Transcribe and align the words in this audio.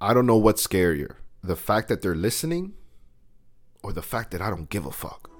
I 0.00 0.12
don't 0.12 0.26
know 0.26 0.36
what's 0.36 0.66
scarier 0.66 1.16
the 1.42 1.56
fact 1.56 1.88
that 1.88 2.02
they're 2.02 2.14
listening 2.14 2.74
or 3.82 3.92
the 3.92 4.02
fact 4.02 4.32
that 4.32 4.42
I 4.42 4.50
don't 4.50 4.68
give 4.68 4.84
a 4.84 4.90
fuck. 4.90 5.30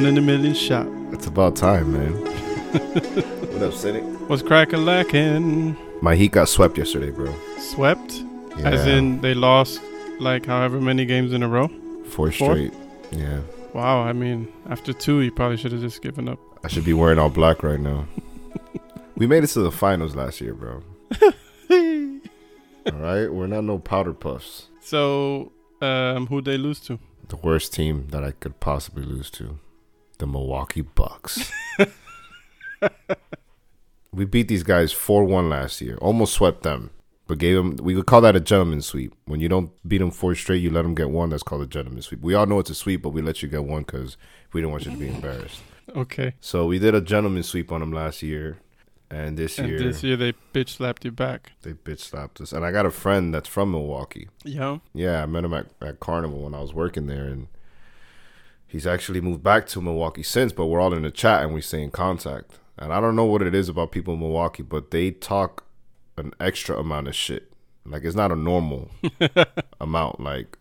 One 0.00 0.08
in 0.08 0.16
a 0.16 0.22
million 0.22 0.54
shot. 0.54 0.86
It's 1.12 1.26
about 1.26 1.56
time, 1.56 1.92
man. 1.92 2.12
what 3.52 3.62
up, 3.62 3.74
Cynic? 3.74 4.02
Was 4.30 4.42
crack 4.42 4.72
a 4.72 4.78
lacking? 4.78 5.76
My 6.00 6.16
Heat 6.16 6.32
got 6.32 6.48
swept 6.48 6.78
yesterday, 6.78 7.10
bro. 7.10 7.34
Swept? 7.58 8.24
Yeah. 8.56 8.70
As 8.70 8.86
in 8.86 9.20
they 9.20 9.34
lost 9.34 9.78
like 10.18 10.46
however 10.46 10.80
many 10.80 11.04
games 11.04 11.34
in 11.34 11.42
a 11.42 11.48
row? 11.48 11.68
four 12.06 12.32
four? 12.32 12.54
straight. 12.54 12.72
Yeah. 13.10 13.40
Wow, 13.74 14.00
I 14.00 14.14
mean, 14.14 14.50
after 14.70 14.94
two, 14.94 15.20
you 15.20 15.30
probably 15.30 15.58
should 15.58 15.72
have 15.72 15.82
just 15.82 16.00
given 16.00 16.30
up. 16.30 16.38
I 16.64 16.68
should 16.68 16.86
be 16.86 16.94
wearing 16.94 17.18
all 17.18 17.28
black 17.28 17.62
right 17.62 17.78
now. 17.78 18.06
we 19.16 19.26
made 19.26 19.44
it 19.44 19.48
to 19.48 19.60
the 19.60 19.70
finals 19.70 20.16
last 20.16 20.40
year, 20.40 20.54
bro. 20.54 20.82
All 22.86 22.98
right, 22.98 23.28
we're 23.30 23.46
not 23.46 23.64
no 23.64 23.78
powder 23.78 24.14
puffs. 24.14 24.68
so, 24.80 25.52
um, 25.82 26.26
who'd 26.28 26.46
they 26.46 26.56
lose 26.56 26.80
to? 26.80 26.98
The 27.28 27.36
worst 27.36 27.74
team 27.74 28.06
that 28.08 28.24
I 28.24 28.30
could 28.30 28.58
possibly 28.58 29.04
lose 29.04 29.30
to, 29.32 29.58
the 30.20 30.26
Milwaukee 30.26 30.82
Bucks. 30.82 31.50
we 34.12 34.24
beat 34.24 34.48
these 34.48 34.62
guys 34.62 34.92
four 34.92 35.24
one 35.24 35.48
last 35.48 35.80
year. 35.80 35.96
Almost 35.98 36.34
swept 36.34 36.62
them, 36.62 36.90
but 37.26 37.38
gave 37.38 37.56
them. 37.56 37.76
We 37.82 37.94
could 37.94 38.06
call 38.06 38.20
that 38.22 38.36
a 38.36 38.40
gentleman's 38.40 38.86
sweep. 38.86 39.14
When 39.26 39.40
you 39.40 39.48
don't 39.48 39.70
beat 39.86 39.98
them 39.98 40.10
four 40.10 40.34
straight, 40.34 40.62
you 40.62 40.70
let 40.70 40.82
them 40.82 40.94
get 40.94 41.10
one. 41.10 41.30
That's 41.30 41.42
called 41.42 41.62
a 41.62 41.66
gentleman's 41.66 42.06
sweep. 42.06 42.20
We 42.20 42.34
all 42.34 42.46
know 42.46 42.58
it's 42.58 42.70
a 42.70 42.74
sweep, 42.74 43.02
but 43.02 43.10
we 43.10 43.22
let 43.22 43.42
you 43.42 43.48
get 43.48 43.64
one 43.64 43.82
because 43.82 44.16
we 44.52 44.60
don't 44.60 44.70
want 44.70 44.84
you 44.86 44.92
to 44.92 44.96
be 44.96 45.08
embarrassed. 45.08 45.62
Okay. 45.94 46.34
So 46.40 46.66
we 46.66 46.78
did 46.78 46.94
a 46.94 47.00
gentleman's 47.00 47.48
sweep 47.48 47.72
on 47.72 47.80
them 47.80 47.92
last 47.92 48.22
year, 48.22 48.58
and 49.10 49.36
this 49.36 49.58
And 49.58 49.68
year 49.68 49.78
this 49.78 50.02
year 50.04 50.16
they 50.16 50.34
bitch 50.54 50.68
slapped 50.70 51.04
you 51.04 51.10
back. 51.12 51.52
they 51.62 51.72
bitch 51.72 51.98
slapped 52.00 52.40
us. 52.40 52.52
And 52.52 52.64
I 52.64 52.70
got 52.72 52.86
a 52.86 52.90
friend 52.90 53.34
that's 53.34 53.48
from 53.48 53.72
Milwaukee. 53.72 54.28
Yeah. 54.44 54.78
Yeah, 54.94 55.22
I 55.22 55.26
met 55.26 55.44
him 55.44 55.52
at, 55.54 55.66
at 55.80 55.98
Carnival 56.00 56.42
when 56.42 56.54
I 56.54 56.60
was 56.60 56.72
working 56.74 57.06
there, 57.06 57.24
and 57.24 57.48
he's 58.70 58.86
actually 58.86 59.20
moved 59.20 59.42
back 59.42 59.66
to 59.68 59.80
Milwaukee 59.82 60.22
since. 60.22 60.52
But 60.52 60.66
we're 60.66 60.80
all 60.80 60.94
in 60.94 61.02
the 61.02 61.10
chat 61.10 61.42
and 61.42 61.52
we 61.52 61.60
stay 61.60 61.82
in 61.82 61.90
contact. 61.90 62.58
And 62.78 62.92
I 62.92 63.00
don't 63.00 63.16
know 63.16 63.24
what 63.26 63.42
it 63.42 63.54
is 63.54 63.68
about 63.68 63.92
people 63.92 64.14
in 64.14 64.20
Milwaukee, 64.20 64.62
but 64.62 64.90
they 64.90 65.10
talk 65.10 65.64
an 66.16 66.32
extra 66.40 66.78
amount 66.78 67.08
of 67.08 67.14
shit. 67.14 67.52
Like 67.84 68.04
it's 68.04 68.16
not 68.16 68.32
a 68.32 68.36
normal 68.36 68.90
amount. 69.80 70.20
Like 70.20 70.56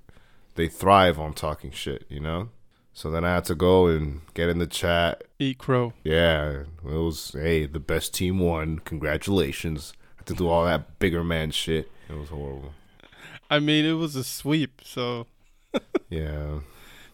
they 0.56 0.68
thrive 0.68 1.20
on 1.20 1.34
talking 1.34 1.72
shit, 1.72 2.06
you 2.10 2.20
know. 2.20 2.50
So 2.94 3.10
then 3.12 3.24
I 3.24 3.36
had 3.36 3.46
to 3.46 3.56
go 3.56 3.88
and 3.88 4.22
get 4.34 4.50
in 4.50 4.58
the 4.58 4.68
chat. 4.68 5.24
Eat 5.38 5.60
crow. 5.60 5.94
Yeah, 6.04 6.64
it 6.84 6.84
was 6.84 7.32
hey 7.34 7.66
the 7.66 7.80
best 7.80 8.14
team 8.14 8.40
won. 8.40 8.80
Congratulations. 8.80 9.94
I 10.02 10.14
had 10.18 10.26
to 10.28 10.34
do 10.34 10.50
all 10.50 10.66
that 10.66 11.00
bigger 11.00 11.24
man 11.24 11.52
shit. 11.52 11.90
It 12.10 12.18
was 12.18 12.30
horrible. 12.30 12.74
I 13.50 13.60
mean, 13.60 13.86
it 13.86 13.94
was 13.94 14.16
a 14.16 14.24
sweep. 14.24 14.82
So, 14.84 15.28
Yeah. 16.10 16.60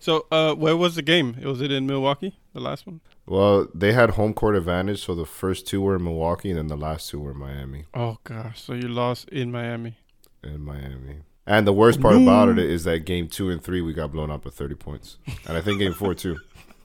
So 0.05 0.27
uh, 0.31 0.53
where 0.53 0.77
was 0.77 0.93
the 0.93 1.01
game? 1.01 1.35
Was 1.43 1.61
it 1.61 1.71
in 1.71 1.87
Milwaukee? 1.87 2.37
The 2.53 2.59
last 2.59 2.85
one? 2.85 3.01
Well, 3.25 3.67
they 3.73 3.91
had 3.91 4.11
home 4.11 4.35
court 4.35 4.55
advantage, 4.55 5.03
so 5.03 5.15
the 5.15 5.25
first 5.25 5.65
two 5.65 5.81
were 5.81 5.95
in 5.95 6.03
Milwaukee, 6.03 6.51
and 6.51 6.59
then 6.59 6.67
the 6.67 6.77
last 6.77 7.09
two 7.09 7.19
were 7.19 7.31
in 7.31 7.37
Miami. 7.37 7.85
Oh 7.95 8.19
gosh. 8.23 8.61
So 8.61 8.73
you 8.73 8.87
lost 8.87 9.27
in 9.29 9.51
Miami. 9.51 9.97
In 10.43 10.61
Miami. 10.61 11.21
And 11.47 11.65
the 11.65 11.73
worst 11.73 11.99
part 12.01 12.17
about 12.17 12.49
it 12.49 12.59
is 12.59 12.83
that 12.83 12.99
game 12.99 13.27
two 13.27 13.49
and 13.49 13.63
three 13.63 13.81
we 13.81 13.93
got 13.93 14.11
blown 14.11 14.29
up 14.29 14.43
by 14.43 14.51
thirty 14.51 14.75
points, 14.75 15.17
and 15.47 15.57
I 15.57 15.61
think 15.61 15.79
game 15.79 15.93
four 15.93 16.13
too. 16.13 16.37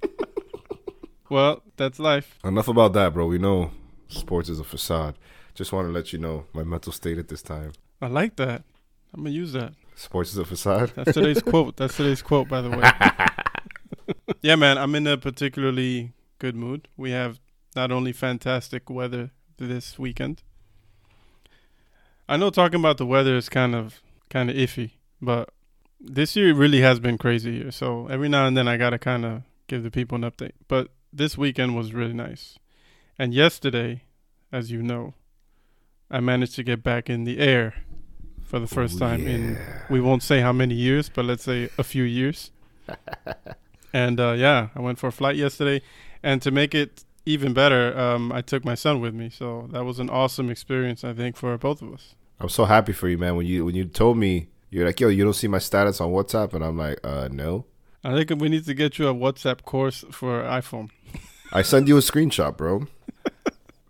Well, 1.31 1.62
that's 1.76 2.00
life. 2.00 2.37
Enough 2.42 2.66
about 2.66 2.92
that, 2.94 3.14
bro. 3.14 3.25
We 3.26 3.38
know 3.38 3.70
sports 4.08 4.48
is 4.48 4.58
a 4.58 4.64
facade. 4.64 5.14
Just 5.54 5.72
want 5.72 5.87
to 5.87 5.92
let 5.92 6.12
you 6.12 6.19
know 6.19 6.47
my 6.52 6.64
mental 6.64 6.92
state 6.92 7.19
at 7.19 7.28
this 7.28 7.41
time. 7.41 7.70
I 8.02 8.08
like 8.08 8.34
that. 8.34 8.64
I'm 9.14 9.22
gonna 9.22 9.31
use 9.31 9.52
that. 9.52 9.75
Sports 10.00 10.33
is 10.33 10.38
a 10.38 10.47
facade. 10.47 10.93
That's 10.94 11.12
today's 11.12 11.43
quote. 11.43 11.77
That's 11.77 11.94
today's 11.94 12.22
quote, 12.22 12.49
by 12.49 12.62
the 12.62 12.71
way. 12.71 12.91
yeah, 14.43 14.56
man, 14.56 14.78
I'm 14.78 14.94
in 14.94 15.06
a 15.06 15.19
particularly 15.19 16.15
good 16.38 16.56
mood. 16.56 16.88
We 16.97 17.11
have 17.11 17.38
not 17.77 17.93
only 17.93 18.12
fantastic 18.12 18.88
weather 18.88 19.31
this 19.59 19.99
weekend. 19.99 20.43
I 22.27 22.38
know 22.38 22.49
talking 22.49 22.81
about 22.81 22.97
the 22.97 23.05
weather 23.05 23.37
is 23.37 23.50
kind 23.50 23.75
of 23.75 24.00
kind 24.31 24.49
of 24.49 24.56
iffy, 24.56 24.93
but 25.21 25.50
this 26.00 26.34
year 26.34 26.49
it 26.49 26.55
really 26.55 26.81
has 26.81 26.99
been 26.99 27.19
crazy 27.19 27.59
here. 27.59 27.71
So 27.71 28.06
every 28.06 28.31
now 28.31 28.47
and 28.47 28.56
then 28.56 28.69
I 28.69 28.78
gotta 28.78 28.99
kind 28.99 29.27
of 29.27 29.43
give 29.67 29.82
the 29.82 29.91
people 29.91 30.17
an 30.17 30.22
update. 30.22 30.53
But 30.67 30.88
this 31.12 31.37
weekend 31.37 31.77
was 31.77 31.93
really 31.93 32.15
nice, 32.15 32.59
and 33.19 33.34
yesterday, 33.34 34.05
as 34.50 34.71
you 34.71 34.82
know, 34.82 35.12
I 36.11 36.21
managed 36.21 36.55
to 36.55 36.62
get 36.62 36.82
back 36.82 37.11
in 37.11 37.25
the 37.25 37.38
air 37.38 37.75
for 38.50 38.59
the 38.59 38.66
first 38.66 38.99
time 38.99 39.28
in 39.28 39.56
we 39.88 40.00
won't 40.00 40.25
say 40.25 40.41
how 40.41 40.53
many 40.53 40.75
years, 40.75 41.09
but 41.09 41.25
let's 41.25 41.44
say 41.44 41.71
a 41.78 41.84
few 41.84 42.03
years. 42.03 42.50
and 43.93 44.19
uh, 44.19 44.33
yeah, 44.33 44.69
I 44.75 44.81
went 44.81 44.99
for 44.99 45.06
a 45.06 45.12
flight 45.12 45.37
yesterday, 45.37 45.83
and 46.21 46.43
to 46.43 46.50
make 46.50 46.75
it 46.75 47.05
even 47.25 47.53
better, 47.55 47.97
um, 47.97 48.33
I 48.33 48.43
took 48.43 48.65
my 48.65 48.75
son 48.75 49.00
with 49.00 49.15
me. 49.15 49.31
So 49.31 49.69
that 49.71 49.84
was 49.84 50.00
an 50.00 50.11
awesome 50.11 50.50
experience, 50.50 51.05
I 51.05 51.12
think, 51.12 51.37
for 51.37 51.56
both 51.59 51.81
of 51.81 51.93
us. 51.94 52.16
I'm 52.41 52.49
so 52.49 52.65
happy 52.65 52.93
for 52.93 53.09
you, 53.09 53.19
man. 53.19 53.37
When 53.37 53.47
you 53.47 53.65
when 53.65 53.77
you 53.77 53.84
told 53.84 54.19
me 54.19 54.49
you're 54.69 54.84
like, 54.84 54.99
yo, 54.99 55.09
you 55.09 55.22
don't 55.22 55.34
see 55.34 55.49
my 55.49 55.59
status 55.61 56.00
on 56.00 56.11
WhatsApp, 56.11 56.53
and 56.53 56.65
I'm 56.65 56.77
like, 56.77 56.99
uh, 57.05 57.28
no. 57.31 57.67
I 58.03 58.12
think 58.17 58.41
we 58.41 58.49
need 58.49 58.65
to 58.65 58.75
get 58.75 58.99
you 58.99 59.06
a 59.06 59.15
WhatsApp 59.15 59.62
course 59.62 60.05
for 60.11 60.43
iPhone. 60.43 60.91
I 61.52 61.62
send 61.62 61.87
you 61.87 61.97
a 61.97 62.00
screenshot, 62.00 62.56
bro. 62.56 62.87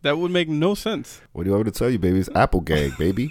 That 0.02 0.16
would 0.16 0.30
make 0.30 0.48
no 0.48 0.74
sense. 0.74 1.20
What 1.32 1.44
do 1.44 1.50
you 1.50 1.54
want 1.54 1.66
me 1.66 1.72
to 1.72 1.78
tell 1.78 1.90
you, 1.90 1.98
baby? 1.98 2.20
It's 2.20 2.30
Apple 2.34 2.62
gag, 2.62 2.96
baby. 2.96 3.30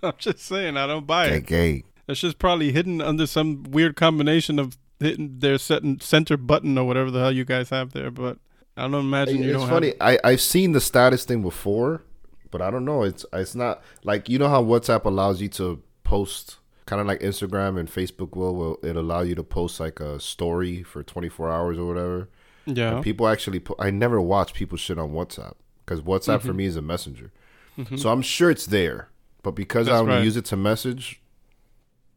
I'm 0.02 0.14
just 0.18 0.40
saying, 0.40 0.76
I 0.76 0.86
don't 0.86 1.06
buy 1.06 1.26
it. 1.26 1.46
gag. 1.46 1.84
That's 2.06 2.20
just 2.20 2.38
probably 2.38 2.72
hidden 2.72 3.00
under 3.00 3.26
some 3.26 3.64
weird 3.64 3.96
combination 3.96 4.58
of 4.58 4.76
hitting 4.98 5.38
their 5.38 5.58
set 5.58 5.82
center 6.00 6.36
button 6.36 6.76
or 6.76 6.84
whatever 6.84 7.10
the 7.10 7.20
hell 7.20 7.32
you 7.32 7.44
guys 7.44 7.70
have 7.70 7.92
there. 7.92 8.10
But 8.10 8.38
I 8.76 8.82
don't 8.82 8.94
imagine 8.94 9.42
you 9.42 9.50
it's 9.50 9.58
don't 9.58 9.68
have. 9.68 9.82
It's 9.82 9.96
funny. 9.98 10.12
have. 10.12 10.20
I 10.24 10.30
I've 10.32 10.40
seen 10.40 10.72
the 10.72 10.80
status 10.80 11.24
thing 11.24 11.42
before, 11.42 12.02
but 12.50 12.60
I 12.60 12.70
don't 12.70 12.84
know. 12.84 13.02
It's 13.02 13.24
it's 13.32 13.54
not 13.54 13.82
like 14.02 14.28
you 14.28 14.38
know 14.38 14.48
how 14.48 14.62
WhatsApp 14.62 15.04
allows 15.04 15.40
you 15.40 15.48
to 15.50 15.82
post 16.02 16.58
kind 16.86 17.00
of 17.00 17.06
like 17.06 17.20
Instagram 17.20 17.78
and 17.78 17.88
Facebook 17.88 18.36
will 18.36 18.56
will 18.56 18.78
it 18.82 18.96
allow 18.96 19.20
you 19.20 19.36
to 19.36 19.44
post 19.44 19.78
like 19.78 20.00
a 20.00 20.18
story 20.18 20.82
for 20.82 21.04
24 21.04 21.50
hours 21.50 21.78
or 21.78 21.86
whatever. 21.86 22.28
Yeah. 22.66 22.96
And 22.96 23.04
people 23.04 23.28
actually 23.28 23.60
put, 23.60 23.76
I 23.80 23.90
never 23.90 24.20
watch 24.20 24.54
people 24.54 24.76
shit 24.76 24.98
on 24.98 25.10
WhatsApp 25.10 25.54
because 25.84 26.02
WhatsApp 26.02 26.40
for 26.40 26.48
mm-hmm. 26.48 26.56
me 26.56 26.64
is 26.66 26.76
a 26.76 26.82
messenger. 26.82 27.32
Mm-hmm. 27.78 27.96
So 27.96 28.10
I'm 28.10 28.22
sure 28.22 28.50
it's 28.50 28.66
there, 28.66 29.08
but 29.42 29.52
because 29.52 29.88
I 29.88 29.92
That's 29.92 30.02
only 30.02 30.14
right. 30.16 30.24
use 30.24 30.36
it 30.36 30.44
to 30.46 30.56
message, 30.56 31.20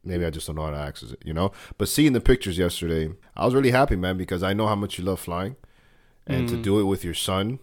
Maybe 0.06 0.26
I 0.26 0.32
just 0.32 0.48
don't 0.48 0.58
know 0.58 0.64
how 0.66 0.72
to 0.72 0.78
access 0.78 1.12
it, 1.12 1.22
you 1.24 1.34
know. 1.34 1.54
But 1.78 1.88
seeing 1.88 2.12
the 2.12 2.20
pictures 2.20 2.58
yesterday, 2.58 3.14
I 3.38 3.46
was 3.46 3.54
really 3.56 3.72
happy, 3.72 3.96
man, 3.96 4.18
because 4.18 4.44
I 4.44 4.52
know 4.52 4.68
how 4.68 4.76
much 4.76 4.98
you 4.98 5.06
love 5.06 5.22
flying, 5.22 5.56
and 6.28 6.46
to 6.50 6.58
Mm. 6.58 6.62
do 6.62 6.80
it 6.82 6.84
with 6.84 7.06
your 7.06 7.14
son, 7.14 7.60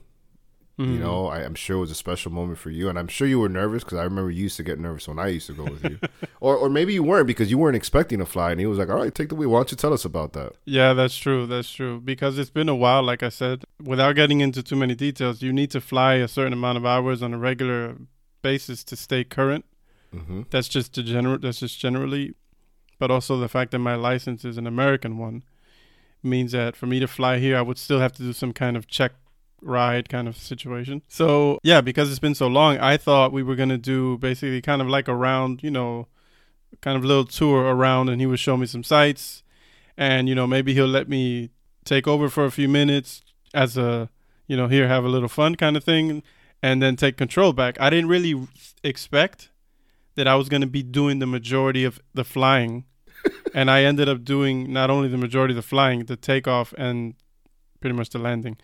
you 0.78 0.86
Mhm. 0.86 1.00
know, 1.00 1.26
I, 1.26 1.40
I'm 1.44 1.54
sure 1.54 1.76
it 1.76 1.80
was 1.80 1.90
a 1.90 1.94
special 1.94 2.32
moment 2.32 2.58
for 2.58 2.70
you, 2.70 2.88
and 2.88 2.98
I'm 2.98 3.08
sure 3.08 3.28
you 3.28 3.38
were 3.38 3.50
nervous 3.50 3.84
because 3.84 3.98
I 3.98 4.04
remember 4.04 4.30
you 4.30 4.44
used 4.44 4.56
to 4.56 4.62
get 4.62 4.78
nervous 4.80 5.06
when 5.06 5.18
I 5.18 5.26
used 5.28 5.48
to 5.48 5.52
go 5.52 5.66
with 5.66 5.84
you, 5.84 5.98
or 6.40 6.56
or 6.56 6.70
maybe 6.70 6.94
you 6.94 7.02
weren't 7.02 7.26
because 7.26 7.50
you 7.50 7.58
weren't 7.58 7.76
expecting 7.76 8.20
to 8.20 8.24
fly, 8.24 8.52
and 8.52 8.58
he 8.60 8.64
was 8.66 8.78
like, 8.78 8.88
"All 8.88 8.96
right, 8.96 9.14
take 9.14 9.28
the 9.28 9.34
wheel. 9.34 9.50
Why 9.50 9.58
don't 9.58 9.70
you 9.72 9.76
tell 9.76 9.92
us 9.92 10.06
about 10.06 10.32
that?" 10.32 10.54
Yeah, 10.64 10.94
that's 10.94 11.18
true. 11.18 11.46
That's 11.46 11.70
true. 11.70 12.00
Because 12.00 12.38
it's 12.38 12.48
been 12.48 12.70
a 12.70 12.74
while, 12.74 13.02
like 13.02 13.22
I 13.22 13.28
said. 13.28 13.64
Without 13.84 14.14
getting 14.16 14.40
into 14.40 14.62
too 14.62 14.76
many 14.76 14.94
details, 14.94 15.42
you 15.42 15.52
need 15.52 15.70
to 15.72 15.80
fly 15.82 16.14
a 16.14 16.28
certain 16.28 16.54
amount 16.54 16.78
of 16.78 16.86
hours 16.86 17.22
on 17.22 17.34
a 17.34 17.38
regular 17.38 17.96
basis 18.42 18.84
to 18.84 18.96
stay 18.96 19.24
current. 19.24 19.64
hmm 20.12 20.42
That's 20.50 20.68
just 20.68 20.94
the 20.94 21.02
general. 21.02 21.38
That's 21.38 21.60
just 21.60 21.78
generally, 21.78 22.34
but 22.98 23.10
also 23.10 23.38
the 23.38 23.48
fact 23.48 23.70
that 23.72 23.78
my 23.78 23.94
license 23.94 24.44
is 24.44 24.56
an 24.58 24.66
American 24.66 25.18
one 25.18 25.42
means 26.22 26.52
that 26.52 26.76
for 26.76 26.86
me 26.86 27.00
to 27.00 27.06
fly 27.06 27.38
here, 27.38 27.56
I 27.56 27.62
would 27.62 27.78
still 27.78 28.00
have 28.00 28.12
to 28.12 28.22
do 28.22 28.32
some 28.32 28.52
kind 28.52 28.76
of 28.76 28.86
check 28.86 29.12
ride 29.62 30.08
kind 30.08 30.28
of 30.28 30.36
situation. 30.36 31.02
So 31.08 31.58
yeah, 31.62 31.80
because 31.80 32.10
it's 32.10 32.18
been 32.18 32.34
so 32.34 32.46
long, 32.46 32.78
I 32.78 32.96
thought 32.96 33.32
we 33.32 33.42
were 33.42 33.56
gonna 33.56 33.78
do 33.78 34.18
basically 34.18 34.60
kind 34.62 34.82
of 34.82 34.88
like 34.88 35.08
a 35.08 35.14
round, 35.14 35.62
you 35.62 35.70
know, 35.70 36.06
kind 36.80 36.96
of 36.96 37.04
little 37.04 37.24
tour 37.24 37.62
around, 37.64 38.08
and 38.08 38.20
he 38.20 38.26
would 38.26 38.38
show 38.40 38.56
me 38.56 38.66
some 38.66 38.84
sights, 38.84 39.42
and 39.96 40.28
you 40.28 40.34
know 40.34 40.46
maybe 40.46 40.74
he'll 40.74 40.86
let 40.86 41.08
me 41.08 41.50
take 41.84 42.06
over 42.06 42.28
for 42.28 42.44
a 42.44 42.50
few 42.50 42.68
minutes 42.68 43.22
as 43.54 43.76
a, 43.76 44.08
you 44.46 44.56
know, 44.56 44.68
here 44.68 44.86
have 44.86 45.04
a 45.04 45.08
little 45.08 45.28
fun 45.28 45.56
kind 45.56 45.76
of 45.76 45.82
thing, 45.84 46.22
and 46.62 46.82
then 46.82 46.96
take 46.96 47.16
control 47.16 47.52
back. 47.52 47.80
I 47.80 47.90
didn't 47.90 48.08
really 48.08 48.48
expect 48.84 49.50
that 50.14 50.26
I 50.26 50.34
was 50.34 50.48
going 50.48 50.60
to 50.60 50.66
be 50.66 50.82
doing 50.82 51.18
the 51.18 51.26
majority 51.26 51.84
of 51.84 52.00
the 52.14 52.24
flying. 52.24 52.84
and 53.54 53.70
I 53.70 53.82
ended 53.82 54.08
up 54.08 54.24
doing 54.24 54.72
not 54.72 54.90
only 54.90 55.08
the 55.08 55.18
majority 55.18 55.52
of 55.52 55.56
the 55.56 55.62
flying, 55.62 56.04
the 56.04 56.16
takeoff 56.16 56.72
and 56.78 57.14
pretty 57.80 57.96
much 57.96 58.10
the 58.10 58.18
landing. 58.18 58.56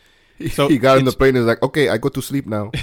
So 0.51 0.69
he 0.69 0.79
got 0.79 0.99
in 0.99 1.05
the 1.05 1.13
plane 1.13 1.37
and 1.37 1.47
was 1.47 1.47
like, 1.47 1.63
"Okay, 1.63 1.89
I 1.89 1.97
go 1.97 2.11
to 2.11 2.21
sleep 2.21 2.47
now." 2.47 2.71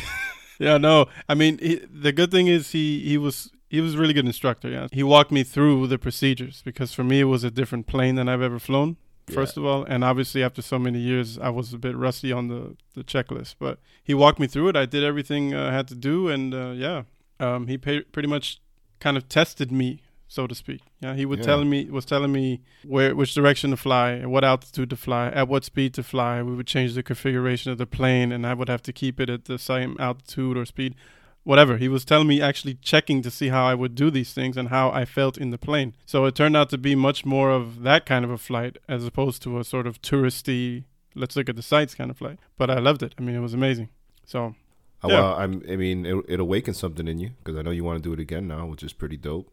Yeah, 0.60 0.78
no. 0.78 1.08
I 1.28 1.36
mean, 1.36 1.58
he, 1.58 1.76
the 1.76 2.12
good 2.12 2.32
thing 2.32 2.48
is 2.48 2.72
he 2.72 3.00
he 3.02 3.18
was 3.18 3.52
he 3.70 3.82
was 3.82 3.96
a 3.96 3.98
really 3.98 4.14
good 4.14 4.26
instructor. 4.26 4.70
Yeah, 4.70 4.88
he 4.92 5.04
walked 5.04 5.32
me 5.32 5.44
through 5.44 5.88
the 5.88 5.98
procedures 5.98 6.62
because 6.64 6.94
for 6.94 7.04
me 7.04 7.22
it 7.22 7.26
was 7.26 7.44
a 7.44 7.52
different 7.52 7.88
plane 7.88 8.16
than 8.16 8.30
I've 8.30 8.42
ever 8.42 8.60
flown. 8.60 8.98
First 9.32 9.56
of 9.58 9.64
all, 9.66 9.84
and 9.86 10.04
obviously 10.04 10.44
after 10.44 10.62
so 10.62 10.78
many 10.78 11.00
years, 11.00 11.38
I 11.40 11.50
was 11.50 11.74
a 11.74 11.78
bit 11.78 11.96
rusty 11.96 12.32
on 12.34 12.48
the 12.50 12.76
the 12.94 13.04
checklist. 13.04 13.56
But 13.60 13.80
he 14.04 14.14
walked 14.14 14.40
me 14.40 14.48
through 14.48 14.70
it. 14.70 14.76
I 14.76 14.86
did 14.86 15.04
everything 15.04 15.54
uh, 15.54 15.70
I 15.70 15.74
had 15.74 15.88
to 15.90 15.96
do, 15.96 16.28
and 16.28 16.54
uh, 16.54 16.72
yeah, 16.76 17.04
um, 17.40 17.68
he 17.68 17.78
pa- 17.78 18.06
pretty 18.12 18.28
much 18.28 18.60
kind 19.00 19.16
of 19.18 19.28
tested 19.30 19.72
me, 19.72 20.02
so 20.28 20.46
to 20.48 20.54
speak. 20.56 20.82
Yeah, 21.02 21.16
he 21.16 21.26
would 21.26 21.40
Yeah. 21.40 21.46
telling 21.46 21.70
me 21.70 21.90
was 21.90 22.06
telling 22.06 22.32
me 22.34 22.62
where 22.86 23.16
which 23.16 23.34
direction 23.34 23.72
to 23.72 23.78
fly, 23.78 24.12
and 24.12 24.32
what 24.32 24.44
altitude 24.44 24.90
to 24.90 24.98
fly, 24.98 25.28
at 25.30 25.48
what 25.48 25.64
speed 25.64 25.94
to 25.94 26.04
fly. 26.04 26.42
We 26.44 26.54
would 26.56 26.68
change 26.68 26.94
the 26.94 27.04
configuration 27.04 27.72
of 27.72 27.78
the 27.78 27.86
plane, 27.88 28.32
and 28.34 28.46
I 28.46 28.54
would 28.54 28.70
have 28.70 28.82
to 28.84 28.92
keep 28.94 29.20
it 29.22 29.30
at 29.30 29.46
the 29.46 29.58
same 29.58 29.96
altitude 30.00 30.58
or 30.58 30.66
speed, 30.66 30.96
whatever. 31.44 31.78
He 31.78 31.88
was 31.88 32.06
telling 32.06 32.28
me 32.28 32.42
actually 32.42 32.76
checking 32.76 33.22
to 33.22 33.32
see 33.32 33.50
how 33.50 33.66
I 33.66 33.76
would 33.76 33.96
do 33.96 34.10
these 34.10 34.34
things 34.34 34.58
and 34.58 34.70
how 34.70 34.90
I 34.92 35.06
felt 35.06 35.38
in 35.38 35.50
the 35.52 35.58
plane. 35.58 35.96
So 36.06 36.26
it 36.26 36.36
turned 36.36 36.56
out 36.58 36.70
to 36.70 36.78
be 36.78 36.96
much 36.96 37.26
more 37.26 37.52
of 37.52 37.82
that 37.84 38.06
kind 38.06 38.24
of 38.26 38.32
a 38.32 38.38
flight 38.38 38.78
as 38.88 39.06
opposed 39.06 39.42
to 39.44 39.60
a 39.60 39.64
sort 39.64 39.88
of 39.88 40.02
touristy, 40.02 40.86
let's 41.16 41.36
look 41.36 41.50
at 41.50 41.56
the 41.56 41.62
sights 41.62 41.96
kind 41.96 42.10
of 42.10 42.18
flight. 42.18 42.40
But 42.58 42.70
I 42.70 42.80
loved 42.80 43.04
it. 43.04 43.14
I 43.18 43.22
mean, 43.22 43.36
it 43.36 43.42
was 43.42 43.54
amazing. 43.54 43.90
So 44.26 44.56
Uh, 45.04 45.10
Yeah. 45.10 45.20
Well, 45.20 45.34
I'm. 45.36 45.62
I 45.70 45.76
mean, 45.76 46.06
it, 46.06 46.16
it 46.30 46.40
awakens 46.40 46.78
something 46.80 47.08
in 47.10 47.20
you 47.20 47.32
because 47.44 47.58
I 47.58 47.62
know 47.62 47.72
you 47.72 47.84
want 47.84 48.02
to 48.02 48.10
do 48.10 48.14
it 48.14 48.20
again 48.22 48.48
now, 48.48 48.66
which 48.66 48.84
is 48.84 48.94
pretty 48.94 49.18
dope. 49.18 49.52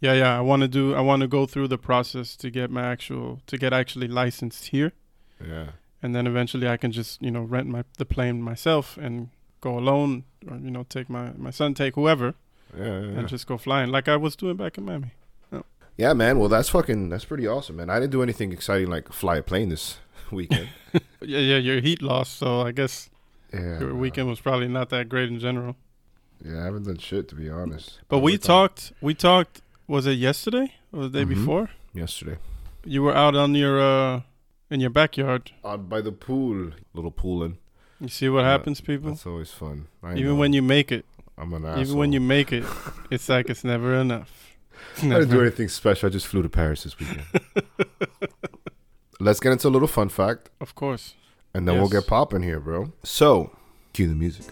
yeah, 0.00 0.12
yeah, 0.12 0.38
I 0.38 0.42
want 0.42 0.62
to 0.62 0.68
do. 0.68 0.94
I 0.94 1.00
want 1.00 1.22
to 1.22 1.28
go 1.28 1.44
through 1.46 1.68
the 1.68 1.78
process 1.78 2.36
to 2.36 2.50
get 2.50 2.70
my 2.70 2.84
actual 2.94 3.40
to 3.46 3.58
get 3.58 3.72
actually 3.72 4.06
licensed 4.08 4.66
here. 4.68 4.92
Yeah. 5.44 5.70
and 6.02 6.14
then 6.14 6.26
eventually 6.26 6.68
I 6.68 6.76
can 6.76 6.92
just 6.92 7.20
you 7.20 7.30
know 7.30 7.42
rent 7.42 7.68
my 7.68 7.82
the 7.98 8.04
plane 8.06 8.40
myself 8.42 8.96
and 8.96 9.28
go 9.60 9.78
alone, 9.78 10.24
or 10.48 10.56
you 10.56 10.70
know 10.70 10.84
take 10.88 11.08
my 11.08 11.32
my 11.36 11.50
son, 11.50 11.74
take 11.74 11.94
whoever, 11.94 12.34
Yeah, 12.76 12.84
yeah, 12.84 13.00
yeah. 13.00 13.18
and 13.18 13.28
just 13.28 13.46
go 13.46 13.56
flying 13.58 13.90
like 13.90 14.08
I 14.08 14.16
was 14.16 14.36
doing 14.36 14.56
back 14.56 14.78
in 14.78 14.84
Miami. 14.84 15.12
Yeah, 15.98 16.12
man. 16.12 16.38
Well, 16.38 16.50
that's 16.50 16.68
fucking. 16.68 17.08
That's 17.08 17.24
pretty 17.24 17.46
awesome, 17.46 17.76
man. 17.76 17.88
I 17.88 17.98
didn't 17.98 18.12
do 18.12 18.22
anything 18.22 18.52
exciting 18.52 18.88
like 18.90 19.10
fly 19.14 19.36
a 19.38 19.42
plane 19.42 19.70
this 19.70 19.98
weekend. 20.30 20.68
Yeah, 21.22 21.38
yeah, 21.40 21.56
your 21.56 21.80
heat 21.80 22.02
loss, 22.02 22.28
so 22.28 22.60
I 22.60 22.72
guess 22.72 23.08
yeah. 23.52 23.80
your 23.80 23.94
weekend 23.94 24.28
was 24.28 24.40
probably 24.40 24.68
not 24.68 24.90
that 24.90 25.08
great 25.08 25.28
in 25.30 25.38
general. 25.40 25.74
Yeah, 26.44 26.60
I 26.60 26.64
haven't 26.64 26.84
done 26.84 26.98
shit 26.98 27.28
to 27.28 27.34
be 27.34 27.48
honest. 27.50 27.98
But 28.08 28.18
we 28.20 28.36
talked. 28.38 28.92
We 29.00 29.14
talked. 29.14 29.62
Was 29.88 30.06
it 30.06 30.18
yesterday 30.18 30.74
or 30.92 31.08
the 31.08 31.08
day 31.18 31.24
Mhm. 31.24 31.28
before? 31.34 31.70
yesterday 31.94 32.36
You 32.84 33.02
were 33.02 33.14
out 33.16 33.34
on 33.34 33.54
your 33.54 33.80
uh 33.80 34.20
in 34.70 34.80
your 34.80 34.90
backyard. 34.90 35.50
out 35.64 35.88
by 35.88 36.00
the 36.02 36.12
pool, 36.12 36.72
little 36.92 37.10
pooling. 37.10 37.56
You 38.00 38.08
see 38.08 38.28
what 38.28 38.40
Yeah, 38.42 38.50
happens, 38.50 38.80
people. 38.80 39.12
It's 39.12 39.26
always 39.26 39.50
fun. 39.50 39.86
I 40.02 40.12
Even 40.12 40.24
know. 40.26 40.34
when 40.36 40.52
you 40.52 40.62
make 40.62 40.92
it, 40.92 41.04
I'm 41.38 41.52
an 41.54 41.64
asshole. 41.64 41.82
even 41.82 41.96
when 41.96 42.12
you 42.12 42.20
make 42.20 42.52
it, 42.52 42.64
it's 43.10 43.28
like 43.28 43.48
it's 43.50 43.64
never 43.64 43.94
enough. 43.94 44.54
It's 44.94 45.04
I 45.04 45.08
didn't 45.08 45.30
do 45.30 45.40
anything 45.40 45.68
special. 45.68 46.08
I 46.08 46.10
just 46.10 46.26
flew 46.26 46.42
to 46.42 46.48
Paris 46.48 46.84
this 46.84 46.98
weekend. 46.98 47.22
Let's 49.20 49.40
get 49.40 49.52
into 49.52 49.68
a 49.68 49.70
little 49.70 49.88
fun 49.88 50.10
fact, 50.10 50.50
Of 50.60 50.74
course. 50.74 51.14
and 51.54 51.66
then 51.66 51.78
we'll 51.78 51.88
get 51.88 52.06
popping 52.06 52.42
here, 52.42 52.60
bro. 52.60 52.92
So, 53.02 53.50
cue 53.94 54.06
the 54.08 54.14
music. 54.14 54.44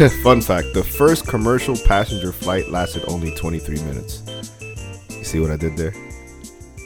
Fun 0.22 0.40
fact 0.40 0.72
the 0.72 0.82
first 0.82 1.26
commercial 1.26 1.76
passenger 1.76 2.32
flight 2.32 2.70
lasted 2.70 3.04
only 3.06 3.34
23 3.34 3.82
minutes. 3.82 4.22
You 5.10 5.24
see 5.24 5.40
what 5.40 5.50
I 5.50 5.56
did 5.56 5.76
there? 5.76 5.92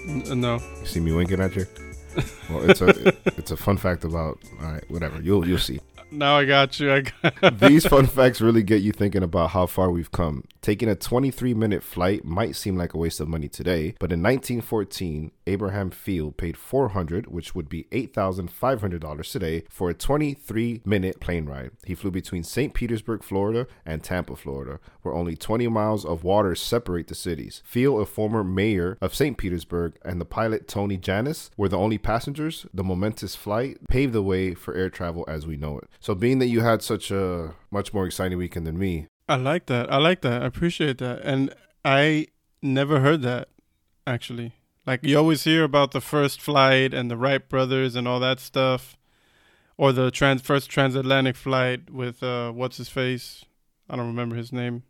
N- 0.08 0.40
no. 0.40 0.58
You 0.80 0.86
see 0.86 0.98
me 0.98 1.12
winking 1.12 1.40
at 1.40 1.54
you? 1.54 1.64
Well, 2.50 2.68
it's 2.68 2.80
a 2.80 3.14
it's 3.38 3.52
a 3.52 3.56
fun 3.56 3.76
fact 3.76 4.02
about 4.02 4.40
all 4.60 4.72
right, 4.72 4.90
whatever. 4.90 5.22
You'll 5.22 5.46
you'll 5.46 5.58
see. 5.58 5.80
Now 6.14 6.38
I 6.38 6.44
got 6.44 6.78
you. 6.78 6.92
I 6.92 7.00
got 7.00 7.58
These 7.58 7.86
fun 7.86 8.06
facts 8.06 8.40
really 8.40 8.62
get 8.62 8.82
you 8.82 8.92
thinking 8.92 9.24
about 9.24 9.50
how 9.50 9.66
far 9.66 9.90
we've 9.90 10.12
come. 10.12 10.44
Taking 10.62 10.88
a 10.88 10.94
23 10.94 11.54
minute 11.54 11.82
flight 11.82 12.24
might 12.24 12.54
seem 12.54 12.76
like 12.76 12.94
a 12.94 12.98
waste 12.98 13.20
of 13.20 13.28
money 13.28 13.48
today, 13.48 13.96
but 13.98 14.12
in 14.12 14.22
1914, 14.22 15.32
Abraham 15.46 15.90
Field 15.90 16.36
paid 16.36 16.56
400, 16.56 17.26
which 17.26 17.54
would 17.54 17.68
be 17.68 17.84
$8,500 17.90 19.30
today, 19.30 19.64
for 19.68 19.90
a 19.90 19.94
23 19.94 20.82
minute 20.84 21.20
plane 21.20 21.46
ride. 21.46 21.72
He 21.84 21.94
flew 21.94 22.12
between 22.12 22.44
St. 22.44 22.72
Petersburg, 22.74 23.24
Florida, 23.24 23.66
and 23.84 24.02
Tampa, 24.02 24.36
Florida, 24.36 24.78
where 25.04 25.14
only 25.14 25.36
20 25.36 25.68
miles 25.68 26.04
of 26.04 26.24
water 26.24 26.54
separate 26.54 27.08
the 27.08 27.14
cities. 27.14 27.62
Field, 27.64 28.00
a 28.00 28.06
former 28.06 28.42
mayor 28.42 28.98
of 29.00 29.14
St. 29.14 29.36
Petersburg, 29.36 29.94
and 30.04 30.20
the 30.20 30.24
pilot 30.24 30.66
Tony 30.66 30.96
Jannus 30.96 31.50
were 31.56 31.68
the 31.68 31.78
only 31.78 31.98
passengers. 31.98 32.66
The 32.72 32.84
momentous 32.84 33.34
flight 33.34 33.78
paved 33.88 34.12
the 34.12 34.22
way 34.22 34.54
for 34.54 34.74
air 34.74 34.90
travel 34.90 35.24
as 35.28 35.46
we 35.46 35.56
know 35.56 35.78
it. 35.78 35.88
So, 36.00 36.14
being 36.14 36.38
that 36.38 36.46
you 36.46 36.60
had 36.60 36.82
such 36.82 37.10
a 37.10 37.54
much 37.70 37.92
more 37.92 38.06
exciting 38.06 38.38
weekend 38.38 38.66
than 38.66 38.78
me, 38.78 39.06
I 39.28 39.36
like 39.36 39.66
that. 39.66 39.92
I 39.92 39.98
like 39.98 40.22
that. 40.22 40.42
I 40.42 40.46
appreciate 40.46 40.98
that. 40.98 41.20
And 41.22 41.54
I 41.84 42.28
never 42.62 43.00
heard 43.00 43.22
that 43.22 43.48
actually. 44.06 44.52
Like 44.86 45.00
you 45.02 45.16
always 45.16 45.44
hear 45.44 45.64
about 45.64 45.92
the 45.92 46.00
first 46.00 46.40
flight 46.40 46.92
and 46.92 47.10
the 47.10 47.16
Wright 47.16 47.46
brothers 47.48 47.96
and 47.96 48.06
all 48.06 48.20
that 48.20 48.38
stuff, 48.38 48.96
or 49.78 49.92
the 49.92 50.10
trans 50.10 50.42
first 50.42 50.68
transatlantic 50.68 51.36
flight 51.36 51.90
with 51.90 52.22
uh, 52.22 52.52
what's 52.52 52.76
his 52.76 52.90
face? 52.90 53.44
I 53.88 53.96
don't 53.96 54.06
remember 54.06 54.36
his 54.36 54.52
name. 54.52 54.82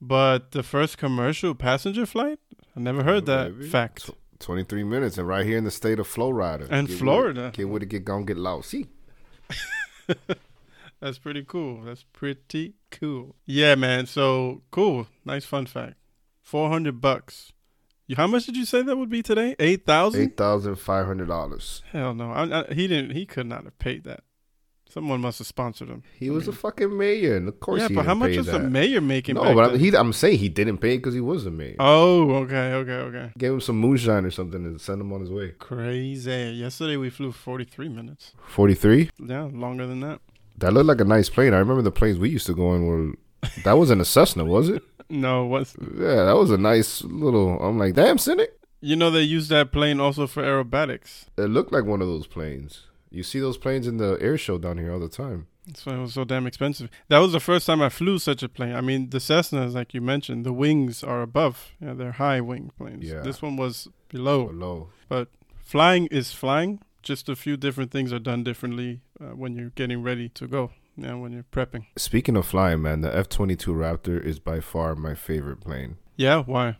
But 0.00 0.52
the 0.52 0.62
first 0.62 0.96
commercial 0.98 1.54
passenger 1.54 2.06
flight, 2.06 2.38
I 2.76 2.80
never 2.80 3.02
heard 3.02 3.28
Yeah, 3.28 3.36
that 3.44 3.58
baby. 3.58 3.68
fact. 3.68 4.06
Tw- 4.06 4.14
23 4.40 4.84
minutes, 4.84 5.18
and 5.18 5.28
right 5.28 5.44
here 5.44 5.58
in 5.58 5.64
the 5.64 5.70
state 5.70 5.98
of 5.98 6.06
Florida. 6.06 6.66
And 6.70 6.86
Get 6.88 6.94
with. 6.94 6.98
Florida. 7.00 7.50
Get 7.52 7.68
with 7.68 7.82
it, 7.82 7.90
get 7.90 8.04
gone, 8.06 8.24
get 8.24 8.38
loud. 8.38 8.64
See? 8.64 8.86
That's 11.00 11.18
pretty 11.18 11.44
cool. 11.46 11.82
That's 11.82 12.04
pretty 12.12 12.74
cool. 12.90 13.36
Yeah, 13.46 13.74
man. 13.74 14.06
So 14.06 14.62
cool. 14.70 15.06
Nice 15.24 15.44
fun 15.44 15.66
fact. 15.66 15.94
Four 16.42 16.68
hundred 16.70 17.00
bucks. 17.00 17.52
How 18.16 18.26
much 18.26 18.44
did 18.46 18.56
you 18.56 18.64
say 18.64 18.82
that 18.82 18.96
would 18.96 19.08
be 19.08 19.22
today? 19.22 19.54
Eight 19.60 19.86
thousand. 19.86 20.30
$8,500. 20.36 21.82
Hell 21.92 22.12
no. 22.12 22.32
I, 22.32 22.60
I, 22.62 22.74
he 22.74 22.88
didn't. 22.88 23.12
He 23.12 23.24
could 23.24 23.46
not 23.46 23.64
have 23.64 23.78
paid 23.78 24.02
that. 24.04 24.24
Someone 24.92 25.20
must 25.20 25.38
have 25.38 25.46
sponsored 25.46 25.88
him. 25.88 26.02
He 26.18 26.30
was 26.30 26.48
a 26.48 26.52
fucking 26.52 26.96
mayor, 26.96 27.36
and 27.36 27.46
of 27.48 27.60
course 27.60 27.82
yeah, 27.82 27.88
but 27.92 28.04
how 28.06 28.14
much 28.14 28.30
is 28.32 28.38
was 28.38 28.46
that. 28.46 28.62
the 28.62 28.68
mayor 28.68 29.00
making? 29.00 29.36
No, 29.36 29.54
but 29.54 29.70
I'm, 29.72 29.78
he, 29.78 29.94
I'm 29.96 30.12
saying 30.12 30.38
he 30.38 30.48
didn't 30.48 30.78
pay 30.78 30.96
because 30.96 31.14
he 31.14 31.20
was 31.20 31.46
a 31.46 31.50
mayor. 31.50 31.76
Oh, 31.78 32.30
okay, 32.42 32.72
okay, 32.74 32.92
okay. 32.92 33.32
Gave 33.38 33.52
him 33.52 33.60
some 33.60 33.76
moonshine 33.78 34.24
or 34.24 34.30
something 34.30 34.64
and 34.64 34.80
send 34.80 35.00
him 35.00 35.12
on 35.12 35.20
his 35.20 35.30
way. 35.30 35.50
Crazy. 35.58 36.54
Yesterday 36.56 36.96
we 36.96 37.08
flew 37.10 37.30
forty-three 37.32 37.88
minutes. 37.88 38.32
43? 38.48 39.10
Yeah, 39.24 39.48
longer 39.52 39.86
than 39.86 40.00
that. 40.00 40.20
That 40.58 40.72
looked 40.72 40.86
like 40.88 41.00
a 41.00 41.04
nice 41.04 41.28
plane. 41.28 41.54
I 41.54 41.58
remember 41.58 41.82
the 41.82 41.92
planes 41.92 42.18
we 42.18 42.28
used 42.28 42.46
to 42.46 42.54
go 42.54 42.74
in 42.74 42.84
were. 42.86 43.12
That 43.64 43.78
wasn't 43.78 44.00
a 44.02 44.04
Cessna, 44.04 44.44
was 44.44 44.68
it? 44.68 44.82
No, 45.12 45.44
what's 45.44 45.74
Yeah, 45.98 46.22
that 46.24 46.36
was 46.36 46.52
a 46.52 46.56
nice 46.58 47.02
little. 47.02 47.60
I'm 47.60 47.78
like, 47.78 47.94
damn, 47.94 48.16
Cynic. 48.16 48.52
you 48.80 48.94
know 48.94 49.10
they 49.10 49.22
use 49.22 49.48
that 49.48 49.72
plane 49.72 49.98
also 49.98 50.28
for 50.28 50.40
aerobatics. 50.40 51.24
It 51.36 51.50
looked 51.50 51.72
like 51.72 51.84
one 51.84 52.00
of 52.00 52.06
those 52.06 52.28
planes. 52.28 52.86
You 53.10 53.22
see 53.22 53.40
those 53.40 53.58
planes 53.58 53.86
in 53.86 53.96
the 53.96 54.16
air 54.20 54.38
show 54.38 54.58
down 54.58 54.78
here 54.78 54.92
all 54.92 55.00
the 55.00 55.08
time. 55.08 55.48
That's 55.66 55.84
why 55.84 55.94
it 55.94 56.00
was 56.00 56.14
so 56.14 56.24
damn 56.24 56.46
expensive. 56.46 56.90
That 57.08 57.18
was 57.18 57.32
the 57.32 57.40
first 57.40 57.66
time 57.66 57.82
I 57.82 57.88
flew 57.88 58.18
such 58.18 58.42
a 58.42 58.48
plane. 58.48 58.74
I 58.74 58.80
mean, 58.80 59.10
the 59.10 59.18
Cessnas, 59.18 59.74
like 59.74 59.94
you 59.94 60.00
mentioned, 60.00 60.44
the 60.46 60.52
wings 60.52 61.04
are 61.04 61.22
above. 61.22 61.72
Yeah, 61.80 61.94
they're 61.94 62.12
high 62.12 62.40
wing 62.40 62.72
planes. 62.76 63.04
Yeah. 63.04 63.20
This 63.20 63.42
one 63.42 63.56
was 63.56 63.88
below. 64.08 64.46
Below. 64.46 64.88
But 65.08 65.28
flying 65.58 66.06
is 66.06 66.32
flying. 66.32 66.80
Just 67.02 67.28
a 67.28 67.36
few 67.36 67.56
different 67.56 67.90
things 67.90 68.12
are 68.12 68.18
done 68.18 68.42
differently 68.44 69.00
uh, 69.20 69.36
when 69.36 69.54
you're 69.54 69.70
getting 69.70 70.02
ready 70.02 70.28
to 70.30 70.46
go. 70.46 70.70
Yeah, 70.96 71.14
when 71.14 71.32
you're 71.32 71.44
prepping. 71.44 71.86
Speaking 71.96 72.36
of 72.36 72.46
flying, 72.46 72.82
man, 72.82 73.00
the 73.00 73.14
F 73.14 73.28
22 73.28 73.72
Raptor 73.72 74.22
is 74.22 74.38
by 74.38 74.60
far 74.60 74.94
my 74.94 75.14
favorite 75.14 75.60
plane. 75.60 75.96
Yeah, 76.16 76.42
why? 76.42 76.76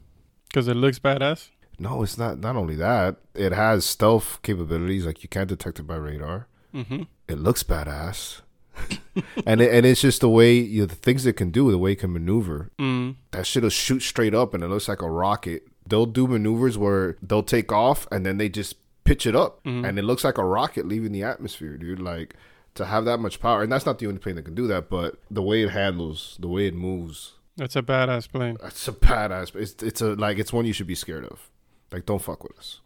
Because 0.49 0.69
it 0.69 0.75
looks 0.75 0.99
badass. 0.99 1.51
No, 1.81 2.03
it's 2.03 2.19
not. 2.19 2.39
Not 2.39 2.57
only 2.57 2.77
that, 2.77 3.17
it 3.35 3.53
has 3.53 3.85
stealth 3.87 4.39
capabilities. 4.43 5.07
Like 5.07 5.23
you 5.23 5.29
can't 5.31 5.49
detect 5.49 5.79
it 5.81 5.85
by 5.85 5.97
radar. 5.97 6.47
Mm-hmm. 6.75 7.05
It 7.27 7.39
looks 7.39 7.63
badass, 7.65 8.43
and 9.47 9.61
it, 9.61 9.73
and 9.73 9.87
it's 9.87 10.03
just 10.03 10.21
the 10.21 10.29
way 10.29 10.55
you 10.55 10.81
know, 10.83 10.87
the 10.87 10.95
things 10.95 11.25
it 11.27 11.33
can 11.35 11.51
do, 11.51 11.71
the 11.71 11.79
way 11.79 11.93
it 11.93 12.01
can 12.01 12.13
maneuver. 12.13 12.71
Mm. 12.79 13.17
That 13.33 13.47
shit'll 13.47 13.71
shoot 13.71 14.01
straight 14.01 14.35
up, 14.35 14.53
and 14.55 14.63
it 14.63 14.69
looks 14.69 14.89
like 14.89 15.03
a 15.03 15.11
rocket. 15.11 15.67
They'll 15.89 16.07
do 16.07 16.27
maneuvers 16.29 16.77
where 16.79 17.17
they'll 17.23 17.43
take 17.43 17.73
off, 17.73 18.07
and 18.13 18.25
then 18.27 18.37
they 18.39 18.49
just 18.49 18.77
pitch 19.05 19.27
it 19.27 19.35
up, 19.35 19.65
Mhm. 19.65 19.89
and 19.89 19.99
it 19.99 20.03
looks 20.03 20.23
like 20.23 20.39
a 20.39 20.45
rocket 20.45 20.87
leaving 20.87 21.13
the 21.13 21.23
atmosphere, 21.25 21.77
dude. 21.77 21.99
Like 21.99 22.35
to 22.75 22.85
have 22.85 23.05
that 23.07 23.19
much 23.19 23.41
power, 23.41 23.63
and 23.63 23.73
that's 23.73 23.87
not 23.87 23.99
the 23.99 24.07
only 24.07 24.19
plane 24.21 24.37
that 24.37 24.45
can 24.45 24.55
do 24.55 24.67
that, 24.69 24.89
but 24.91 25.17
the 25.31 25.43
way 25.43 25.63
it 25.63 25.71
handles, 25.71 26.37
the 26.39 26.47
way 26.49 26.67
it 26.67 26.75
moves, 26.75 27.33
That's 27.57 27.75
a 27.75 27.83
badass 27.83 28.31
plane. 28.31 28.57
That's 28.63 28.87
a 28.87 28.93
badass. 28.93 29.57
It's 29.57 29.83
it's 29.83 30.01
a 30.01 30.15
like 30.15 30.39
it's 30.39 30.53
one 30.53 30.67
you 30.67 30.73
should 30.73 30.87
be 30.87 30.95
scared 30.95 31.25
of. 31.25 31.51
Like 31.93 32.07
don't 32.07 32.23
fuck 32.23 32.43
with 32.43 32.59
us. 32.59 32.81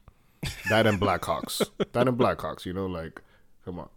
That 0.69 0.87
and 0.87 1.01
Blackhawks. 1.01 1.63
that 1.93 2.09
and 2.09 2.19
Blackhawks. 2.19 2.65
You 2.67 2.73
know, 2.73 2.87
like 2.87 3.21
come 3.65 3.79
on. 3.79 3.89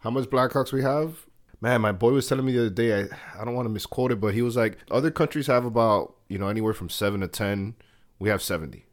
How 0.00 0.10
much 0.10 0.24
Blackhawks 0.30 0.72
we 0.72 0.82
have? 0.82 1.26
Man, 1.60 1.82
my 1.82 1.92
boy 1.92 2.12
was 2.12 2.26
telling 2.26 2.46
me 2.46 2.52
the 2.52 2.60
other 2.60 2.70
day. 2.70 3.02
I 3.02 3.40
I 3.40 3.44
don't 3.44 3.54
want 3.54 3.66
to 3.66 3.70
misquote 3.72 4.12
it, 4.12 4.20
but 4.20 4.32
he 4.34 4.40
was 4.42 4.56
like, 4.56 4.78
other 4.90 5.10
countries 5.10 5.46
have 5.46 5.64
about 5.64 6.14
you 6.28 6.38
know 6.38 6.48
anywhere 6.48 6.72
from 6.72 6.88
seven 6.88 7.20
to 7.20 7.28
ten. 7.28 7.74
We 8.18 8.28
have 8.30 8.42
seventy. 8.42 8.86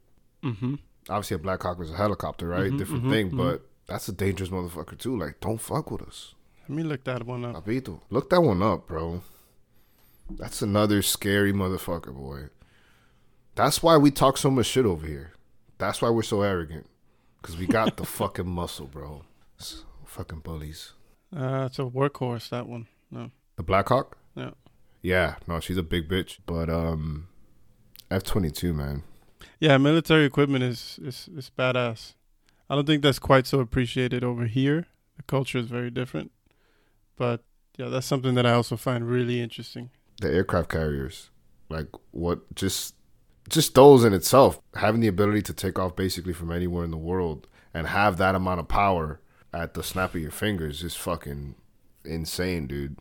Mm-hmm. 0.44 0.76
Obviously, 1.10 1.36
a 1.36 1.40
Blackhawk 1.40 1.80
is 1.82 1.92
a 1.92 1.96
helicopter, 1.96 2.48
right? 2.50 2.72
Mhm, 2.72 2.78
Different 2.78 3.06
mhm, 3.06 3.10
thing, 3.10 3.32
mhm. 3.32 3.38
but 3.38 3.62
that's 3.88 4.10
a 4.10 4.12
dangerous 4.12 4.50
motherfucker 4.50 4.98
too. 4.98 5.18
Like, 5.18 5.40
don't 5.40 5.60
fuck 5.62 5.90
with 5.92 6.02
us. 6.02 6.36
Let 6.68 6.76
me 6.76 6.84
look 6.84 7.06
that 7.06 7.26
one 7.26 7.46
up. 7.46 7.66
Papito. 7.66 8.02
Look 8.10 8.30
that 8.30 8.42
one 8.42 8.62
up, 8.62 8.88
bro. 8.88 9.22
That's 10.30 10.62
another 10.62 11.02
scary 11.02 11.54
motherfucker, 11.54 12.14
boy. 12.14 12.48
That's 13.56 13.82
why 13.82 13.96
we 13.96 14.12
talk 14.12 14.38
so 14.38 14.52
much 14.52 14.66
shit 14.66 14.86
over 14.86 15.08
here. 15.08 15.32
That's 15.78 16.02
why 16.02 16.10
we're 16.10 16.24
so 16.24 16.42
arrogant. 16.42 16.88
Because 17.42 17.58
we 17.58 17.68
got 17.68 17.98
the 17.98 18.06
fucking 18.06 18.50
muscle, 18.50 18.88
bro. 18.88 19.24
S- 19.60 19.84
fucking 20.06 20.40
bullies. 20.40 20.94
Uh, 21.36 21.66
it's 21.68 21.80
a 21.80 21.84
workhorse. 21.84 22.50
That 22.50 22.68
one. 22.68 22.88
No. 23.12 23.32
The 23.58 23.64
Blackhawk? 23.64 24.18
Yeah. 24.36 24.52
Yeah, 25.02 25.36
no, 25.48 25.60
she's 25.60 25.78
a 25.78 25.84
big 25.84 26.10
bitch. 26.10 26.40
But 26.46 26.70
um 26.70 27.28
F 28.10 28.24
twenty 28.24 28.50
two, 28.50 28.74
man. 28.74 29.04
Yeah, 29.60 29.78
military 29.78 30.26
equipment 30.26 30.64
is, 30.64 31.00
is 31.02 31.30
is 31.36 31.52
badass. 31.58 32.14
I 32.70 32.76
don't 32.76 32.86
think 32.86 33.02
that's 33.04 33.20
quite 33.20 33.48
so 33.48 33.60
appreciated 33.60 34.24
over 34.24 34.46
here. 34.46 34.88
The 35.16 35.24
culture 35.24 35.58
is 35.58 35.68
very 35.68 35.90
different. 35.90 36.32
But 37.16 37.44
yeah, 37.78 37.88
that's 37.90 38.06
something 38.06 38.36
that 38.36 38.46
I 38.46 38.52
also 38.52 38.76
find 38.76 39.08
really 39.08 39.42
interesting. 39.42 39.90
The 40.22 40.34
aircraft 40.34 40.70
carriers. 40.70 41.30
Like 41.70 41.88
what 42.12 42.54
just 42.56 42.96
just 43.48 43.76
those 43.76 44.04
in 44.04 44.14
itself, 44.14 44.60
having 44.76 45.02
the 45.02 45.08
ability 45.08 45.42
to 45.44 45.54
take 45.54 45.80
off 45.80 45.96
basically 45.96 46.34
from 46.34 46.52
anywhere 46.52 46.84
in 46.84 46.92
the 46.92 46.98
world 46.98 47.48
and 47.74 47.88
have 47.88 48.18
that 48.18 48.36
amount 48.36 48.60
of 48.60 48.68
power 48.68 49.20
at 49.54 49.74
the 49.74 49.84
snap 49.84 50.16
of 50.16 50.22
your 50.22 50.32
fingers 50.32 50.84
is 50.84 50.96
fucking 50.96 51.56
insane, 52.04 52.68
dude. 52.68 52.98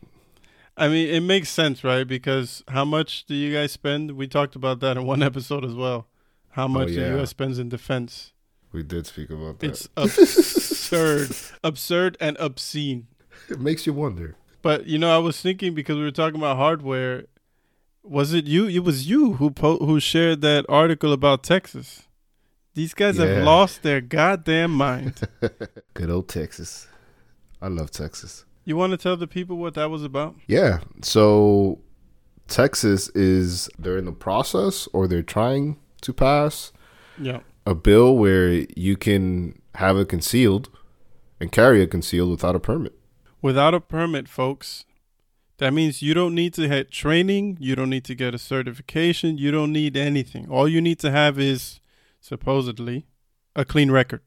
I 0.77 0.87
mean, 0.87 1.09
it 1.09 1.21
makes 1.21 1.49
sense, 1.49 1.83
right? 1.83 2.07
Because 2.07 2.63
how 2.67 2.85
much 2.85 3.25
do 3.25 3.33
you 3.33 3.53
guys 3.53 3.71
spend? 3.71 4.11
We 4.11 4.27
talked 4.27 4.55
about 4.55 4.79
that 4.81 4.95
in 4.95 5.05
one 5.05 5.23
episode 5.31 5.65
as 5.65 5.73
well. 5.73 6.07
How 6.49 6.65
oh, 6.65 6.69
much 6.69 6.89
yeah. 6.89 7.09
the 7.09 7.17
U.S. 7.17 7.29
spends 7.31 7.59
in 7.59 7.69
defense? 7.69 8.33
We 8.71 8.83
did 8.83 9.07
speak 9.07 9.29
about 9.29 9.59
that. 9.59 9.69
It's 9.69 9.89
absurd, 9.97 11.35
absurd, 11.63 12.17
and 12.19 12.37
obscene. 12.37 13.07
it 13.49 13.59
makes 13.59 13.87
you 13.87 13.93
wonder. 13.93 14.35
But 14.61 14.85
you 14.85 14.97
know, 14.97 15.13
I 15.13 15.19
was 15.19 15.41
thinking 15.41 15.73
because 15.73 15.97
we 15.97 16.03
were 16.03 16.11
talking 16.11 16.39
about 16.39 16.57
hardware. 16.57 17.25
Was 18.09 18.33
it 18.33 18.45
you? 18.47 18.67
It 18.67 18.79
was 18.83 19.09
you 19.09 19.33
who 19.33 19.51
po- 19.51 19.77
who 19.79 19.99
shared 19.99 20.41
that 20.41 20.65
article 20.69 21.11
about 21.13 21.43
Texas. 21.43 22.03
These 22.73 22.93
guys 22.93 23.17
Yeah. 23.17 23.25
have 23.25 23.43
lost 23.43 23.83
their 23.83 24.01
goddamn 24.01 24.71
mind. 24.71 25.21
Good 25.93 26.09
old 26.09 26.29
Texas. 26.29 26.87
I 27.61 27.67
love 27.69 27.89
Texas. 27.91 28.45
you 28.65 28.75
want 28.77 28.91
to 28.91 28.97
tell 28.97 29.17
the 29.17 29.27
people 29.27 29.57
what 29.57 29.73
that 29.75 29.89
was 29.89 30.03
about? 30.03 30.35
Yeah. 30.47 30.79
So 31.01 31.79
Texas 32.47 33.09
is 33.09 33.69
they're 33.79 33.97
in 33.97 34.05
the 34.05 34.11
process 34.11 34.87
or 34.93 35.07
they're 35.07 35.23
trying 35.23 35.77
to 36.01 36.13
pass 36.13 36.71
Yeah. 37.17 37.39
a 37.65 37.73
bill 37.75 38.15
where 38.17 38.65
you 38.75 38.95
can 38.95 39.59
have 39.75 39.97
it 39.97 40.07
concealed 40.09 40.69
and 41.39 41.51
carry 41.51 41.81
it 41.81 41.91
concealed 41.91 42.29
without 42.29 42.55
a 42.55 42.59
permit. 42.59 42.93
Without 43.41 43.73
a 43.73 43.79
permit, 43.81 44.27
folks, 44.27 44.85
that 45.57 45.73
means 45.73 46.01
you 46.01 46.13
don't 46.13 46.35
need 46.35 46.53
to 46.55 46.67
have 46.67 46.89
training. 46.89 47.57
You 47.59 47.75
don't 47.75 47.89
need 47.89 48.03
to 48.05 48.15
get 48.15 48.33
a 48.33 48.37
certification. 48.37 49.37
You 49.37 49.51
don't 49.51 49.71
need 49.73 49.97
anything. 49.97 50.49
All 50.49 50.67
you 50.67 50.81
need 50.81 50.99
to 50.99 51.11
have 51.11 51.39
is 51.39 51.79
supposedly 52.21 53.05
a 53.55 53.65
clean 53.65 53.91
record. 53.91 54.21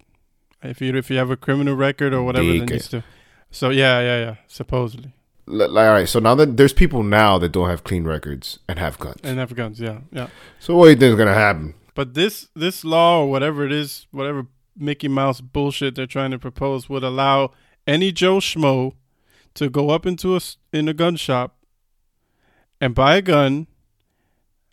If 0.62 0.80
you 0.80 0.94
if 0.94 1.10
you 1.10 1.16
have 1.16 1.30
a 1.30 1.36
criminal 1.36 1.74
record 1.74 2.12
or 2.12 2.22
whatever, 2.22 2.46
then 2.46 2.68
you 2.68 2.78
still. 2.80 3.02
So 3.50 3.70
yeah, 3.70 4.00
yeah, 4.00 4.18
yeah. 4.18 4.34
Supposedly, 4.46 5.12
Like, 5.46 5.70
all 5.70 5.92
right, 5.92 6.08
so 6.08 6.18
now 6.20 6.34
that 6.34 6.56
there's 6.56 6.72
people 6.72 7.02
now 7.02 7.38
that 7.38 7.50
don't 7.52 7.68
have 7.68 7.82
clean 7.82 8.04
records 8.04 8.58
and 8.68 8.78
have 8.78 8.98
guns. 8.98 9.20
and 9.24 9.38
have 9.38 9.54
guns. 9.56 9.80
Yeah, 9.80 10.00
yeah. 10.12 10.28
so 10.58 10.76
what 10.76 10.84
do 10.86 10.90
you 10.90 10.96
think 10.96 11.12
is 11.12 11.16
gonna 11.18 11.34
happen? 11.34 11.74
But 11.94 12.14
this 12.14 12.48
this 12.54 12.84
law 12.84 13.22
or 13.22 13.30
whatever 13.30 13.64
it 13.64 13.72
is, 13.72 14.06
whatever 14.10 14.46
Mickey 14.76 15.08
Mouse 15.08 15.40
bullshit 15.40 15.94
they're 15.94 16.06
trying 16.06 16.30
to 16.30 16.38
propose 16.38 16.88
would 16.88 17.02
allow 17.02 17.52
any 17.86 18.12
Joe 18.12 18.38
Schmo 18.38 18.94
to 19.54 19.68
go 19.70 19.90
up 19.90 20.06
into 20.06 20.36
a 20.36 20.40
in 20.72 20.88
a 20.88 20.94
gun 20.94 21.16
shop 21.16 21.56
and 22.80 22.94
buy 22.94 23.16
a 23.16 23.22
gun. 23.22 23.66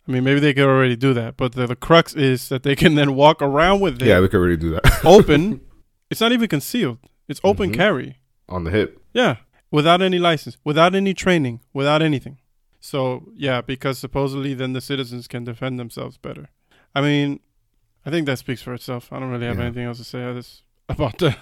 I 0.06 0.10
mean, 0.12 0.24
maybe 0.24 0.40
they 0.40 0.54
could 0.54 0.64
already 0.64 0.96
do 0.96 1.12
that, 1.12 1.36
but 1.36 1.52
the, 1.52 1.66
the 1.66 1.76
crux 1.76 2.14
is 2.14 2.48
that 2.48 2.62
they 2.62 2.74
can 2.74 2.94
then 2.94 3.14
walk 3.14 3.42
around 3.42 3.80
with 3.80 4.00
it 4.00 4.06
Yeah, 4.06 4.20
we 4.20 4.28
could 4.28 4.38
already 4.38 4.56
do 4.56 4.70
that 4.70 5.00
open. 5.04 5.60
It's 6.10 6.20
not 6.22 6.32
even 6.32 6.48
concealed. 6.48 6.98
It's 7.28 7.40
open 7.44 7.70
Mhm. 7.70 7.74
carry. 7.74 8.16
on 8.48 8.64
the 8.64 8.70
hip. 8.70 8.98
Yeah, 9.12 9.36
without 9.70 10.00
any 10.00 10.18
license, 10.18 10.56
without 10.64 10.94
any 10.94 11.12
training, 11.12 11.60
without 11.74 12.00
anything. 12.00 12.38
So 12.80 13.28
yeah, 13.36 13.60
because 13.60 13.98
supposedly 13.98 14.54
then 14.54 14.72
the 14.72 14.80
citizens 14.80 15.28
can 15.28 15.44
defend 15.44 15.78
themselves 15.78 16.16
better. 16.16 16.48
I 16.94 17.02
mean, 17.02 17.40
I 18.06 18.10
think 18.10 18.24
that 18.24 18.38
speaks 18.38 18.62
for 18.62 18.72
itself. 18.72 19.12
I 19.12 19.20
don't 19.20 19.28
really 19.28 19.44
have 19.44 19.58
Yeah. 19.58 19.64
anything 19.66 19.84
else 19.84 19.98
to 19.98 20.04
say 20.04 20.22
about 20.88 21.18
that. 21.18 21.36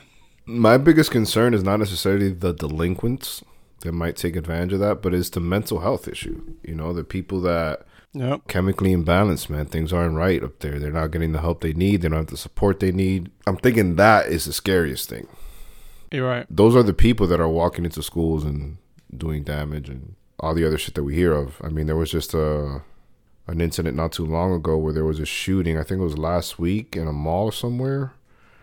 My 0.46 0.78
biggest 0.78 1.10
concern 1.10 1.54
is 1.54 1.62
not 1.64 1.78
necessarily 1.78 2.30
the 2.30 2.52
delinquents 2.52 3.42
that 3.80 3.92
might 3.92 4.16
take 4.16 4.36
advantage 4.36 4.72
of 4.72 4.80
that, 4.80 5.02
but 5.02 5.12
it's 5.12 5.30
the 5.30 5.40
mental 5.40 5.80
health 5.80 6.08
issue. 6.08 6.40
You 6.62 6.74
know, 6.74 6.92
the 6.92 7.04
people 7.04 7.40
that 7.42 7.84
Yeah, 8.12 8.38
chemically 8.48 8.94
imbalanced, 8.94 9.50
man. 9.50 9.66
Things 9.66 9.92
aren't 9.92 10.14
right 10.16 10.42
up 10.42 10.60
there. 10.60 10.78
They're 10.78 10.92
not 10.92 11.10
getting 11.10 11.32
the 11.32 11.40
help 11.40 11.60
they 11.60 11.72
need. 11.72 12.02
They 12.02 12.08
don't 12.08 12.18
have 12.18 12.26
the 12.28 12.36
support 12.36 12.80
they 12.80 12.92
need. 12.92 13.30
I'm 13.46 13.56
thinking 13.56 13.96
that 13.96 14.26
is 14.28 14.44
the 14.44 14.52
scariest 14.52 15.08
thing. 15.08 15.26
you're 16.12 16.26
right. 16.28 16.46
Those 16.48 16.76
are 16.76 16.82
the 16.84 16.94
people 16.94 17.26
that 17.26 17.40
are 17.40 17.48
walking 17.48 17.84
into 17.84 18.02
schools 18.02 18.44
and 18.44 18.78
doing 19.16 19.42
damage 19.42 19.88
and 19.88 20.14
all 20.40 20.54
the 20.54 20.64
other 20.66 20.78
shit 20.78 20.94
that 20.94 21.04
we 21.04 21.14
hear 21.14 21.32
of. 21.32 21.60
I 21.62 21.68
mean, 21.68 21.86
there 21.86 21.96
was 21.96 22.10
just 22.10 22.34
a 22.34 22.82
an 23.48 23.60
incident 23.60 23.96
not 23.96 24.10
too 24.12 24.26
long 24.26 24.52
ago 24.52 24.76
where 24.76 24.92
there 24.92 25.04
was 25.04 25.20
a 25.20 25.26
shooting. 25.26 25.76
I 25.78 25.82
think 25.84 26.00
it 26.00 26.04
was 26.04 26.18
last 26.18 26.58
week 26.58 26.96
in 26.96 27.06
a 27.06 27.12
mall 27.12 27.52
somewhere, 27.52 28.12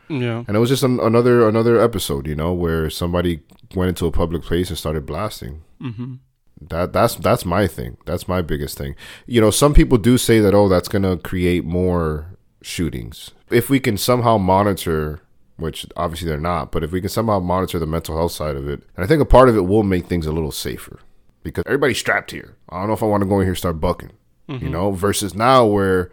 Yeah, 0.10 0.44
and 0.48 0.56
it 0.56 0.60
was 0.60 0.70
just 0.70 0.84
an, 0.84 1.00
another 1.00 1.48
another 1.48 1.80
episode, 1.80 2.28
you 2.28 2.36
know, 2.36 2.54
where 2.54 2.90
somebody 2.90 3.42
went 3.76 3.90
into 3.90 4.06
a 4.06 4.12
public 4.12 4.44
place 4.44 4.70
and 4.70 4.78
started 4.78 5.06
blasting. 5.06 5.64
mm-hmm. 5.82 6.16
That 6.62 6.94
that's 6.94 7.16
that's 7.16 7.46
my 7.46 7.68
thing. 7.68 7.98
That's 8.06 8.28
my 8.28 8.42
biggest 8.42 8.78
thing. 8.78 8.96
You 9.26 9.42
know, 9.42 9.52
some 9.52 9.74
people 9.74 9.98
do 9.98 10.18
say 10.18 10.40
that 10.40 10.54
oh, 10.54 10.70
that's 10.70 10.88
gonna 10.88 11.18
create 11.18 11.66
more 11.66 12.38
shootings. 12.62 13.32
If 13.50 13.70
we 13.70 13.80
can 13.80 13.98
somehow 13.98 14.38
monitor, 14.38 15.22
which 15.58 15.86
obviously 15.98 16.30
they're 16.30 16.40
not, 16.40 16.72
but 16.72 16.84
if 16.84 16.92
we 16.92 17.02
can 17.02 17.10
somehow 17.10 17.40
monitor 17.40 17.80
the 17.80 17.86
mental 17.86 18.16
health 18.16 18.32
side 18.32 18.56
of 18.56 18.68
it, 18.68 18.82
and 18.96 19.04
I 19.04 19.08
think 19.08 19.22
a 19.22 19.26
part 19.26 19.50
of 19.50 19.58
it 19.58 19.62
will 19.66 19.84
make 19.84 20.06
things 20.06 20.26
a 20.26 20.32
little 20.32 20.52
safer 20.52 21.00
because 21.44 21.64
everybody's 21.66 21.98
strapped 21.98 22.32
here. 22.32 22.56
I 22.70 22.80
don't 22.80 22.88
know 22.88 22.94
if 22.94 23.04
I 23.04 23.08
want 23.08 23.24
to 23.24 23.30
go 23.30 23.40
in 23.40 23.46
here 23.46 23.52
and 23.52 23.58
start 23.58 23.82
bucking, 23.82 24.12
you 24.48 24.70
know, 24.70 24.92
versus 24.92 25.36
now 25.36 25.66
where 25.66 26.12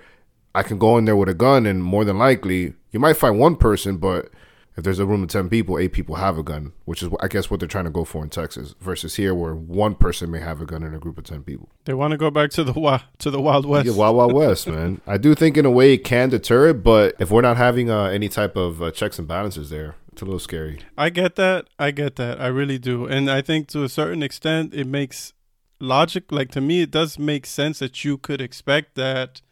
I 0.54 0.62
can 0.62 0.78
go 0.78 0.98
in 0.98 1.04
there 1.04 1.16
with 1.16 1.28
a 1.28 1.34
gun 1.34 1.64
and 1.66 1.84
more 1.84 2.04
than 2.04 2.18
likely 2.18 2.74
you 2.92 3.00
might 3.00 3.14
find 3.16 3.38
one 3.38 3.56
person, 3.56 3.96
but 3.98 4.30
If 4.76 4.84
there's 4.84 5.00
a 5.00 5.04
room 5.04 5.24
of 5.24 5.28
10 5.28 5.48
people, 5.50 5.78
eight 5.78 5.92
people 5.92 6.14
have 6.14 6.38
a 6.38 6.42
gun, 6.44 6.72
which 6.86 7.02
is, 7.02 7.10
I 7.20 7.26
guess, 7.28 7.50
what 7.50 7.60
they're 7.60 7.68
trying 7.68 7.84
to 7.84 7.90
go 7.90 8.04
for 8.04 8.22
in 8.22 8.30
Texas, 8.30 8.74
versus 8.80 9.16
here 9.16 9.34
where 9.34 9.54
one 9.54 9.94
person 9.96 10.30
may 10.30 10.38
have 10.38 10.60
a 10.62 10.64
gun 10.64 10.82
in 10.84 10.94
a 10.94 10.98
group 10.98 11.18
of 11.18 11.24
10 11.24 11.42
people. 11.42 11.68
They 11.84 11.92
want 11.92 12.12
to 12.12 12.16
go 12.16 12.30
back 12.30 12.50
to 12.52 12.64
the 12.64 12.72
wa- 12.72 13.02
to 13.18 13.30
the 13.30 13.40
Wild 13.42 13.66
West. 13.66 13.86
Yeah, 13.86 13.92
Wild 13.94 14.16
Wild 14.16 14.32
West, 14.32 14.68
man. 14.68 15.00
I 15.06 15.18
do 15.18 15.34
think 15.34 15.56
in 15.56 15.66
a 15.66 15.70
way 15.70 15.92
it 15.94 16.04
can 16.04 16.30
deter 16.30 16.68
it, 16.68 16.82
but 16.84 17.14
if 17.18 17.30
we're 17.32 17.42
not 17.42 17.56
having 17.58 17.90
uh, 17.90 18.04
any 18.04 18.28
type 18.28 18.56
of 18.56 18.80
uh, 18.80 18.90
checks 18.92 19.18
and 19.18 19.26
balances 19.28 19.68
there, 19.70 19.96
it's 20.12 20.22
a 20.22 20.24
little 20.24 20.38
scary. 20.38 20.78
I 20.96 21.10
get 21.10 21.34
that. 21.34 21.66
I 21.78 21.90
get 21.90 22.14
that. 22.16 22.40
I 22.40 22.46
really 22.46 22.78
do. 22.78 23.06
And 23.06 23.28
I 23.30 23.42
think 23.42 23.66
to 23.68 23.82
a 23.82 23.88
certain 23.88 24.22
extent, 24.22 24.72
it 24.72 24.86
makes 24.86 25.34
logic. 25.80 26.30
Like 26.30 26.52
to 26.52 26.60
me, 26.60 26.80
it 26.82 26.90
does 26.92 27.18
make 27.18 27.44
sense 27.44 27.80
that 27.80 28.04
you 28.04 28.16
could 28.16 28.40
expect 28.40 28.94
that 28.94 29.42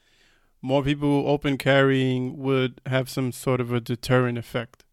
more 0.61 0.83
people 0.83 1.25
open 1.29 1.57
carrying 1.57 2.39
would 2.39 2.81
have 2.87 3.09
some 3.09 3.33
sort 3.33 3.61
of 3.61 3.73
a 3.73 3.81
deterrent 3.81 4.39
effect. 4.39 4.85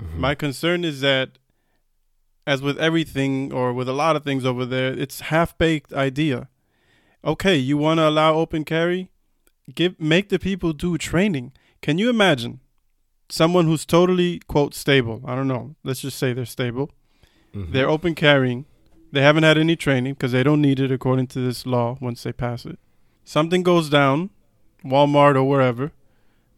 Mm-hmm. 0.00 0.20
My 0.20 0.34
concern 0.34 0.84
is 0.84 1.00
that, 1.00 1.38
as 2.46 2.62
with 2.62 2.78
everything 2.78 3.52
or 3.52 3.72
with 3.72 3.88
a 3.88 3.92
lot 3.92 4.16
of 4.16 4.24
things 4.24 4.44
over 4.44 4.64
there, 4.64 4.92
it's 4.92 5.20
half 5.20 5.56
baked 5.58 5.92
idea. 5.92 6.48
Okay, 7.24 7.56
you 7.56 7.76
want 7.76 7.98
to 7.98 8.08
allow 8.08 8.34
open 8.34 8.64
carry? 8.64 9.10
Give 9.74 9.98
make 10.00 10.30
the 10.30 10.38
people 10.38 10.72
do 10.72 10.96
training. 10.96 11.52
Can 11.82 11.98
you 11.98 12.08
imagine 12.08 12.60
someone 13.28 13.66
who's 13.66 13.84
totally 13.84 14.40
quote 14.48 14.74
stable? 14.74 15.22
I 15.26 15.34
don't 15.34 15.48
know. 15.48 15.76
Let's 15.84 16.00
just 16.00 16.18
say 16.18 16.32
they're 16.32 16.46
stable. 16.46 16.90
Mhm. 17.54 17.72
They're 17.72 17.88
open 17.88 18.14
carrying. 18.14 18.64
They 19.12 19.22
haven't 19.22 19.42
had 19.42 19.58
any 19.58 19.76
training 19.76 20.14
because 20.14 20.32
they 20.32 20.42
don't 20.42 20.62
need 20.62 20.80
it 20.80 20.92
according 20.92 21.26
to 21.28 21.40
this 21.40 21.66
law 21.66 21.98
once 22.00 22.22
they 22.22 22.32
pass 22.32 22.64
it. 22.64 22.78
Something 23.24 23.62
goes 23.62 23.90
down, 23.90 24.30
Walmart 24.84 25.36
or 25.36 25.44
wherever. 25.44 25.92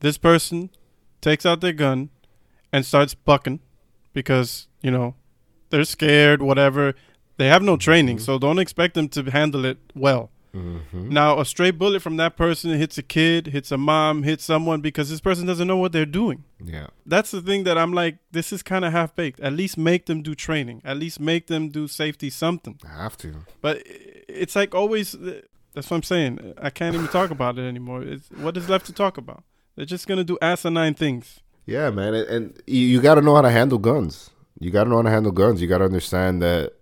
This 0.00 0.18
person 0.18 0.70
takes 1.20 1.46
out 1.46 1.60
their 1.60 1.72
gun 1.72 2.10
and 2.72 2.84
starts 2.84 3.14
bucking 3.14 3.60
because, 4.12 4.66
you 4.82 4.90
know, 4.90 5.14
they're 5.70 5.84
scared, 5.84 6.42
whatever. 6.42 6.94
They 7.38 7.48
have 7.48 7.62
no 7.62 7.76
training, 7.76 8.18
Mhm. 8.18 8.20
so 8.22 8.38
don't 8.38 8.58
expect 8.58 8.94
them 8.94 9.08
to 9.10 9.24
handle 9.30 9.64
it 9.64 9.78
well. 9.94 10.30
Mhm. 10.54 11.08
Now, 11.08 11.40
a 11.40 11.46
stray 11.46 11.70
bullet 11.70 12.02
from 12.02 12.18
that 12.18 12.36
person 12.36 12.76
hits 12.76 12.98
a 12.98 13.02
kid, 13.02 13.46
hits 13.46 13.72
a 13.72 13.78
mom, 13.78 14.22
hits 14.22 14.44
someone 14.44 14.82
because 14.82 15.08
this 15.08 15.20
person 15.20 15.46
doesn't 15.46 15.66
know 15.66 15.78
what 15.78 15.92
they're 15.92 16.04
doing 16.04 16.44
Yeah. 16.62 16.88
that's 17.06 17.30
the 17.30 17.40
thing 17.40 17.64
that 17.64 17.78
I'm 17.78 17.92
like, 17.94 18.18
this 18.32 18.52
is 18.52 18.62
kind 18.62 18.84
of 18.84 18.92
half 18.92 19.16
baked. 19.16 19.40
At 19.40 19.54
least 19.54 19.78
make 19.78 20.04
them 20.06 20.20
do 20.22 20.34
training. 20.34 20.82
At 20.84 20.98
least 20.98 21.18
make 21.20 21.46
them 21.46 21.70
do 21.70 21.88
safety 21.88 22.28
something. 22.28 22.78
I 22.84 23.02
have 23.02 23.16
to. 23.18 23.46
But 23.62 23.82
it's 24.28 24.54
like 24.54 24.74
always. 24.74 25.16
That's 25.74 25.90
what 25.90 25.96
I'm 25.98 26.02
saying. 26.02 26.54
I 26.60 26.70
can't 26.70 26.94
even 26.94 27.08
talk 27.08 27.30
about 27.30 27.58
it 27.58 27.62
anymore. 27.62 28.02
It's, 28.02 28.28
what 28.30 28.56
is 28.56 28.68
left 28.68 28.86
to 28.86 28.92
talk 28.92 29.16
about? 29.16 29.44
They're 29.76 29.86
just 29.86 30.06
gonna 30.06 30.24
do 30.24 30.38
asinine 30.42 30.94
things. 30.94 31.40
Yeah, 31.64 31.90
man, 31.90 32.14
and, 32.14 32.60
you, 32.66 32.80
you 32.80 33.00
got 33.00 33.14
to 33.14 33.22
know 33.22 33.36
how 33.36 33.42
to 33.42 33.50
handle 33.50 33.78
guns. 33.78 34.30
You 34.58 34.70
got 34.70 34.84
to 34.84 34.90
know 34.90 34.96
how 34.96 35.02
to 35.02 35.10
handle 35.10 35.32
guns. 35.32 35.62
You 35.62 35.68
got 35.68 35.78
to 35.78 35.84
understand 35.84 36.42
that 36.42 36.72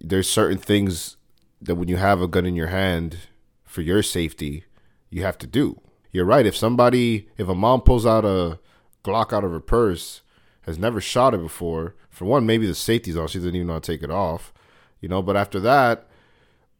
there's 0.00 0.28
certain 0.28 0.58
things 0.58 1.16
that 1.60 1.76
when 1.76 1.88
you 1.88 1.96
have 1.96 2.20
a 2.20 2.26
gun 2.26 2.44
in 2.44 2.56
your 2.56 2.66
hand 2.66 3.16
for 3.64 3.80
your 3.80 4.02
safety, 4.02 4.64
you 5.08 5.22
have 5.22 5.38
to 5.38 5.46
do. 5.46 5.80
You're 6.10 6.24
right. 6.24 6.44
If 6.44 6.56
somebody, 6.56 7.28
if 7.38 7.48
a 7.48 7.54
mom 7.54 7.82
pulls 7.82 8.04
out 8.04 8.24
a 8.24 8.58
Glock 9.04 9.32
out 9.32 9.44
of 9.44 9.52
her 9.52 9.60
purse, 9.60 10.22
has 10.62 10.78
never 10.78 11.00
shot 11.00 11.34
it 11.34 11.40
before, 11.40 11.94
for 12.10 12.24
one, 12.24 12.44
maybe 12.44 12.66
the 12.66 12.74
safety's 12.74 13.16
on. 13.16 13.28
She 13.28 13.38
doesn't 13.38 13.54
even 13.54 13.66
know 13.68 13.74
how 13.74 13.78
to 13.78 13.92
take 13.92 14.02
it 14.02 14.10
off, 14.10 14.52
you 15.00 15.08
know. 15.08 15.22
But 15.22 15.36
after 15.36 15.58
that, 15.60 16.08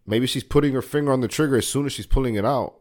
maybe 0.07 0.27
she's 0.27 0.45
putting 0.45 0.73
her 0.73 0.83
finger 0.83 1.13
on 1.13 1.21
the 1.21 1.29
trigger 1.29 1.57
as 1.57 1.67
soon 1.67 1.87
as 1.87 1.93
she's 1.93 2.07
pulling 2.07 2.35
it 2.35 2.45
out 2.45 2.77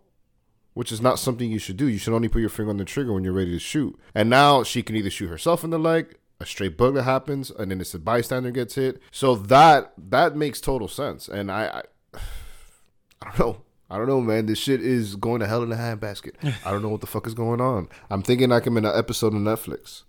which 0.73 0.91
is 0.91 1.01
not 1.01 1.19
something 1.19 1.51
you 1.51 1.59
should 1.59 1.77
do. 1.77 1.87
You 1.87 1.97
should 1.97 2.13
only 2.13 2.29
put 2.29 2.39
your 2.39 2.49
finger 2.49 2.69
on 2.69 2.77
the 2.77 2.85
trigger 2.85 3.13
when 3.13 3.23
you're 3.23 3.33
ready 3.33 3.51
to 3.51 3.59
shoot. 3.59 3.97
And 4.15 4.29
now 4.29 4.63
she 4.63 4.83
can 4.83 4.95
either 4.95 5.09
shoot 5.09 5.27
herself 5.27 5.63
in 5.63 5.69
the 5.69 5.79
leg, 5.79 6.15
a 6.39 6.45
straight 6.45 6.77
bullet 6.77 7.03
happens, 7.03 7.51
and 7.51 7.71
then 7.71 7.81
it's 7.81 7.93
a 7.93 7.99
bystander 7.99 8.51
gets 8.51 8.75
hit. 8.75 9.01
So 9.11 9.35
that 9.35 9.93
that 9.97 10.35
makes 10.35 10.61
total 10.61 10.87
sense. 10.87 11.27
And 11.27 11.51
I, 11.51 11.83
I, 12.13 12.17
I 13.21 13.37
don't 13.37 13.39
know. 13.39 13.61
I 13.89 13.97
don't 13.97 14.07
know, 14.07 14.21
man. 14.21 14.45
This 14.45 14.59
shit 14.59 14.81
is 14.81 15.17
going 15.17 15.41
to 15.41 15.47
hell 15.47 15.63
in 15.63 15.71
a 15.71 15.75
handbasket. 15.75 16.35
I 16.65 16.71
don't 16.71 16.81
know 16.81 16.89
what 16.89 17.01
the 17.01 17.07
fuck 17.07 17.27
is 17.27 17.33
going 17.33 17.59
on. 17.59 17.89
I'm 18.09 18.23
thinking 18.23 18.49
like 18.49 18.65
I'm 18.65 18.77
in 18.77 18.85
an 18.85 18.97
episode 18.97 19.33
of 19.33 19.41
Netflix. 19.41 20.03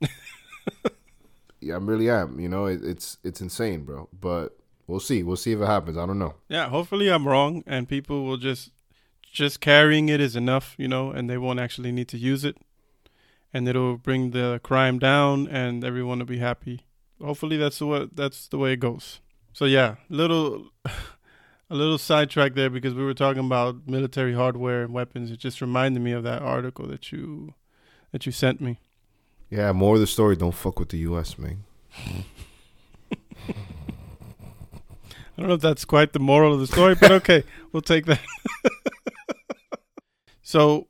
yeah, 1.60 1.74
I 1.74 1.78
really 1.78 2.10
am. 2.10 2.40
You 2.40 2.48
know, 2.48 2.66
it, 2.66 2.84
it's 2.84 3.18
it's 3.22 3.40
insane, 3.40 3.84
bro. 3.84 4.08
But 4.12 4.58
we'll 4.92 5.00
see. 5.00 5.22
We'll 5.22 5.36
see 5.36 5.52
if 5.52 5.60
it 5.60 5.66
happens. 5.66 5.96
I 5.96 6.06
don't 6.06 6.18
know. 6.18 6.34
Yeah, 6.48 6.68
hopefully 6.68 7.08
I'm 7.08 7.26
wrong, 7.26 7.64
and 7.66 7.88
people 7.88 8.24
will 8.24 8.36
just 8.36 8.70
just 9.24 9.60
carrying 9.60 10.10
it 10.10 10.20
is 10.20 10.36
enough, 10.36 10.74
you 10.76 10.86
know, 10.86 11.10
and 11.10 11.28
they 11.28 11.38
won't 11.38 11.58
actually 11.58 11.90
need 11.90 12.06
to 12.08 12.18
use 12.18 12.44
it, 12.44 12.58
and 13.52 13.66
it'll 13.66 13.96
bring 13.96 14.32
the 14.32 14.60
crime 14.62 14.98
down, 14.98 15.48
and 15.48 15.82
everyone 15.82 16.18
will 16.18 16.26
be 16.26 16.38
happy. 16.38 16.82
Hopefully 17.20 17.56
that's 17.56 17.78
the 17.78 17.86
what 17.86 18.14
that's 18.14 18.46
the 18.48 18.58
way 18.58 18.74
it 18.74 18.80
goes. 18.80 19.20
So 19.52 19.64
yeah, 19.64 19.96
little 20.10 20.66
a 20.84 21.74
little 21.74 21.98
sidetrack 21.98 22.54
there 22.54 22.70
because 22.70 22.94
we 22.94 23.02
were 23.02 23.14
talking 23.14 23.46
about 23.46 23.88
military 23.88 24.34
hardware 24.34 24.82
and 24.82 24.92
weapons. 24.92 25.30
It 25.30 25.38
just 25.38 25.62
reminded 25.62 26.02
me 26.02 26.12
of 26.12 26.22
that 26.24 26.42
article 26.42 26.86
that 26.88 27.10
you 27.10 27.54
that 28.12 28.26
you 28.26 28.32
sent 28.32 28.60
me. 28.60 28.78
Yeah, 29.48 29.72
more 29.72 29.94
of 29.94 30.00
the 30.00 30.06
story. 30.06 30.36
Don't 30.36 30.54
fuck 30.54 30.78
with 30.78 30.90
the 30.90 30.98
U.S., 30.98 31.38
man. 31.38 31.64
I 35.42 35.44
don't 35.44 35.48
know 35.48 35.54
if 35.56 35.60
that's 35.60 35.84
quite 35.84 36.12
the 36.12 36.20
moral 36.20 36.54
of 36.54 36.60
the 36.60 36.68
story, 36.68 36.94
but 36.94 37.10
okay, 37.10 37.42
we'll 37.72 37.82
take 37.82 38.06
that. 38.06 38.20
so, 40.42 40.86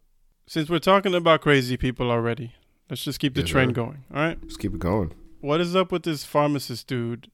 since 0.47 0.69
we're 0.69 0.79
talking 0.79 1.15
about 1.15 1.41
crazy 1.41 1.79
people 1.79 2.11
already, 2.11 2.53
let's 2.91 3.03
just 3.03 3.19
keep 3.19 3.33
the 3.33 3.41
Yes, 3.41 3.49
train 3.49 3.71
going. 3.71 4.05
All 4.13 4.21
right. 4.21 4.39
Just 4.47 4.59
keep 4.59 4.75
it 4.75 4.79
going. 4.79 5.15
What 5.41 5.63
is 5.63 5.75
up 5.75 5.91
with 5.91 6.03
this 6.03 6.27
pharmacist 6.27 6.87
dude 6.87 7.31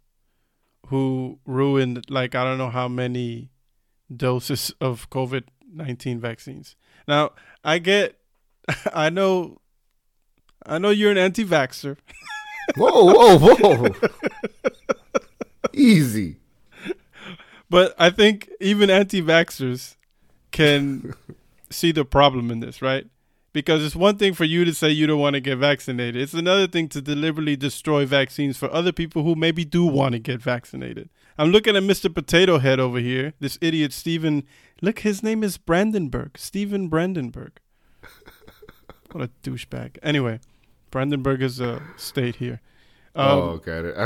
who 0.86 1.40
ruined, 1.44 2.08
like, 2.08 2.36
I 2.36 2.44
don't 2.44 2.56
know 2.56 2.70
how 2.70 2.86
many 2.86 3.50
doses 4.16 4.72
of 4.80 5.10
COVID 5.10 5.42
19 5.74 6.20
vaccines? 6.20 6.76
Now, 7.08 7.32
I 7.64 7.80
get, 7.80 8.16
I 8.94 9.10
know, 9.10 9.58
I 10.64 10.78
know 10.78 10.90
you're 10.90 11.10
an 11.10 11.18
anti-vaxer. 11.18 11.96
Whoa, 12.76 13.12
whoa, 13.12 13.56
whoa. 13.56 14.08
Easy. 15.72 16.36
But 17.70 17.94
I 17.98 18.10
think 18.10 18.48
even 18.60 18.90
anti 18.90 19.22
vaxxers 19.22 19.96
can 20.50 21.14
see 21.70 21.92
the 21.92 22.04
problem 22.04 22.50
in 22.50 22.60
this, 22.60 22.80
right? 22.80 23.06
Because 23.52 23.84
it's 23.84 23.96
one 23.96 24.18
thing 24.18 24.34
for 24.34 24.44
you 24.44 24.64
to 24.64 24.74
say 24.74 24.90
you 24.90 25.06
don't 25.06 25.20
want 25.20 25.34
to 25.34 25.40
get 25.40 25.56
vaccinated. 25.56 26.20
It's 26.20 26.34
another 26.34 26.66
thing 26.66 26.88
to 26.90 27.00
deliberately 27.00 27.56
destroy 27.56 28.06
vaccines 28.06 28.56
for 28.56 28.72
other 28.72 28.92
people 28.92 29.24
who 29.24 29.34
maybe 29.34 29.64
do 29.64 29.84
want 29.84 30.12
to 30.12 30.18
get 30.18 30.40
vaccinated. 30.40 31.08
I'm 31.36 31.50
looking 31.50 31.76
at 31.76 31.82
Mr. 31.82 32.12
Potato 32.12 32.58
Head 32.58 32.78
over 32.78 32.98
here. 32.98 33.32
This 33.40 33.58
idiot 33.60 33.92
Steven. 33.92 34.44
Look, 34.82 35.00
his 35.00 35.22
name 35.22 35.42
is 35.42 35.56
Brandenburg. 35.56 36.38
Steven 36.38 36.88
Brandenburg. 36.88 37.60
What 39.12 39.24
a 39.24 39.30
douchebag. 39.42 39.96
Anyway, 40.02 40.40
Brandenburg 40.90 41.40
is 41.40 41.60
a 41.60 41.82
state 41.96 42.36
here. 42.36 42.60
Um, 43.18 43.26
oh, 43.38 43.42
okay. 43.58 43.78
I 43.78 43.82
don't, 43.82 43.96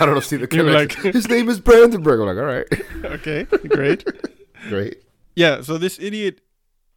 I 0.00 0.06
don't 0.06 0.22
see 0.22 0.36
the 0.36 0.46
connection. 0.48 1.02
like- 1.04 1.14
His 1.14 1.28
name 1.28 1.48
is 1.48 1.58
Brandenburg. 1.60 2.20
I'm 2.20 2.26
like, 2.26 2.36
all 2.36 2.44
right, 2.44 3.04
okay, 3.16 3.44
great. 3.68 4.04
great. 4.68 5.02
Yeah, 5.34 5.62
so 5.62 5.78
this 5.78 5.98
idiot 5.98 6.40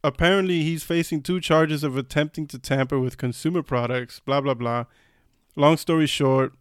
apparently 0.04 0.62
he's 0.62 0.84
facing 0.84 1.20
two 1.22 1.40
charges 1.40 1.82
of 1.82 1.96
attempting 1.96 2.46
to 2.46 2.58
tamper 2.58 3.00
with 3.00 3.18
consumer 3.18 3.62
products, 3.62 4.20
blah 4.20 4.40
blah 4.40 4.54
blah. 4.54 4.84
Long 5.56 5.76
story 5.76 6.06
short, 6.06 6.52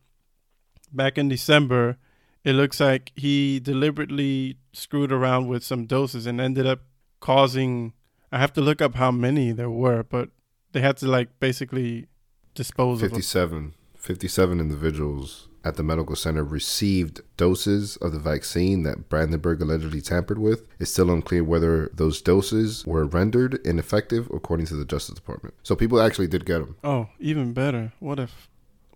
back 0.91 1.17
in 1.17 1.29
December, 1.29 1.97
it 2.43 2.53
looks 2.53 2.79
like 2.79 3.11
he 3.15 3.59
deliberately 3.59 4.57
screwed 4.73 5.11
around 5.11 5.47
with 5.47 5.63
some 5.63 5.85
doses 5.85 6.25
and 6.25 6.41
ended 6.41 6.65
up 6.65 6.79
causing 7.19 7.93
I 8.31 8.39
have 8.39 8.53
to 8.53 8.61
look 8.61 8.81
up 8.81 8.95
how 8.95 9.11
many 9.11 9.51
there 9.51 9.69
were, 9.69 10.03
but 10.03 10.29
they 10.71 10.81
had 10.81 10.97
to 10.97 11.07
like 11.07 11.39
basically 11.39 12.07
dispose 12.55 13.01
of 13.03 13.11
57, 13.11 13.73
57 14.05 14.59
individuals 14.59 15.47
at 15.63 15.77
the 15.77 15.83
medical 15.83 16.15
center 16.15 16.43
received 16.43 17.21
doses 17.37 17.97
of 17.97 18.11
the 18.11 18.19
vaccine 18.19 18.83
that 18.83 19.09
Brandenburg 19.09 19.61
allegedly 19.61 19.99
tampered 19.99 20.37
with. 20.37 20.67
It's 20.79 20.91
still 20.91 21.09
unclear 21.09 21.43
whether 21.43 21.89
those 21.91 22.21
doses 22.21 22.85
were 22.85 23.05
rendered 23.05 23.55
ineffective 23.65 24.29
according 24.31 24.67
to 24.67 24.75
the 24.75 24.85
Justice 24.85 25.15
Department. 25.15 25.55
So 25.63 25.75
people 25.75 25.99
actually 25.99 26.27
did 26.27 26.45
get 26.45 26.59
them. 26.59 26.75
Oh, 26.83 27.09
even 27.19 27.53
better. 27.53 27.93
What 27.99 28.19
if 28.19 28.47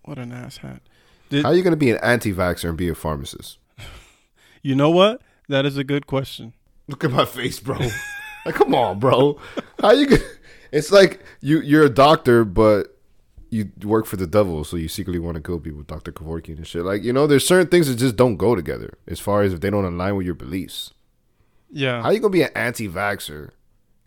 what 0.04 0.18
an 0.18 0.30
asshat. 0.30 0.80
Did, 1.28 1.42
How 1.42 1.50
are 1.50 1.54
you 1.54 1.62
going 1.62 1.72
to 1.72 1.76
be 1.76 1.90
an 1.90 1.98
anti-vaxxer 2.02 2.68
and 2.68 2.78
be 2.78 2.88
a 2.88 2.94
pharmacist? 2.94 3.58
you 4.62 4.74
know 4.74 4.90
what? 4.90 5.22
That 5.48 5.66
is 5.66 5.76
a 5.76 5.84
good 5.84 6.06
question. 6.06 6.52
Look 6.86 7.04
at 7.04 7.10
my 7.10 7.24
face, 7.24 7.58
bro. 7.58 7.78
like, 8.46 8.54
come 8.54 8.74
on, 8.74 9.00
bro. 9.00 9.40
How 9.80 9.90
you? 9.90 10.06
Get, 10.06 10.22
it's 10.72 10.92
like 10.92 11.22
you 11.40 11.60
you're 11.60 11.84
a 11.84 11.90
doctor, 11.90 12.44
but 12.44 12.89
you 13.50 13.70
work 13.84 14.06
for 14.06 14.16
the 14.16 14.26
devil, 14.26 14.62
so 14.64 14.76
you 14.76 14.88
secretly 14.88 15.18
want 15.18 15.34
to 15.36 15.40
kill 15.42 15.58
people, 15.60 15.82
Doctor 15.82 16.12
Kevorkian 16.12 16.56
and 16.58 16.66
shit. 16.66 16.82
Like, 16.84 17.02
you 17.02 17.12
know, 17.12 17.26
there's 17.26 17.46
certain 17.46 17.66
things 17.66 17.88
that 17.88 17.96
just 17.96 18.16
don't 18.16 18.36
go 18.36 18.54
together. 18.54 18.94
As 19.08 19.18
far 19.20 19.42
as 19.42 19.52
if 19.52 19.60
they 19.60 19.70
don't 19.70 19.84
align 19.84 20.16
with 20.16 20.24
your 20.26 20.34
beliefs, 20.36 20.92
Yeah. 21.70 22.02
how 22.02 22.10
you 22.10 22.20
gonna 22.20 22.30
be 22.30 22.42
an 22.42 22.50
anti-vaxxer 22.54 23.50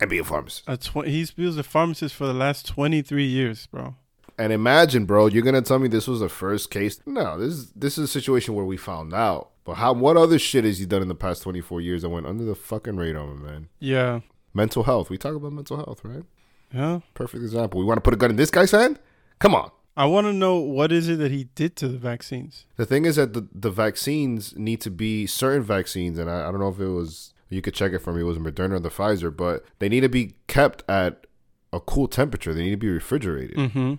and 0.00 0.10
be 0.10 0.18
a 0.18 0.24
pharmacist? 0.24 0.64
A 0.66 0.76
tw- 0.76 1.06
he's 1.06 1.30
he 1.36 1.44
was 1.44 1.58
a 1.58 1.62
pharmacist 1.62 2.14
for 2.14 2.26
the 2.26 2.34
last 2.34 2.66
23 2.66 3.24
years, 3.26 3.66
bro. 3.66 3.94
And 4.36 4.52
imagine, 4.52 5.04
bro, 5.04 5.26
you're 5.26 5.42
gonna 5.44 5.62
tell 5.62 5.78
me 5.78 5.88
this 5.88 6.08
was 6.08 6.20
the 6.20 6.28
first 6.28 6.70
case? 6.70 7.00
No, 7.06 7.38
this 7.38 7.52
is 7.54 7.70
this 7.72 7.98
is 7.98 8.04
a 8.04 8.08
situation 8.08 8.54
where 8.54 8.64
we 8.64 8.76
found 8.76 9.14
out. 9.14 9.50
But 9.64 9.74
how? 9.74 9.92
What 9.94 10.16
other 10.16 10.38
shit 10.38 10.64
has 10.64 10.78
he 10.78 10.86
done 10.86 11.02
in 11.02 11.08
the 11.08 11.14
past 11.14 11.42
24 11.42 11.80
years 11.80 12.02
that 12.02 12.08
went 12.10 12.26
under 12.26 12.44
the 12.44 12.54
fucking 12.54 12.96
radar, 12.96 13.26
man? 13.34 13.68
Yeah. 13.78 14.20
Mental 14.52 14.82
health. 14.82 15.08
We 15.08 15.18
talk 15.18 15.34
about 15.34 15.52
mental 15.52 15.76
health, 15.76 16.00
right? 16.04 16.24
Yeah. 16.72 17.00
Perfect 17.14 17.42
example. 17.44 17.78
We 17.80 17.86
want 17.86 17.98
to 17.98 18.02
put 18.02 18.12
a 18.14 18.16
gun 18.16 18.30
in 18.30 18.36
this 18.36 18.50
guy's 18.50 18.72
hand? 18.72 18.98
Come 19.38 19.54
on. 19.54 19.70
I 19.96 20.06
want 20.06 20.26
to 20.26 20.32
know 20.32 20.56
what 20.56 20.90
is 20.90 21.08
it 21.08 21.16
that 21.20 21.30
he 21.30 21.44
did 21.54 21.76
to 21.76 21.88
the 21.88 21.98
vaccines. 21.98 22.66
The 22.76 22.86
thing 22.86 23.04
is 23.04 23.16
that 23.16 23.32
the, 23.32 23.46
the 23.54 23.70
vaccines 23.70 24.56
need 24.56 24.80
to 24.80 24.90
be 24.90 25.26
certain 25.26 25.62
vaccines, 25.62 26.18
and 26.18 26.28
I, 26.28 26.48
I 26.48 26.50
don't 26.50 26.58
know 26.58 26.68
if 26.68 26.80
it 26.80 26.88
was 26.88 27.32
you 27.48 27.62
could 27.62 27.74
check 27.74 27.92
it 27.92 28.00
for 28.00 28.12
me. 28.12 28.22
It 28.22 28.24
was 28.24 28.38
Moderna 28.38 28.72
or 28.72 28.80
the 28.80 28.90
Pfizer, 28.90 29.34
but 29.34 29.64
they 29.78 29.88
need 29.88 30.00
to 30.00 30.08
be 30.08 30.34
kept 30.48 30.82
at 30.88 31.26
a 31.72 31.80
cool 31.80 32.08
temperature. 32.08 32.52
They 32.52 32.64
need 32.64 32.70
to 32.70 32.76
be 32.76 32.90
refrigerated. 32.90 33.56
Mm-hmm. 33.56 33.94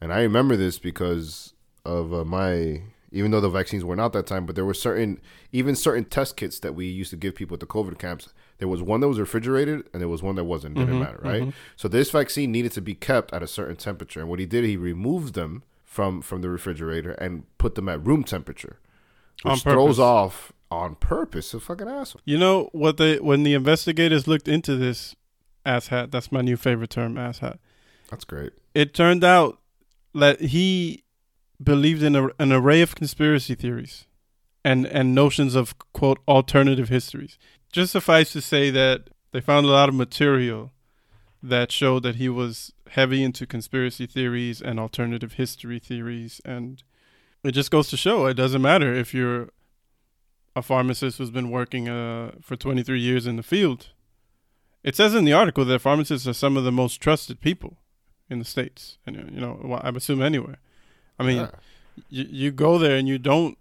And 0.00 0.12
I 0.12 0.22
remember 0.22 0.56
this 0.56 0.78
because 0.78 1.54
of 1.84 2.12
uh, 2.12 2.24
my 2.24 2.82
even 3.12 3.32
though 3.32 3.40
the 3.40 3.48
vaccines 3.48 3.84
weren't 3.84 4.00
out 4.00 4.12
that 4.12 4.26
time, 4.26 4.46
but 4.46 4.54
there 4.54 4.64
were 4.64 4.74
certain 4.74 5.20
even 5.52 5.76
certain 5.76 6.04
test 6.04 6.36
kits 6.36 6.58
that 6.60 6.74
we 6.74 6.86
used 6.86 7.10
to 7.10 7.16
give 7.16 7.34
people 7.34 7.54
at 7.54 7.60
the 7.60 7.66
COVID 7.66 7.98
camps. 7.98 8.28
There 8.60 8.68
was 8.68 8.80
one 8.82 9.00
that 9.00 9.08
was 9.08 9.18
refrigerated 9.18 9.88
and 9.92 10.00
there 10.00 10.08
was 10.08 10.22
one 10.22 10.36
that 10.36 10.44
wasn't. 10.44 10.76
Didn't 10.76 10.94
Mhm, 10.94 11.00
matter, 11.00 11.18
right? 11.22 11.42
mhm. 11.42 11.52
So 11.76 11.88
this 11.88 12.10
vaccine 12.10 12.52
needed 12.52 12.70
to 12.72 12.80
be 12.80 12.94
kept 12.94 13.32
at 13.34 13.42
a 13.42 13.46
certain 13.48 13.74
temperature. 13.76 14.20
And 14.20 14.28
what 14.28 14.38
he 14.38 14.46
did, 14.46 14.64
he 14.64 14.76
removed 14.76 15.34
them 15.34 15.64
from 15.84 16.22
from 16.22 16.40
the 16.42 16.48
refrigerator 16.48 17.12
and 17.12 17.44
put 17.58 17.74
them 17.74 17.88
at 17.88 18.06
room 18.06 18.22
temperature, 18.22 18.78
On 19.44 19.52
which 19.52 19.62
throws 19.62 19.98
off 19.98 20.52
on 20.70 20.94
purpose. 20.94 21.52
A 21.52 21.58
fucking 21.58 21.88
asshole. 21.88 22.20
You 22.24 22.38
know 22.38 22.68
what 22.72 22.96
they 22.96 23.18
when 23.18 23.42
the 23.42 23.54
investigators 23.54 24.28
looked 24.28 24.46
into 24.46 24.76
this 24.76 25.16
asshat, 25.66 26.10
that's 26.12 26.30
my 26.30 26.42
new 26.42 26.56
favorite 26.56 26.90
term, 26.90 27.14
asshat. 27.16 27.58
That's 28.08 28.24
great. 28.24 28.52
It 28.74 28.94
turned 28.94 29.24
out 29.24 29.58
that 30.14 30.40
he 30.40 31.02
believed 31.62 32.02
in 32.02 32.14
a, 32.16 32.28
an 32.38 32.52
array 32.52 32.82
of 32.82 32.94
conspiracy 32.94 33.54
theories 33.54 34.06
and 34.64 34.86
and 34.86 35.14
notions 35.14 35.54
of 35.54 35.74
quote 35.92 36.18
alternative 36.28 36.88
histories. 36.88 37.38
Just 37.72 37.92
suffice 37.92 38.32
to 38.32 38.40
say 38.40 38.70
that 38.70 39.08
they 39.32 39.40
found 39.40 39.66
a 39.66 39.70
lot 39.70 39.88
of 39.88 39.94
material 39.94 40.72
that 41.42 41.70
showed 41.72 42.02
that 42.02 42.16
he 42.16 42.28
was 42.28 42.72
heavy 42.90 43.22
into 43.22 43.46
conspiracy 43.46 44.06
theories 44.06 44.60
and 44.60 44.78
alternative 44.80 45.34
history 45.34 45.78
theories 45.78 46.40
and 46.44 46.82
it 47.42 47.52
just 47.52 47.70
goes 47.70 47.88
to 47.88 47.96
show 47.96 48.26
it 48.26 48.34
doesn't 48.34 48.60
matter 48.60 48.92
if 48.92 49.14
you're 49.14 49.48
a 50.56 50.60
pharmacist 50.62 51.18
who's 51.18 51.30
been 51.30 51.50
working 51.50 51.88
uh, 51.88 52.32
for 52.42 52.56
23 52.56 53.00
years 53.00 53.26
in 53.26 53.36
the 53.36 53.42
field. 53.42 53.90
It 54.82 54.96
says 54.96 55.14
in 55.14 55.24
the 55.24 55.32
article 55.32 55.64
that 55.64 55.78
pharmacists 55.80 56.26
are 56.26 56.32
some 56.34 56.56
of 56.56 56.64
the 56.64 56.72
most 56.72 57.00
trusted 57.00 57.40
people 57.40 57.76
in 58.28 58.38
the 58.40 58.44
states, 58.44 58.98
and 59.06 59.16
you 59.32 59.40
know, 59.40 59.60
well, 59.62 59.80
I 59.82 59.90
assume 59.90 60.20
anywhere. 60.22 60.58
I 61.18 61.22
mean, 61.22 61.36
Yeah. 61.36 61.50
you, 62.08 62.26
you 62.30 62.50
go 62.50 62.78
there 62.78 62.96
and 62.96 63.06
you 63.06 63.18
don't 63.18 63.56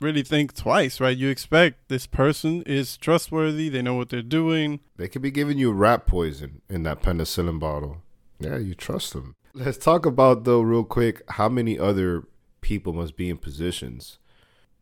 really 0.00 0.22
think 0.22 0.54
twice, 0.54 1.00
right? 1.00 1.16
You 1.16 1.28
expect 1.28 1.88
this 1.88 2.06
person 2.06 2.62
is 2.62 2.96
trustworthy, 2.96 3.68
they 3.68 3.82
know 3.82 3.94
what 3.94 4.08
they're 4.08 4.22
doing. 4.22 4.80
They 4.96 5.08
could 5.08 5.22
be 5.22 5.30
giving 5.30 5.58
you 5.58 5.72
rat 5.72 6.06
poison 6.06 6.62
in 6.68 6.82
that 6.84 7.02
penicillin 7.02 7.58
bottle. 7.60 8.02
Yeah, 8.38 8.56
you 8.58 8.74
trust 8.74 9.12
them. 9.12 9.34
Let's 9.52 9.78
talk 9.78 10.06
about 10.06 10.44
though 10.44 10.60
real 10.62 10.84
quick 10.84 11.22
how 11.32 11.48
many 11.48 11.78
other 11.78 12.24
people 12.60 12.92
must 12.92 13.16
be 13.16 13.28
in 13.28 13.36
positions 13.36 14.18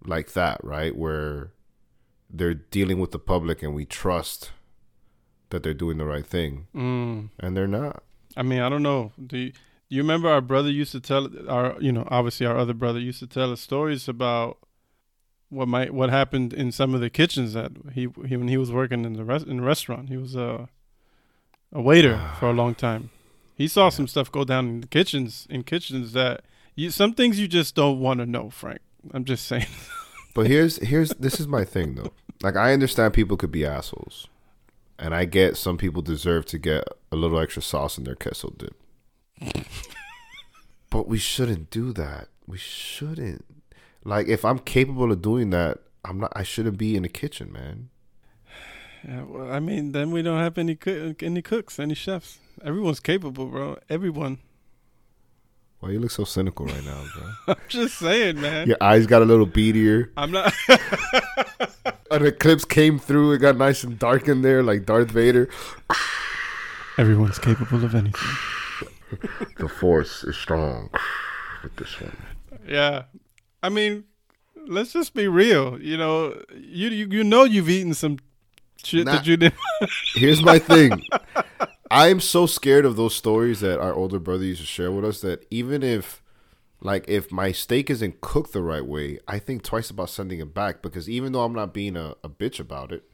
like 0.04 0.32
that, 0.34 0.62
right? 0.62 0.94
Where 0.96 1.52
they're 2.30 2.54
dealing 2.54 3.00
with 3.00 3.10
the 3.12 3.18
public 3.18 3.62
and 3.62 3.74
we 3.74 3.84
trust 3.86 4.52
that 5.50 5.62
they're 5.62 5.72
doing 5.74 5.96
the 5.98 6.04
right 6.04 6.26
thing 6.26 6.66
Mm. 6.74 7.30
and 7.40 7.56
they're 7.56 7.66
not. 7.66 8.02
I 8.36 8.42
mean, 8.42 8.60
I 8.60 8.68
don't 8.68 8.82
know. 8.82 9.12
Do 9.26 9.38
you, 9.38 9.50
do 9.50 9.96
you 9.96 10.02
remember 10.02 10.28
our 10.28 10.42
brother 10.42 10.70
used 10.70 10.92
to 10.92 11.00
tell 11.00 11.28
our, 11.48 11.76
you 11.80 11.90
know, 11.90 12.06
obviously 12.10 12.44
our 12.46 12.56
other 12.56 12.74
brother 12.74 12.98
used 13.00 13.20
to 13.20 13.26
tell 13.26 13.50
us 13.50 13.60
stories 13.62 14.06
about 14.08 14.58
what 15.50 15.68
might 15.68 15.94
what 15.94 16.10
happened 16.10 16.52
in 16.52 16.72
some 16.72 16.94
of 16.94 17.00
the 17.00 17.10
kitchens 17.10 17.52
that 17.54 17.72
he, 17.92 18.08
he 18.26 18.36
when 18.36 18.48
he 18.48 18.56
was 18.56 18.70
working 18.70 19.04
in 19.04 19.14
the 19.14 19.24
res, 19.24 19.42
in 19.42 19.58
the 19.58 19.62
restaurant. 19.62 20.08
He 20.08 20.16
was 20.16 20.34
a 20.34 20.68
a 21.72 21.80
waiter 21.80 22.20
for 22.38 22.48
a 22.48 22.52
long 22.52 22.74
time. 22.74 23.10
He 23.54 23.68
saw 23.68 23.88
some 23.88 24.06
stuff 24.06 24.30
go 24.30 24.44
down 24.44 24.68
in 24.68 24.80
the 24.80 24.86
kitchens 24.86 25.46
in 25.50 25.64
kitchens 25.64 26.12
that 26.12 26.42
you 26.74 26.90
some 26.90 27.12
things 27.12 27.40
you 27.40 27.48
just 27.48 27.74
don't 27.74 28.00
want 28.00 28.20
to 28.20 28.26
know, 28.26 28.50
Frank. 28.50 28.80
I'm 29.12 29.24
just 29.24 29.46
saying. 29.46 29.66
But 30.34 30.46
here's 30.46 30.76
here's 30.76 31.08
this 31.14 31.40
is 31.40 31.48
my 31.48 31.64
thing 31.64 31.96
though. 31.96 32.12
Like 32.42 32.54
I 32.54 32.72
understand 32.72 33.12
people 33.12 33.36
could 33.36 33.50
be 33.50 33.66
assholes. 33.66 34.28
And 34.96 35.12
I 35.12 35.24
get 35.24 35.56
some 35.56 35.76
people 35.76 36.00
deserve 36.00 36.44
to 36.46 36.58
get 36.58 36.84
a 37.10 37.16
little 37.16 37.40
extra 37.40 37.60
sauce 37.60 37.98
in 37.98 38.04
their 38.04 38.14
queso 38.14 38.54
dip. 38.56 38.76
but 40.90 41.08
we 41.08 41.18
shouldn't 41.18 41.70
do 41.70 41.92
that. 41.92 42.28
We 42.46 42.56
shouldn't. 42.56 43.44
Like 44.04 44.28
if 44.28 44.44
I'm 44.44 44.58
capable 44.58 45.12
of 45.12 45.22
doing 45.22 45.50
that, 45.50 45.78
I'm 46.04 46.20
not 46.20 46.32
I 46.34 46.42
shouldn't 46.42 46.78
be 46.78 46.96
in 46.96 47.02
the 47.02 47.08
kitchen, 47.08 47.52
man. 47.52 47.90
Yeah, 49.06 49.22
well, 49.22 49.52
I 49.52 49.60
mean, 49.60 49.92
then 49.92 50.10
we 50.10 50.22
don't 50.22 50.38
have 50.38 50.58
any 50.58 50.74
coo- 50.74 51.14
any 51.20 51.42
cooks, 51.42 51.78
any 51.78 51.94
chefs. 51.94 52.38
Everyone's 52.64 53.00
capable, 53.00 53.46
bro. 53.46 53.78
Everyone. 53.88 54.38
Why 55.80 55.90
you 55.90 56.00
look 56.00 56.10
so 56.10 56.24
cynical 56.24 56.66
right 56.66 56.84
now, 56.84 57.04
bro? 57.14 57.32
I'm 57.54 57.60
just 57.68 57.98
saying, 57.98 58.40
man. 58.40 58.66
Your 58.66 58.78
eyes 58.80 59.06
got 59.06 59.22
a 59.22 59.24
little 59.24 59.46
beadier. 59.46 60.10
I'm 60.16 60.32
not. 60.32 60.52
An 62.10 62.24
eclipse 62.26 62.64
came 62.64 62.98
through, 62.98 63.32
it 63.32 63.38
got 63.38 63.56
nice 63.56 63.84
and 63.84 63.98
dark 63.98 64.26
in 64.28 64.42
there, 64.42 64.62
like 64.62 64.86
Darth 64.86 65.10
Vader. 65.10 65.48
Everyone's 66.96 67.38
capable 67.38 67.84
of 67.84 67.94
anything. 67.94 68.28
The 69.56 69.68
force 69.70 70.22
is 70.24 70.36
strong 70.36 70.90
with 71.62 71.74
this 71.76 71.98
one. 71.98 72.14
Yeah, 72.68 73.04
I 73.62 73.68
mean, 73.68 74.04
let's 74.66 74.92
just 74.92 75.14
be 75.14 75.28
real. 75.28 75.80
You 75.80 75.96
know, 75.96 76.40
you 76.54 76.88
you, 76.88 77.06
you 77.10 77.24
know 77.24 77.44
you've 77.44 77.68
eaten 77.68 77.94
some 77.94 78.18
shit 78.84 79.04
Nah. 79.06 79.12
that 79.16 79.26
you 79.26 79.36
didn't. 79.36 79.54
Here's 80.14 80.42
my 80.42 80.58
thing. 80.58 81.02
I'm 81.90 82.20
so 82.20 82.46
scared 82.46 82.84
of 82.84 82.96
those 82.96 83.14
stories 83.14 83.60
that 83.60 83.80
our 83.80 83.94
older 83.94 84.18
brother 84.18 84.44
used 84.44 84.60
to 84.60 84.66
share 84.66 84.92
with 84.92 85.04
us 85.04 85.20
that 85.22 85.46
even 85.50 85.82
if 85.82 86.22
like 86.80 87.04
if 87.08 87.32
my 87.32 87.50
steak 87.50 87.90
isn't 87.90 88.20
cooked 88.20 88.52
the 88.52 88.62
right 88.62 88.84
way, 88.84 89.18
I 89.26 89.38
think 89.38 89.62
twice 89.62 89.90
about 89.90 90.10
sending 90.10 90.38
it 90.38 90.54
back 90.54 90.82
because 90.82 91.08
even 91.08 91.32
though 91.32 91.42
I'm 91.42 91.54
not 91.54 91.74
being 91.74 91.96
a, 91.96 92.14
a 92.22 92.28
bitch 92.28 92.60
about 92.60 92.92
it, 92.92 93.04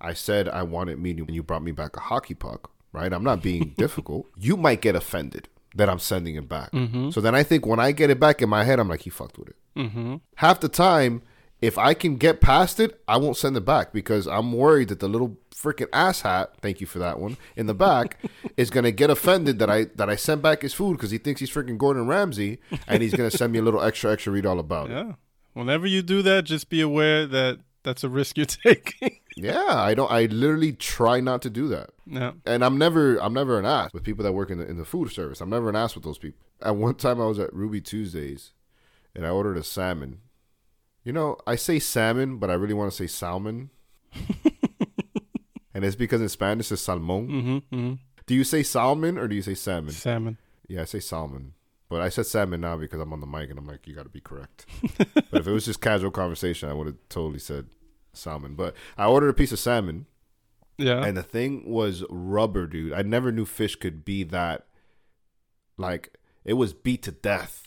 I 0.00 0.14
said 0.14 0.48
I 0.48 0.62
wanted 0.64 0.98
medium 0.98 1.28
and 1.28 1.34
you 1.34 1.42
brought 1.42 1.62
me 1.62 1.70
back 1.72 1.96
a 1.96 2.00
hockey 2.00 2.34
puck, 2.34 2.70
right? 2.92 3.12
I'm 3.12 3.22
not 3.22 3.42
being 3.42 3.74
difficult. 3.78 4.26
You 4.36 4.56
might 4.56 4.80
get 4.80 4.96
offended 4.96 5.48
that 5.74 5.88
I'm 5.88 5.98
sending 5.98 6.36
it 6.36 6.48
back. 6.48 6.70
So 7.10 7.20
then 7.20 7.34
I 7.34 7.42
think 7.42 7.66
when 7.66 7.80
I 7.80 7.92
get 7.92 8.10
it 8.10 8.20
back 8.20 8.42
in 8.42 8.48
my 8.48 8.64
head, 8.64 8.78
I'm 8.78 8.88
like, 8.88 9.02
he 9.02 9.10
fucked 9.10 9.38
with 9.38 9.48
it 9.48 9.56
mm-hmm. 9.76 10.16
half 10.36 10.60
the 10.60 10.68
time, 10.68 11.22
if 11.60 11.78
I 11.78 11.94
can 11.94 12.16
get 12.16 12.40
past 12.40 12.80
it, 12.80 13.00
I 13.06 13.18
won't 13.18 13.36
send 13.36 13.56
it 13.56 13.64
back 13.64 13.92
because 13.92 14.26
I'm 14.26 14.52
worried 14.52 14.88
that 14.88 15.00
the 15.00 15.08
little 15.08 15.38
freaking 15.54 15.86
asshat, 15.90 16.48
thank 16.60 16.80
you 16.80 16.86
for 16.86 16.98
that 16.98 17.20
one, 17.20 17.36
in 17.56 17.66
the 17.66 17.74
back 17.74 18.18
is 18.56 18.70
gonna 18.70 18.90
get 18.90 19.10
offended 19.10 19.58
that 19.60 19.70
I 19.70 19.84
that 19.96 20.10
I 20.10 20.16
sent 20.16 20.42
back 20.42 20.62
his 20.62 20.74
food 20.74 20.96
because 20.96 21.12
he 21.12 21.18
thinks 21.18 21.40
he's 21.40 21.50
freaking 21.50 21.78
Gordon 21.78 22.06
Ramsay 22.06 22.58
and 22.88 23.02
he's 23.02 23.14
gonna 23.14 23.30
send 23.30 23.52
me 23.52 23.60
a 23.60 23.62
little 23.62 23.82
extra 23.82 24.12
extra 24.12 24.32
read 24.32 24.46
all 24.46 24.58
about 24.58 24.90
it. 24.90 24.94
Yeah. 24.94 25.12
Whenever 25.52 25.86
you 25.86 26.02
do 26.02 26.22
that, 26.22 26.44
just 26.44 26.68
be 26.68 26.80
aware 26.80 27.26
that 27.26 27.60
that's 27.84 28.02
a 28.02 28.08
risk 28.08 28.36
you're 28.36 28.46
taking. 28.46 29.18
Yeah, 29.36 29.74
I 29.74 29.94
don't. 29.94 30.10
I 30.10 30.26
literally 30.26 30.72
try 30.72 31.20
not 31.20 31.42
to 31.42 31.50
do 31.50 31.68
that. 31.68 31.90
yeah. 32.06 32.32
And 32.44 32.64
I'm 32.64 32.78
never, 32.78 33.16
I'm 33.16 33.32
never 33.32 33.58
an 33.58 33.64
ass 33.64 33.92
with 33.92 34.04
people 34.04 34.24
that 34.24 34.32
work 34.32 34.50
in 34.50 34.58
the 34.58 34.68
in 34.68 34.76
the 34.76 34.84
food 34.84 35.10
service. 35.10 35.40
I'm 35.40 35.50
never 35.50 35.68
an 35.68 35.76
ass 35.76 35.94
with 35.94 36.04
those 36.04 36.18
people. 36.18 36.40
At 36.60 36.76
one 36.76 36.94
time, 36.94 37.20
I 37.20 37.26
was 37.26 37.38
at 37.38 37.52
Ruby 37.54 37.80
Tuesdays, 37.80 38.52
and 39.14 39.26
I 39.26 39.30
ordered 39.30 39.56
a 39.56 39.62
salmon. 39.62 40.20
You 41.04 41.12
know, 41.12 41.36
I 41.46 41.56
say 41.56 41.78
salmon, 41.78 42.38
but 42.38 42.50
I 42.50 42.54
really 42.54 42.74
want 42.74 42.90
to 42.90 42.96
say 42.96 43.06
salmon. 43.06 43.70
and 45.74 45.84
it's 45.84 45.96
because 45.96 46.20
in 46.20 46.28
Spanish 46.28 46.70
it's 46.70 46.82
salmon. 46.82 47.28
Mm-hmm. 47.28 47.74
mm-hmm. 47.74 47.92
Do 48.26 48.34
you 48.36 48.44
say 48.44 48.62
salmon 48.62 49.18
or 49.18 49.26
do 49.26 49.34
you 49.34 49.42
say 49.42 49.54
salmon? 49.54 49.92
Salmon. 49.92 50.38
Yeah, 50.68 50.82
I 50.82 50.84
say 50.84 51.00
salmon. 51.00 51.54
But 51.88 52.00
I 52.00 52.08
said 52.08 52.26
salmon 52.26 52.60
now 52.60 52.76
because 52.76 53.00
I'm 53.00 53.12
on 53.12 53.20
the 53.20 53.26
mic 53.26 53.50
and 53.50 53.58
I'm 53.58 53.66
like, 53.66 53.86
you 53.86 53.94
got 53.94 54.04
to 54.04 54.08
be 54.08 54.20
correct. 54.20 54.64
but 54.96 55.40
if 55.40 55.46
it 55.46 55.52
was 55.52 55.66
just 55.66 55.80
casual 55.80 56.10
conversation, 56.10 56.70
I 56.70 56.72
would 56.72 56.86
have 56.86 56.96
totally 57.08 57.40
said 57.40 57.66
salmon. 58.12 58.54
But 58.54 58.74
I 58.96 59.06
ordered 59.06 59.28
a 59.28 59.34
piece 59.34 59.52
of 59.52 59.58
salmon. 59.58 60.06
Yeah. 60.78 61.04
And 61.04 61.16
the 61.16 61.22
thing 61.22 61.70
was 61.70 62.04
rubber, 62.10 62.66
dude. 62.66 62.92
I 62.92 63.02
never 63.02 63.30
knew 63.30 63.44
fish 63.44 63.76
could 63.76 64.04
be 64.04 64.24
that. 64.24 64.66
Like 65.76 66.18
it 66.44 66.54
was 66.54 66.72
beat 66.72 67.02
to 67.04 67.12
death. 67.12 67.62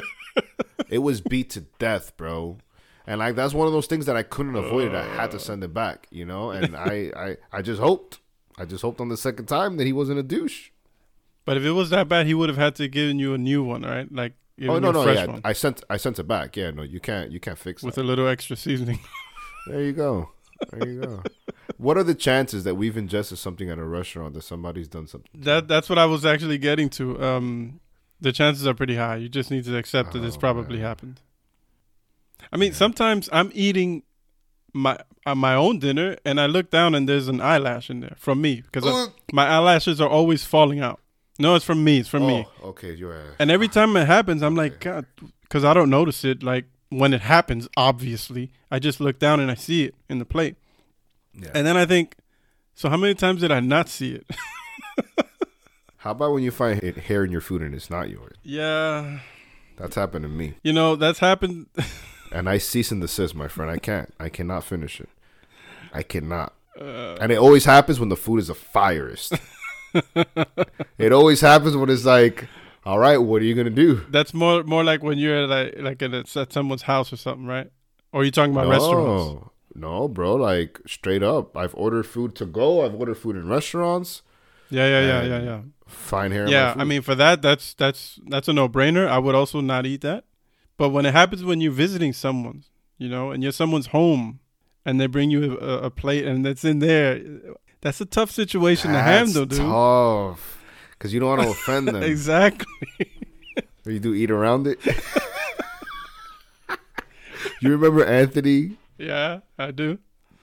it 0.88 0.98
was 0.98 1.20
beat 1.20 1.50
to 1.50 1.62
death, 1.78 2.16
bro. 2.16 2.58
And 3.06 3.18
like 3.18 3.36
that's 3.36 3.54
one 3.54 3.66
of 3.66 3.72
those 3.72 3.86
things 3.86 4.06
that 4.06 4.16
I 4.16 4.22
couldn't 4.22 4.56
avoid. 4.56 4.94
I 4.94 5.04
had 5.14 5.30
to 5.32 5.38
send 5.38 5.62
it 5.62 5.74
back, 5.74 6.06
you 6.10 6.24
know. 6.24 6.50
And 6.50 6.76
I, 6.76 7.12
I, 7.16 7.36
I 7.52 7.62
just 7.62 7.80
hoped, 7.80 8.20
I 8.56 8.64
just 8.64 8.82
hoped 8.82 9.00
on 9.00 9.08
the 9.08 9.16
second 9.16 9.46
time 9.46 9.76
that 9.76 9.86
he 9.86 9.92
wasn't 9.92 10.18
a 10.18 10.22
douche. 10.22 10.70
but 11.44 11.56
if 11.56 11.64
it 11.64 11.72
was 11.72 11.90
that 11.90 12.08
bad, 12.08 12.26
he 12.26 12.34
would 12.34 12.48
have 12.48 12.58
had 12.58 12.74
to 12.76 12.88
given 12.88 13.18
you 13.18 13.34
a 13.34 13.38
new 13.38 13.62
one, 13.62 13.82
right? 13.82 14.10
Like 14.12 14.32
Oh 14.62 14.78
no, 14.78 14.92
no, 14.92 15.10
yeah. 15.10 15.26
one 15.26 15.40
I 15.44 15.52
sent, 15.52 15.82
I 15.90 15.96
sent 15.96 16.18
it 16.18 16.28
back. 16.28 16.56
Yeah, 16.56 16.70
no, 16.70 16.82
you 16.82 17.00
can't, 17.00 17.32
you 17.32 17.40
can't 17.40 17.58
fix 17.58 17.82
it 17.82 17.86
with 17.86 17.98
it. 17.98 18.02
a 18.02 18.04
little 18.04 18.28
extra 18.28 18.56
seasoning. 18.56 19.00
There 19.66 19.82
you 19.82 19.92
go. 19.92 20.30
There 20.70 20.88
you 20.88 21.00
go. 21.00 21.22
what 21.78 21.96
are 21.96 22.02
the 22.04 22.14
chances 22.14 22.64
that 22.64 22.74
we've 22.76 22.96
ingested 22.96 23.38
something 23.38 23.68
at 23.70 23.78
a 23.78 23.84
restaurant 23.84 24.34
that 24.34 24.42
somebody's 24.42 24.88
done 24.88 25.06
something? 25.06 25.30
That 25.34 25.68
that's 25.68 25.88
what 25.88 25.98
I 25.98 26.06
was 26.06 26.24
actually 26.24 26.58
getting 26.58 26.88
to. 26.90 27.22
Um, 27.22 27.80
the 28.20 28.32
chances 28.32 28.66
are 28.66 28.74
pretty 28.74 28.96
high. 28.96 29.16
You 29.16 29.28
just 29.28 29.50
need 29.50 29.64
to 29.64 29.76
accept 29.76 30.12
that 30.12 30.20
this 30.20 30.36
Oh, 30.36 30.40
probably 30.40 30.76
man. 30.78 30.86
happened. 30.86 31.20
I 32.52 32.56
mean, 32.56 32.70
Yeah. 32.72 32.76
sometimes 32.76 33.28
I'm 33.32 33.50
eating 33.54 34.02
my 34.72 34.98
uh, 35.26 35.34
my 35.34 35.54
own 35.54 35.78
dinner 35.78 36.16
and 36.24 36.40
I 36.40 36.46
look 36.46 36.70
down 36.70 36.94
and 36.94 37.08
there's 37.08 37.28
an 37.28 37.40
eyelash 37.40 37.88
in 37.90 38.00
there 38.00 38.16
from 38.18 38.40
me 38.40 38.60
because 38.60 38.84
Oh, 38.86 39.12
my 39.32 39.46
eyelashes 39.46 40.00
are 40.00 40.08
always 40.08 40.44
falling 40.44 40.80
out. 40.80 41.00
No, 41.38 41.54
it's 41.56 41.64
from 41.64 41.82
me. 41.82 41.98
It's 41.98 42.08
from 42.08 42.26
me. 42.26 42.46
oh, 42.62 42.68
okay, 42.68 42.92
you're. 42.94 43.20
And 43.40 43.50
every 43.50 43.66
time 43.68 43.96
it 43.96 44.06
happens, 44.06 44.40
I'm 44.42 44.54
like, 44.54 44.78
God, 44.80 45.04
because 45.42 45.64
I 45.64 45.74
don't 45.74 45.90
notice 45.90 46.24
it. 46.24 46.42
Like 46.44 46.66
when 46.98 47.12
it 47.12 47.20
happens, 47.22 47.68
obviously, 47.76 48.50
I 48.70 48.78
just 48.78 49.00
look 49.00 49.18
down 49.18 49.40
and 49.40 49.50
I 49.50 49.54
see 49.54 49.84
it 49.84 49.94
in 50.08 50.18
the 50.18 50.24
plate, 50.24 50.56
Yeah. 51.34 51.50
and 51.54 51.66
then 51.66 51.76
I 51.76 51.86
think, 51.86 52.16
so 52.74 52.88
how 52.88 52.96
many 52.96 53.14
times 53.14 53.40
did 53.40 53.52
I 53.52 53.60
not 53.60 53.88
see 53.88 54.12
it? 54.14 54.26
How 55.98 56.10
about 56.10 56.32
when 56.34 56.42
you 56.42 56.50
find 56.50 56.82
hair 56.82 57.24
in 57.24 57.32
your 57.32 57.40
food 57.40 57.62
and 57.62 57.74
it's 57.74 57.88
not 57.88 58.10
yours? 58.10 58.36
yeah, 58.42 59.20
That's 59.78 59.94
happened 59.96 60.24
to 60.24 60.28
me. 60.28 60.54
you 60.62 60.72
know 60.72 60.96
that's 60.96 61.18
happened. 61.20 61.66
And 62.32 62.48
I 62.48 62.58
cease 62.58 62.90
and 62.90 63.00
desist, 63.00 63.36
my 63.36 63.46
friend. 63.46 63.70
I 63.70 63.78
can't. 63.78 64.12
I 64.18 64.28
cannot 64.28 64.64
finish 64.64 65.00
it. 65.00 65.08
I 65.92 66.02
cannot. 66.02 66.52
Uh, 66.76 67.14
And 67.20 67.30
it 67.30 67.36
always 67.38 67.64
happens 67.64 68.00
when 68.00 68.08
the 68.08 68.16
food 68.16 68.40
is 68.40 68.48
the 68.48 68.54
firest. 68.56 69.34
it 70.98 71.12
always 71.12 71.40
happens 71.42 71.76
when 71.76 71.88
it's 71.90 72.04
like, 72.04 72.48
all 72.84 72.98
right, 72.98 73.18
what 73.18 73.42
are 73.42 73.44
you 73.44 73.54
gonna 73.54 73.70
do? 73.70 74.04
that's 74.10 74.34
more 74.34 74.62
more 74.64 74.84
like 74.84 75.02
when 75.02 75.18
you're 75.18 75.44
at 75.44 75.48
like 75.48 75.74
like 75.78 76.02
at, 76.02 76.36
at 76.36 76.52
someone's 76.52 76.82
house 76.82 77.12
or 77.12 77.16
something, 77.16 77.46
right? 77.46 77.70
Or 78.12 78.20
are 78.20 78.24
you 78.24 78.30
talking 78.30 78.52
about 78.52 78.68
restaurants? 78.68 79.50
No, 79.74 80.06
bro. 80.08 80.34
Like 80.36 80.80
straight 80.86 81.22
up, 81.22 81.56
I've 81.56 81.74
ordered 81.74 82.06
food 82.06 82.34
to 82.36 82.46
go. 82.46 82.84
I've 82.84 82.94
ordered 82.94 83.16
food 83.16 83.36
in 83.36 83.48
restaurants. 83.48 84.22
Yeah, 84.70 84.86
yeah, 84.86 85.00
yeah, 85.00 85.22
yeah, 85.22 85.42
yeah. 85.42 85.60
Fine 85.86 86.32
hair. 86.32 86.48
Yeah. 86.48 86.74
I 86.76 86.84
mean, 86.84 87.02
for 87.02 87.14
that, 87.14 87.42
that's 87.42 87.74
that's 87.74 88.20
that's 88.28 88.48
a 88.48 88.52
no-brainer. 88.52 89.06
I 89.08 89.18
would 89.18 89.34
also 89.34 89.60
not 89.60 89.84
eat 89.86 90.00
that. 90.02 90.24
But 90.76 90.90
when 90.90 91.06
it 91.06 91.12
happens 91.12 91.44
when 91.44 91.60
you're 91.60 91.72
visiting 91.72 92.12
someone, 92.12 92.64
you 92.98 93.08
know, 93.08 93.30
and 93.30 93.42
you're 93.42 93.52
someone's 93.52 93.88
home, 93.88 94.40
and 94.84 95.00
they 95.00 95.06
bring 95.06 95.30
you 95.30 95.58
a, 95.58 95.84
a 95.84 95.90
plate 95.90 96.24
and 96.24 96.46
it's 96.46 96.64
in 96.64 96.78
there, 96.78 97.20
that's 97.80 98.00
a 98.00 98.06
tough 98.06 98.30
situation 98.30 98.88
to 98.88 98.94
That's 98.94 99.34
handle, 99.34 99.46
dude. 99.46 99.58
Tough, 99.58 100.63
because 101.04 101.12
you 101.12 101.20
don't 101.20 101.28
want 101.36 101.42
to 101.42 101.50
offend 101.50 101.88
them. 101.88 102.02
Exactly. 102.02 102.66
Or 103.84 103.92
you 103.92 104.00
do 104.00 104.14
eat 104.14 104.30
around 104.30 104.66
it. 104.66 104.78
you 107.60 107.70
remember 107.72 108.02
Anthony? 108.06 108.78
Yeah, 108.96 109.40
I 109.58 109.70
do. 109.70 109.98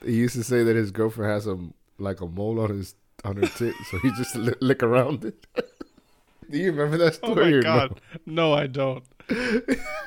He 0.06 0.13
used 0.13 0.36
to 0.36 0.43
say 0.43 0.63
that 0.63 0.76
his 0.76 0.91
girlfriend 0.91 1.32
has 1.32 1.47
a 1.47 1.58
like 1.97 2.21
a 2.21 2.28
mole 2.28 2.60
on 2.60 2.69
his 2.69 2.93
on 3.26 3.38
her 3.38 3.47
tit, 3.47 3.74
so 3.89 3.97
he 4.04 4.12
just 4.12 4.36
li- 4.36 4.54
lick 4.62 4.84
around 4.84 5.26
it. 5.26 5.47
do 6.52 6.60
you 6.60 6.71
remember 6.71 6.97
that 7.00 7.19
Oh 7.24 7.32
story? 7.34 7.52
my 7.54 7.58
or 7.58 7.62
god. 7.63 8.02
No, 8.28 8.54
I 8.54 8.67
don't. 8.67 9.04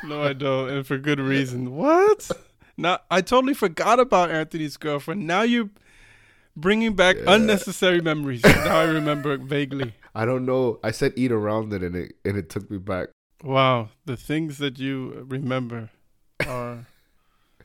No, 0.05 0.23
I 0.23 0.33
don't, 0.35 0.69
and 0.71 0.87
for 0.87 0.97
good 0.99 1.19
reason. 1.19 1.75
What? 1.75 2.31
Now 2.77 3.01
I 3.11 3.21
totally 3.23 3.55
forgot 3.55 3.99
about 3.99 4.31
Anthony's 4.31 4.77
girlfriend. 4.77 5.27
Now 5.27 5.43
you're 5.43 5.71
bringing 6.57 6.95
back 6.95 7.17
Yeah. 7.17 7.35
unnecessary 7.35 8.01
memories. 8.01 8.45
now 8.45 8.79
I 8.79 8.85
remember 8.85 9.37
vaguely. 9.39 9.95
I 10.15 10.25
don't 10.25 10.47
know. 10.47 10.79
I 10.85 10.91
said 10.91 11.13
eat 11.17 11.33
around 11.33 11.73
it, 11.73 11.83
and 11.83 11.95
it 11.97 12.13
and 12.25 12.37
it 12.37 12.49
took 12.51 12.71
me 12.71 12.79
back. 12.79 13.09
Wow, 13.43 13.89
the 14.07 14.17
things 14.17 14.59
that 14.59 14.79
you 14.79 15.27
remember 15.29 15.91
are 16.47 16.87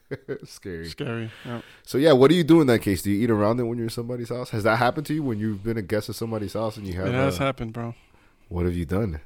Scary. 0.44 0.86
scary. 0.90 1.32
Yeah. 1.46 1.62
So 1.84 1.98
yeah, 1.98 2.14
what 2.14 2.30
do 2.30 2.36
you 2.36 2.44
do 2.44 2.60
in 2.62 2.68
that 2.68 2.80
case? 2.82 3.02
Do 3.04 3.12
you 3.12 3.24
eat 3.24 3.30
around 3.30 3.60
it 3.60 3.64
when 3.64 3.78
you're 3.78 3.86
in 3.86 3.92
somebody's 3.92 4.30
house? 4.30 4.50
Has 4.50 4.64
that 4.64 4.78
happened 4.78 5.06
to 5.08 5.14
you 5.14 5.24
when 5.24 5.40
you've 5.40 5.64
been 5.64 5.78
a 5.78 5.82
guest 5.84 6.10
at 6.10 6.16
somebody's 6.16 6.54
house 6.54 6.78
and 6.78 6.88
you 6.88 6.94
have? 6.94 7.08
It 7.08 7.14
has 7.14 7.40
uh, 7.40 7.44
happened, 7.46 7.74
bro. 7.74 7.94
what 8.50 8.66
have 8.66 8.76
you 8.76 8.86
done? 8.86 9.22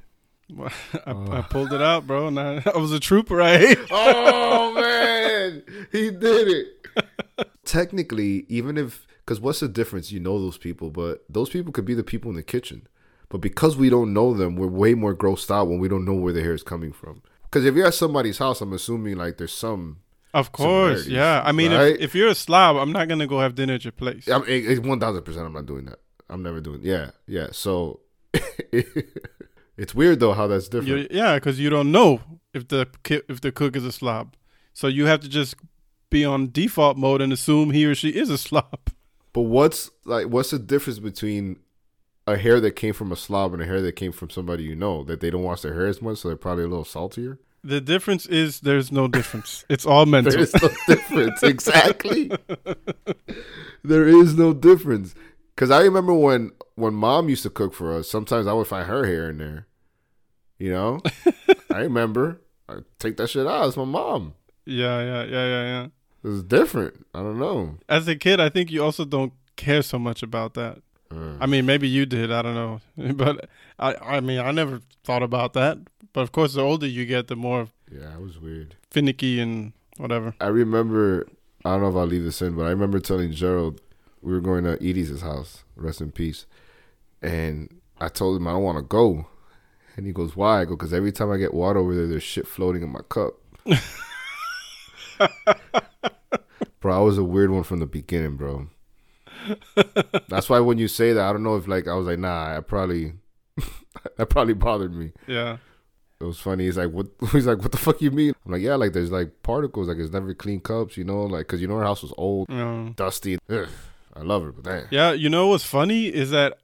I, 0.59 0.71
Oh. 1.07 1.31
I 1.31 1.41
pulled 1.41 1.71
it 1.73 1.81
out, 1.81 2.05
bro, 2.05 2.27
and 2.27 2.37
I, 2.39 2.61
I 2.73 2.77
was 2.77 2.91
a 2.91 2.99
trooper. 2.99 3.41
I 3.41 3.57
hate. 3.57 3.79
oh 3.91 4.73
man, 4.75 5.63
he 5.91 6.11
did 6.11 6.47
it. 6.49 7.47
Technically, 7.65 8.45
even 8.49 8.77
if 8.77 9.07
because 9.25 9.39
what's 9.39 9.61
the 9.61 9.69
difference? 9.69 10.11
You 10.11 10.19
know 10.19 10.37
those 10.39 10.57
people, 10.57 10.91
but 10.91 11.23
those 11.29 11.49
people 11.49 11.71
could 11.71 11.85
be 11.85 11.93
the 11.93 12.03
people 12.03 12.29
in 12.29 12.35
the 12.35 12.43
kitchen. 12.43 12.87
But 13.33 13.41
because 13.41 13.75
we 13.75 13.89
don't 13.89 14.13
know 14.13 14.35
them, 14.35 14.57
we're 14.57 14.67
way 14.67 14.93
more 14.93 15.15
grossed 15.15 15.49
out 15.49 15.67
when 15.67 15.79
we 15.79 15.87
don't 15.87 16.05
know 16.05 16.13
where 16.13 16.31
the 16.31 16.43
hair 16.43 16.53
is 16.53 16.61
coming 16.61 16.91
from. 16.93 17.23
Because 17.41 17.65
if 17.65 17.73
you're 17.73 17.87
at 17.87 17.95
somebody's 17.95 18.37
house, 18.37 18.61
I'm 18.61 18.71
assuming 18.73 19.15
like 19.17 19.37
there's 19.37 19.51
some. 19.51 20.01
Of 20.35 20.51
course, 20.51 21.07
yeah. 21.07 21.41
I 21.43 21.51
mean, 21.51 21.71
right? 21.71 21.95
if, 21.95 22.01
if 22.01 22.15
you're 22.15 22.27
a 22.27 22.35
slob, 22.35 22.77
I'm 22.77 22.91
not 22.91 23.07
gonna 23.07 23.25
go 23.25 23.39
have 23.39 23.55
dinner 23.55 23.73
at 23.73 23.85
your 23.85 23.91
place. 23.91 24.29
I 24.29 24.37
mean, 24.37 24.83
one 24.87 24.99
thousand 24.99 25.23
percent, 25.23 25.47
I'm 25.47 25.53
not 25.53 25.65
doing 25.65 25.85
that. 25.85 25.97
I'm 26.29 26.43
never 26.43 26.61
doing. 26.61 26.81
Yeah, 26.83 27.09
yeah. 27.25 27.47
So 27.51 28.01
it's 29.77 29.95
weird 29.95 30.19
though 30.19 30.33
how 30.33 30.45
that's 30.45 30.67
different. 30.67 30.87
You- 30.87 31.07
yeah, 31.09 31.33
because 31.33 31.59
you 31.59 31.71
don't 31.71 31.91
know 31.91 32.21
if 32.53 32.67
the 32.67 32.87
if 33.27 33.41
the 33.41 33.51
cook 33.51 33.75
is 33.75 33.83
a 33.83 33.91
slob, 33.91 34.35
so 34.73 34.85
you 34.85 35.07
have 35.07 35.21
to 35.21 35.27
just 35.27 35.55
be 36.11 36.23
on 36.23 36.51
default 36.51 36.97
mode 36.97 37.19
and 37.19 37.33
assume 37.33 37.71
he 37.71 37.83
or 37.87 37.95
she 37.95 38.09
is 38.09 38.29
a 38.29 38.37
slob. 38.47 38.91
But 39.33 39.41
what's 39.41 39.89
like 40.05 40.27
what's 40.27 40.51
the 40.51 40.59
difference 40.59 40.99
between 40.99 41.57
a 42.25 42.37
hair 42.37 42.59
that 42.59 42.71
came 42.71 42.93
from 42.93 43.11
a 43.11 43.15
slob 43.15 43.53
and 43.53 43.61
a 43.61 43.65
hair 43.65 43.81
that 43.81 43.95
came 43.95 44.11
from 44.11 44.29
somebody 44.29 44.63
you 44.63 44.75
know 44.75 45.03
that 45.03 45.19
they 45.19 45.29
don't 45.29 45.43
wash 45.43 45.61
their 45.61 45.73
hair 45.73 45.87
as 45.87 46.01
much, 46.01 46.19
so 46.19 46.29
they're 46.29 46.37
probably 46.37 46.63
a 46.63 46.67
little 46.67 46.85
saltier? 46.85 47.39
The 47.63 47.79
difference 47.79 48.25
is 48.25 48.59
there's 48.61 48.91
no 48.91 49.07
difference. 49.07 49.65
It's 49.69 49.85
all 49.85 50.05
mental. 50.05 50.31
There 50.33 50.41
is 50.41 50.53
no 50.61 50.69
difference. 50.87 51.43
Exactly. 51.43 52.31
there 53.83 54.07
is 54.07 54.35
no 54.35 54.53
difference. 54.53 55.15
Cause 55.55 55.71
I 55.71 55.81
remember 55.81 56.13
when 56.13 56.51
when 56.75 56.93
mom 56.93 57.29
used 57.29 57.43
to 57.43 57.49
cook 57.49 57.73
for 57.73 57.93
us, 57.93 58.09
sometimes 58.09 58.47
I 58.47 58.53
would 58.53 58.67
find 58.67 58.87
her 58.87 59.05
hair 59.05 59.29
in 59.29 59.37
there. 59.37 59.67
You 60.57 60.71
know? 60.71 61.01
I 61.69 61.79
remember. 61.81 62.41
I 62.67 62.77
take 62.99 63.17
that 63.17 63.29
shit 63.29 63.47
out. 63.47 63.67
It's 63.67 63.77
my 63.77 63.85
mom. 63.85 64.33
yeah, 64.65 65.01
yeah, 65.01 65.23
yeah, 65.23 65.47
yeah, 65.47 65.63
yeah. 65.63 65.87
It's 66.23 66.43
different. 66.43 67.05
I 67.13 67.19
don't 67.19 67.37
know. 67.37 67.77
As 67.89 68.07
a 68.07 68.15
kid, 68.15 68.39
I 68.39 68.49
think 68.49 68.71
you 68.71 68.83
also 68.83 69.03
don't 69.05 69.33
care 69.57 69.81
so 69.81 69.99
much 69.99 70.23
about 70.23 70.53
that. 70.53 70.81
Uh, 71.13 71.37
I 71.39 71.45
mean, 71.45 71.65
maybe 71.65 71.87
you 71.87 72.05
did. 72.05 72.31
I 72.31 72.41
don't 72.41 72.55
know, 72.55 72.81
but 73.13 73.49
I, 73.79 73.95
I 73.95 74.19
mean, 74.19 74.39
I 74.39 74.51
never 74.51 74.81
thought 75.03 75.23
about 75.23 75.53
that. 75.53 75.77
But 76.13 76.21
of 76.21 76.31
course, 76.31 76.53
the 76.53 76.61
older 76.61 76.87
you 76.87 77.05
get, 77.05 77.27
the 77.27 77.35
more 77.35 77.67
yeah, 77.91 78.13
it 78.13 78.21
was 78.21 78.39
weird. 78.39 78.75
finicky 78.91 79.39
and 79.39 79.73
whatever. 79.97 80.35
I 80.39 80.47
remember. 80.47 81.27
I 81.65 81.71
don't 81.71 81.81
know 81.81 81.89
if 81.89 81.95
I'll 81.95 82.05
leave 82.05 82.23
this 82.25 82.41
in, 82.41 82.55
but 82.55 82.63
I 82.63 82.69
remember 82.69 82.99
telling 82.99 83.31
Gerald 83.31 83.79
we 84.21 84.33
were 84.33 84.41
going 84.41 84.63
to 84.65 84.73
Edie's 84.73 85.21
house. 85.21 85.63
Rest 85.75 86.01
in 86.01 86.11
peace. 86.11 86.45
And 87.21 87.79
I 87.99 88.09
told 88.09 88.35
him 88.37 88.47
I 88.47 88.51
don't 88.51 88.63
want 88.63 88.77
to 88.77 88.83
go, 88.83 89.27
and 89.95 90.05
he 90.05 90.11
goes, 90.11 90.35
"Why?" 90.35 90.61
I 90.61 90.65
go, 90.65 90.75
"Because 90.75 90.93
every 90.93 91.11
time 91.11 91.31
I 91.31 91.37
get 91.37 91.53
water 91.53 91.79
over 91.79 91.95
there, 91.95 92.07
there's 92.07 92.23
shit 92.23 92.47
floating 92.47 92.83
in 92.83 92.91
my 92.91 93.01
cup." 93.07 93.35
bro, 96.79 96.97
I 96.97 96.99
was 96.99 97.17
a 97.17 97.23
weird 97.23 97.51
one 97.51 97.63
from 97.63 97.79
the 97.79 97.85
beginning, 97.85 98.35
bro. 98.35 98.67
That's 100.29 100.49
why 100.49 100.59
when 100.59 100.77
you 100.77 100.87
say 100.87 101.13
that, 101.13 101.23
I 101.23 101.31
don't 101.33 101.43
know 101.43 101.55
if 101.55 101.67
like 101.67 101.87
I 101.87 101.93
was 101.93 102.07
like, 102.07 102.19
nah, 102.19 102.57
I 102.57 102.59
probably 102.61 103.13
that 104.17 104.29
probably 104.29 104.53
bothered 104.53 104.93
me. 104.95 105.11
Yeah, 105.27 105.57
It 106.19 106.23
was 106.23 106.39
funny. 106.39 106.65
He's 106.65 106.77
like, 106.77 106.91
"What?" 106.91 107.07
He's 107.31 107.45
like, 107.45 107.59
"What 107.59 107.71
the 107.71 107.77
fuck 107.77 108.01
you 108.01 108.11
mean?" 108.11 108.33
I'm 108.45 108.51
like, 108.51 108.61
"Yeah, 108.61 108.75
like 108.75 108.93
there's 108.93 109.11
like 109.11 109.43
particles, 109.43 109.87
like 109.87 109.97
it's 109.97 110.11
never 110.13 110.33
clean 110.33 110.59
cups, 110.59 110.97
you 110.97 111.03
know, 111.03 111.23
like 111.23 111.47
because 111.47 111.61
you 111.61 111.67
know 111.67 111.77
her 111.77 111.83
house 111.83 112.01
was 112.01 112.13
old, 112.17 112.47
yeah. 112.49 112.89
dusty. 112.95 113.37
Ugh, 113.49 113.67
I 114.15 114.21
love 114.21 114.43
her, 114.43 114.51
but 114.51 114.63
damn, 114.63 114.87
Yeah, 114.91 115.11
you 115.11 115.29
know 115.29 115.47
what's 115.47 115.63
funny 115.65 116.05
is 116.07 116.31
that 116.31 116.57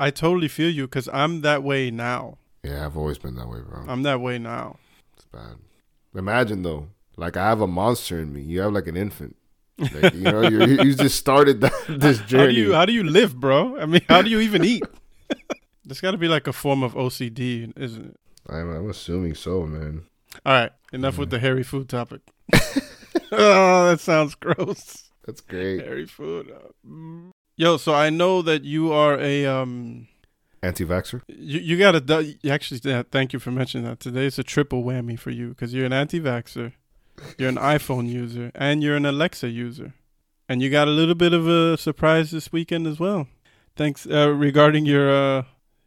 I 0.00 0.10
totally 0.10 0.48
feel 0.48 0.70
you 0.70 0.86
because 0.86 1.08
I'm 1.12 1.40
that 1.42 1.62
way 1.62 1.90
now. 1.90 2.38
yeah, 2.62 2.84
I've 2.86 2.96
always 2.96 3.18
been 3.18 3.34
that 3.36 3.48
way, 3.48 3.60
bro. 3.60 3.84
I'm 3.88 4.02
that 4.02 4.20
way 4.20 4.38
now. 4.38 4.78
It's 5.16 5.24
bad. 5.26 5.56
Imagine 6.14 6.62
though, 6.62 6.88
like 7.16 7.36
I 7.36 7.48
have 7.48 7.60
a 7.60 7.66
monster 7.66 8.18
in 8.20 8.32
me. 8.32 8.42
You 8.42 8.60
have 8.60 8.72
like 8.72 8.86
an 8.86 8.96
infant. 8.96 9.36
Like, 9.82 10.14
you 10.14 10.20
know, 10.22 10.42
you 10.42 10.60
you 10.82 10.94
just 10.94 11.16
started 11.16 11.60
that, 11.62 11.72
this 11.88 12.18
How 12.18 12.24
do 12.24 12.28
journey. 12.28 12.54
you 12.54 12.72
how 12.74 12.84
do 12.86 12.92
you 12.92 13.02
live, 13.04 13.38
bro? 13.38 13.78
I 13.78 13.86
mean, 13.86 14.02
how 14.08 14.22
do 14.22 14.30
you 14.30 14.40
even 14.40 14.64
eat? 14.64 14.82
There's 15.84 16.00
got 16.00 16.12
to 16.12 16.18
be 16.18 16.28
like 16.28 16.46
a 16.46 16.52
form 16.52 16.82
of 16.82 16.94
OCD, 16.94 17.72
isn't 17.76 18.06
it? 18.06 18.16
I'm, 18.48 18.70
I'm 18.70 18.90
assuming 18.90 19.34
so, 19.34 19.66
man. 19.66 20.04
All 20.46 20.52
right, 20.52 20.72
enough 20.92 21.18
with 21.18 21.30
the 21.30 21.38
hairy 21.38 21.62
food 21.62 21.88
topic. 21.88 22.20
oh, 23.32 23.88
that 23.90 24.00
sounds 24.00 24.34
gross. 24.34 25.10
That's 25.26 25.40
great. 25.40 25.80
Hairy 25.84 26.06
food. 26.06 26.50
uh, 26.50 26.68
mm. 26.86 27.30
Yo, 27.56 27.76
so 27.76 27.94
I 27.94 28.10
know 28.10 28.42
that 28.42 28.64
you 28.64 28.92
are 28.92 29.18
a 29.18 29.46
um. 29.46 30.08
anti-vaxer. 30.62 31.22
You 31.28 31.60
you 31.60 31.78
got 31.78 31.92
to 32.06 32.36
actually 32.48 32.80
yeah, 32.84 33.02
thank 33.10 33.32
you 33.32 33.38
for 33.38 33.50
mentioning 33.50 33.86
that. 33.86 34.00
Today 34.00 34.26
is 34.26 34.38
a 34.38 34.42
triple 34.44 34.82
whammy 34.82 35.18
for 35.18 35.30
you 35.30 35.50
because 35.50 35.74
you're 35.74 35.86
an 35.86 35.92
anti-vaxxer, 35.92 36.72
you're 37.38 37.48
an 37.48 37.56
iPhone 37.56 38.08
user, 38.08 38.50
and 38.54 38.82
you're 38.82 38.96
an 38.96 39.06
Alexa 39.06 39.48
user, 39.48 39.94
and 40.48 40.60
you 40.62 40.70
got 40.70 40.88
a 40.88 40.90
little 40.90 41.14
bit 41.14 41.32
of 41.32 41.46
a 41.48 41.76
surprise 41.76 42.30
this 42.30 42.52
weekend 42.52 42.86
as 42.86 42.98
well. 42.98 43.26
Thanks 43.76 44.06
uh, 44.06 44.30
regarding 44.30 44.86
your 44.86 45.10
uh 45.10 45.42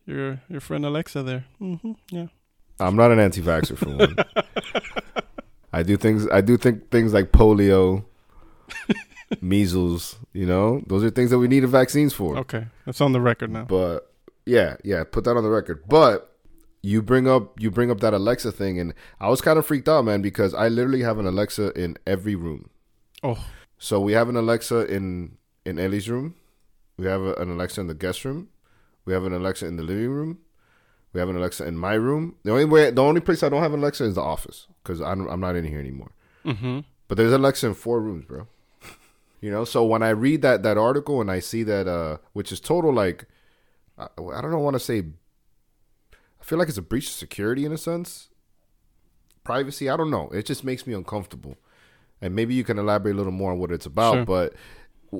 your 0.05 0.41
your 0.49 0.59
friend 0.61 0.85
Alexa 0.85 1.23
there. 1.23 1.45
hmm 1.59 1.93
yeah. 2.11 2.27
I'm 2.79 2.95
not 2.97 3.11
an 3.11 3.19
anti-vaxxer 3.19 3.77
for 3.77 3.89
one. 3.89 4.15
I 5.71 5.81
do 5.83 5.95
things. 5.97 6.27
I 6.29 6.41
do 6.41 6.57
think 6.57 6.89
things 6.89 7.13
like 7.13 7.31
polio, 7.31 8.03
measles. 9.41 10.17
You 10.33 10.45
know, 10.45 10.81
those 10.87 11.03
are 11.03 11.09
things 11.09 11.29
that 11.31 11.39
we 11.39 11.47
needed 11.47 11.69
vaccines 11.69 12.13
for. 12.13 12.37
Okay, 12.39 12.65
that's 12.85 13.01
on 13.01 13.13
the 13.13 13.21
record 13.21 13.51
now. 13.51 13.63
But 13.63 14.11
yeah, 14.45 14.75
yeah, 14.83 15.03
put 15.03 15.23
that 15.23 15.37
on 15.37 15.43
the 15.43 15.49
record. 15.49 15.83
But 15.87 16.34
you 16.85 17.01
bring 17.01 17.27
up 17.27 17.59
you 17.59 17.71
bring 17.71 17.89
up 17.89 17.99
that 18.01 18.13
Alexa 18.13 18.51
thing, 18.51 18.79
and 18.79 18.93
I 19.19 19.29
was 19.29 19.41
kind 19.41 19.57
of 19.57 19.65
freaked 19.65 19.89
out, 19.89 20.05
man, 20.05 20.21
because 20.21 20.53
I 20.53 20.67
literally 20.67 21.01
have 21.01 21.17
an 21.17 21.25
Alexa 21.25 21.71
in 21.83 21.97
every 22.05 22.35
room. 22.35 22.69
Oh, 23.23 23.43
So 23.77 23.99
we 23.99 24.13
have 24.13 24.29
an 24.29 24.37
Alexa 24.37 24.85
in 24.85 25.37
in 25.65 25.79
Ellie's 25.79 26.09
room. 26.09 26.35
We 26.97 27.07
have 27.07 27.21
an 27.23 27.49
Alexa 27.49 27.81
in 27.81 27.87
the 27.87 27.93
guest 27.93 28.23
room. 28.23 28.49
We 29.05 29.13
have 29.13 29.25
an 29.25 29.33
Alexa 29.33 29.65
in 29.65 29.75
the 29.77 29.83
living 29.83 30.11
room. 30.11 30.37
We 31.11 31.19
have 31.19 31.29
an 31.29 31.37
Alexa 31.37 31.65
in 31.65 31.77
my 31.77 31.93
room. 31.95 32.35
The 32.43 32.51
only 32.51 32.65
way, 32.65 32.91
the 32.91 33.01
only 33.01 33.21
place 33.21 33.41
I 33.41 33.49
don't 33.49 33.61
have 33.61 33.73
an 33.73 33.79
Alexa 33.79 34.03
is 34.03 34.15
the 34.15 34.21
office 34.21 34.67
because 34.83 35.01
I'm 35.01 35.27
I'm 35.27 35.39
not 35.39 35.55
in 35.55 35.65
here 35.65 35.79
anymore. 35.79 36.11
mm-hmm. 36.45 36.79
But 37.07 37.17
there's 37.17 37.33
Alexa 37.33 37.67
in 37.67 37.73
four 37.73 37.99
rooms, 38.01 38.25
bro. 38.25 38.47
you 39.41 39.49
know, 39.51 39.65
so 39.65 39.83
when 39.83 40.03
I 40.03 40.09
read 40.09 40.41
that 40.43 40.61
that 40.63 40.77
article 40.77 41.19
and 41.21 41.31
I 41.31 41.39
see 41.39 41.63
that, 41.63 41.87
uh, 41.87 42.17
which 42.33 42.51
is 42.51 42.59
total 42.59 42.93
like, 42.93 43.25
I, 43.97 44.07
I 44.37 44.39
don't 44.41 44.51
know, 44.51 44.59
want 44.59 44.75
to 44.75 44.79
say, 44.91 45.03
feel 46.45 46.59
like 46.59 46.69
it's 46.69 46.77
a 46.77 46.83
breach 46.83 47.07
of 47.07 47.13
security 47.13 47.65
in 47.65 47.71
a 47.71 47.77
sense, 47.77 48.29
privacy. 49.43 49.89
I 49.89 49.97
don't 49.97 50.11
know. 50.11 50.29
It 50.29 50.45
just 50.45 50.63
makes 50.63 50.85
me 50.85 50.93
uncomfortable, 50.93 51.57
and 52.21 52.35
maybe 52.35 52.53
you 52.53 52.63
can 52.63 52.77
elaborate 52.77 53.13
a 53.13 53.17
little 53.17 53.31
more 53.31 53.51
on 53.51 53.59
what 53.59 53.71
it's 53.71 53.87
about. 53.87 54.13
Sure. 54.13 54.25
But 54.25 54.53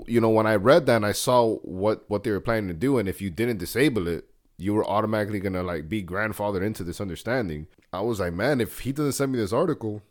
you 0.06 0.22
know, 0.22 0.30
when 0.30 0.46
I 0.46 0.56
read 0.56 0.86
that 0.86 0.98
and 0.98 1.06
I 1.06 1.14
saw 1.14 1.56
what 1.58 2.06
what 2.10 2.24
they 2.24 2.32
were 2.32 2.40
planning 2.40 2.68
to 2.68 2.76
do, 2.76 2.98
and 3.00 3.10
if 3.10 3.22
you 3.22 3.32
didn't 3.32 3.58
disable 3.58 4.08
it, 4.08 4.26
you 4.58 4.74
were 4.76 4.86
automatically 4.86 5.40
gonna 5.40 5.64
like 5.64 5.90
be 5.90 6.04
grandfathered 6.04 6.64
into 6.64 6.84
this 6.84 7.02
understanding. 7.02 7.68
I 7.92 8.02
was 8.02 8.20
like, 8.20 8.34
man, 8.34 8.62
if 8.62 8.80
he 8.80 8.92
doesn't 8.92 9.14
send 9.14 9.32
me 9.32 9.40
this 9.40 9.54
article, 9.54 10.04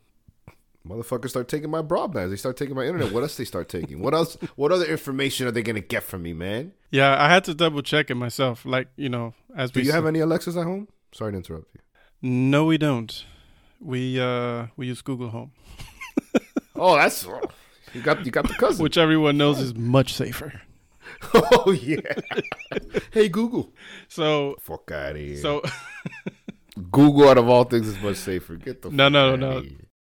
motherfuckers 0.88 1.30
start 1.30 1.48
taking 1.48 1.70
my 1.70 1.82
broadband. 1.82 2.30
They 2.30 2.36
start 2.36 2.56
taking 2.56 2.74
my 2.74 2.86
internet. 2.86 3.12
What 3.12 3.22
else 3.22 3.36
they 3.36 3.44
start 3.44 3.68
taking? 3.68 4.00
What 4.00 4.14
else? 4.14 4.36
What 4.56 4.72
other 4.72 4.86
information 4.86 5.46
are 5.46 5.52
they 5.52 5.62
gonna 5.62 5.80
get 5.80 6.02
from 6.02 6.22
me, 6.22 6.32
man? 6.32 6.72
yeah, 6.90 7.22
I 7.22 7.28
had 7.28 7.44
to 7.44 7.54
double 7.54 7.82
check 7.82 8.10
it 8.10 8.16
myself. 8.16 8.64
Like 8.64 8.88
you 8.96 9.08
know, 9.08 9.34
as 9.56 9.70
Do 9.70 9.80
we 9.80 9.86
you 9.86 9.92
have 9.92 10.06
any 10.06 10.20
Alexas 10.20 10.56
at 10.56 10.64
home? 10.64 10.88
Sorry 11.14 11.32
to 11.32 11.36
interrupt 11.38 11.68
you. 11.74 11.80
no, 12.22 12.64
we 12.64 12.76
don't. 12.78 13.24
We 13.80 14.20
uh 14.20 14.66
we 14.76 14.86
use 14.86 15.00
Google 15.02 15.28
Home, 15.28 15.52
Oh, 16.76 16.96
that's 16.96 17.26
you 17.92 18.00
got 18.02 18.24
you 18.26 18.32
got 18.32 18.48
the 18.48 18.54
cousin. 18.54 18.82
which 18.82 18.98
everyone 18.98 19.36
knows 19.36 19.60
is 19.60 19.74
much 19.74 20.14
safer. 20.14 20.62
oh 21.34 21.70
yeah. 21.70 22.00
hey 23.12 23.28
Google. 23.28 23.72
So 24.08 24.56
Fuck 24.60 24.90
out 24.90 25.12
of 25.12 25.16
here. 25.16 25.36
so 25.36 25.62
Google 26.90 27.28
out 27.28 27.38
of 27.38 27.48
all 27.48 27.64
things 27.64 27.86
is 27.86 28.00
much 28.02 28.16
safer. 28.16 28.56
Get 28.56 28.82
the 28.82 28.90
No, 28.90 29.08
no, 29.08 29.28
outta 29.34 29.36
no. 29.36 29.62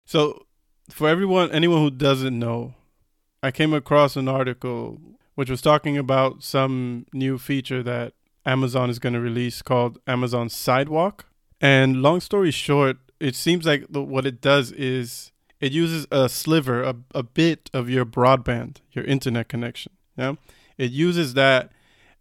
So, 0.05 0.45
for 0.89 1.07
everyone, 1.07 1.51
anyone 1.51 1.79
who 1.79 1.89
doesn't 1.89 2.37
know, 2.37 2.75
I 3.41 3.51
came 3.51 3.73
across 3.73 4.15
an 4.15 4.27
article 4.27 4.99
which 5.35 5.49
was 5.49 5.61
talking 5.61 5.97
about 5.97 6.43
some 6.43 7.05
new 7.13 7.37
feature 7.37 7.81
that 7.83 8.13
Amazon 8.45 8.89
is 8.89 8.99
going 8.99 9.13
to 9.13 9.19
release 9.19 9.61
called 9.61 9.99
Amazon 10.07 10.49
Sidewalk. 10.49 11.25
And 11.59 12.01
long 12.01 12.21
story 12.21 12.51
short, 12.51 12.97
it 13.19 13.35
seems 13.35 13.65
like 13.65 13.85
the, 13.89 14.01
what 14.01 14.25
it 14.25 14.41
does 14.41 14.71
is 14.71 15.31
it 15.59 15.71
uses 15.71 16.07
a 16.11 16.27
sliver, 16.27 16.81
a, 16.81 16.95
a 17.13 17.23
bit 17.23 17.69
of 17.73 17.89
your 17.89 18.05
broadband, 18.05 18.77
your 18.91 19.05
internet 19.05 19.47
connection. 19.47 19.93
Yeah, 20.17 20.35
it 20.77 20.91
uses 20.91 21.35
that 21.35 21.71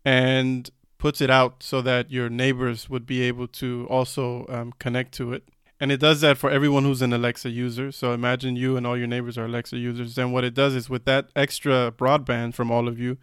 and 0.05 0.71
puts 0.99 1.21
it 1.21 1.31
out 1.31 1.63
so 1.63 1.81
that 1.81 2.11
your 2.11 2.29
neighbors 2.29 2.91
would 2.91 3.07
be 3.07 3.23
able 3.23 3.49
to 3.49 3.87
also 3.89 4.47
um, 4.49 4.73
connect 4.79 5.13
to 5.15 5.33
it. 5.33 5.49
And 5.81 5.91
it 5.91 5.99
does 5.99 6.21
that 6.21 6.37
for 6.37 6.51
everyone 6.51 6.85
who's 6.85 7.01
an 7.01 7.15
Alexa 7.15 7.49
user. 7.49 7.91
So 7.91 8.13
imagine 8.13 8.55
you 8.55 8.77
and 8.77 8.87
all 8.87 8.99
your 8.99 9.07
neighbors 9.07 9.39
are 9.39 9.47
Alexa 9.47 9.79
users. 9.79 10.15
Then 10.15 10.31
what 10.31 10.45
it 10.45 10.53
does 10.53 10.75
is 10.75 10.91
with 10.91 11.07
that 11.07 11.31
extra 11.35 11.91
broadband 11.91 12.53
from 12.53 12.71
all 12.71 12.87
of 12.87 12.99
you, 12.99 13.17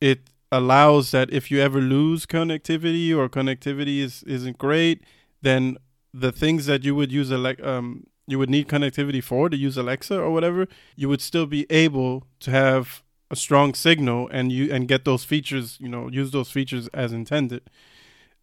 it 0.00 0.30
allows 0.52 1.10
that 1.10 1.32
if 1.32 1.50
you 1.50 1.58
ever 1.60 1.80
lose 1.80 2.26
connectivity 2.26 3.16
or 3.16 3.28
connectivity 3.28 3.98
is 3.98 4.22
isn't 4.24 4.58
great, 4.58 5.02
then 5.40 5.78
the 6.14 6.30
things 6.30 6.66
that 6.66 6.84
you 6.84 6.94
would 6.94 7.10
use 7.10 7.32
ele- 7.32 7.64
um 7.64 8.04
you 8.28 8.38
would 8.38 8.50
need 8.50 8.68
connectivity 8.68 9.22
for 9.22 9.48
to 9.48 9.56
use 9.56 9.76
Alexa 9.76 10.16
or 10.16 10.30
whatever, 10.30 10.68
you 10.94 11.08
would 11.08 11.20
still 11.20 11.46
be 11.46 11.66
able 11.70 12.24
to 12.40 12.50
have 12.50 13.02
a 13.30 13.36
strong 13.36 13.74
signal 13.74 14.28
and 14.30 14.52
you 14.52 14.72
and 14.72 14.86
get 14.86 15.04
those 15.04 15.24
features, 15.24 15.78
you 15.80 15.88
know, 15.88 16.08
use 16.08 16.30
those 16.30 16.50
features 16.50 16.88
as 16.94 17.12
intended. 17.12 17.62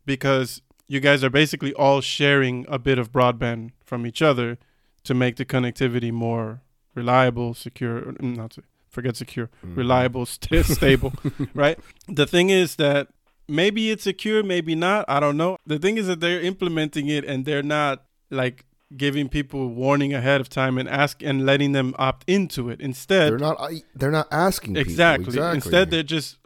Because 0.06 0.62
you 0.88 1.00
guys 1.00 1.24
are 1.24 1.30
basically 1.30 1.74
all 1.76 2.02
sharing 2.02 2.66
a 2.68 2.80
bit 2.80 2.98
of 2.98 3.12
broadband 3.12 3.72
from 3.86 4.06
each 4.06 4.22
other 4.22 4.58
to 5.04 5.14
make 5.14 5.36
the 5.38 5.46
connectivity 5.46 6.12
more 6.12 6.62
reliable, 6.96 7.54
secure, 7.54 8.02
mm, 8.02 8.36
not 8.36 8.52
to 8.52 8.64
forget 8.90 9.16
secure, 9.16 9.50
Mhm. 9.66 9.78
reliable, 9.78 10.26
st- 10.36 10.66
stable, 10.66 11.14
right? 11.54 11.78
The 12.08 12.26
thing 12.28 12.50
is 12.50 12.76
that 12.78 13.08
maybe 13.48 13.90
it's 13.92 14.04
secure, 14.04 14.44
maybe 14.44 14.76
not. 14.76 15.06
I 15.08 15.20
don't 15.20 15.38
know. 15.38 15.58
The 15.66 15.80
thing 15.80 15.98
is 15.98 16.08
that 16.08 16.20
they're 16.20 16.42
implementing 16.42 17.08
it 17.08 17.24
and 17.26 17.46
they're 17.46 17.64
not 17.64 18.04
like 18.30 18.66
giving 18.98 19.30
people 19.30 19.68
warning 19.70 20.14
ahead 20.14 20.42
of 20.42 20.50
time 20.50 20.78
and 20.80 20.90
ask 20.90 21.22
and 21.22 21.46
letting 21.46 21.72
them 21.74 21.94
opt 22.00 22.24
into 22.28 22.70
it. 22.70 22.82
Instead, 22.82 23.32
They're 23.32 23.38
not. 23.40 23.72
They're 23.96 24.12
not 24.12 24.28
asking. 24.32 24.74
people. 24.74 24.90
exactly. 24.92 25.26
Exactly. 25.28 25.56
Instead, 25.58 25.92
they're 25.92 26.04
just 26.04 26.38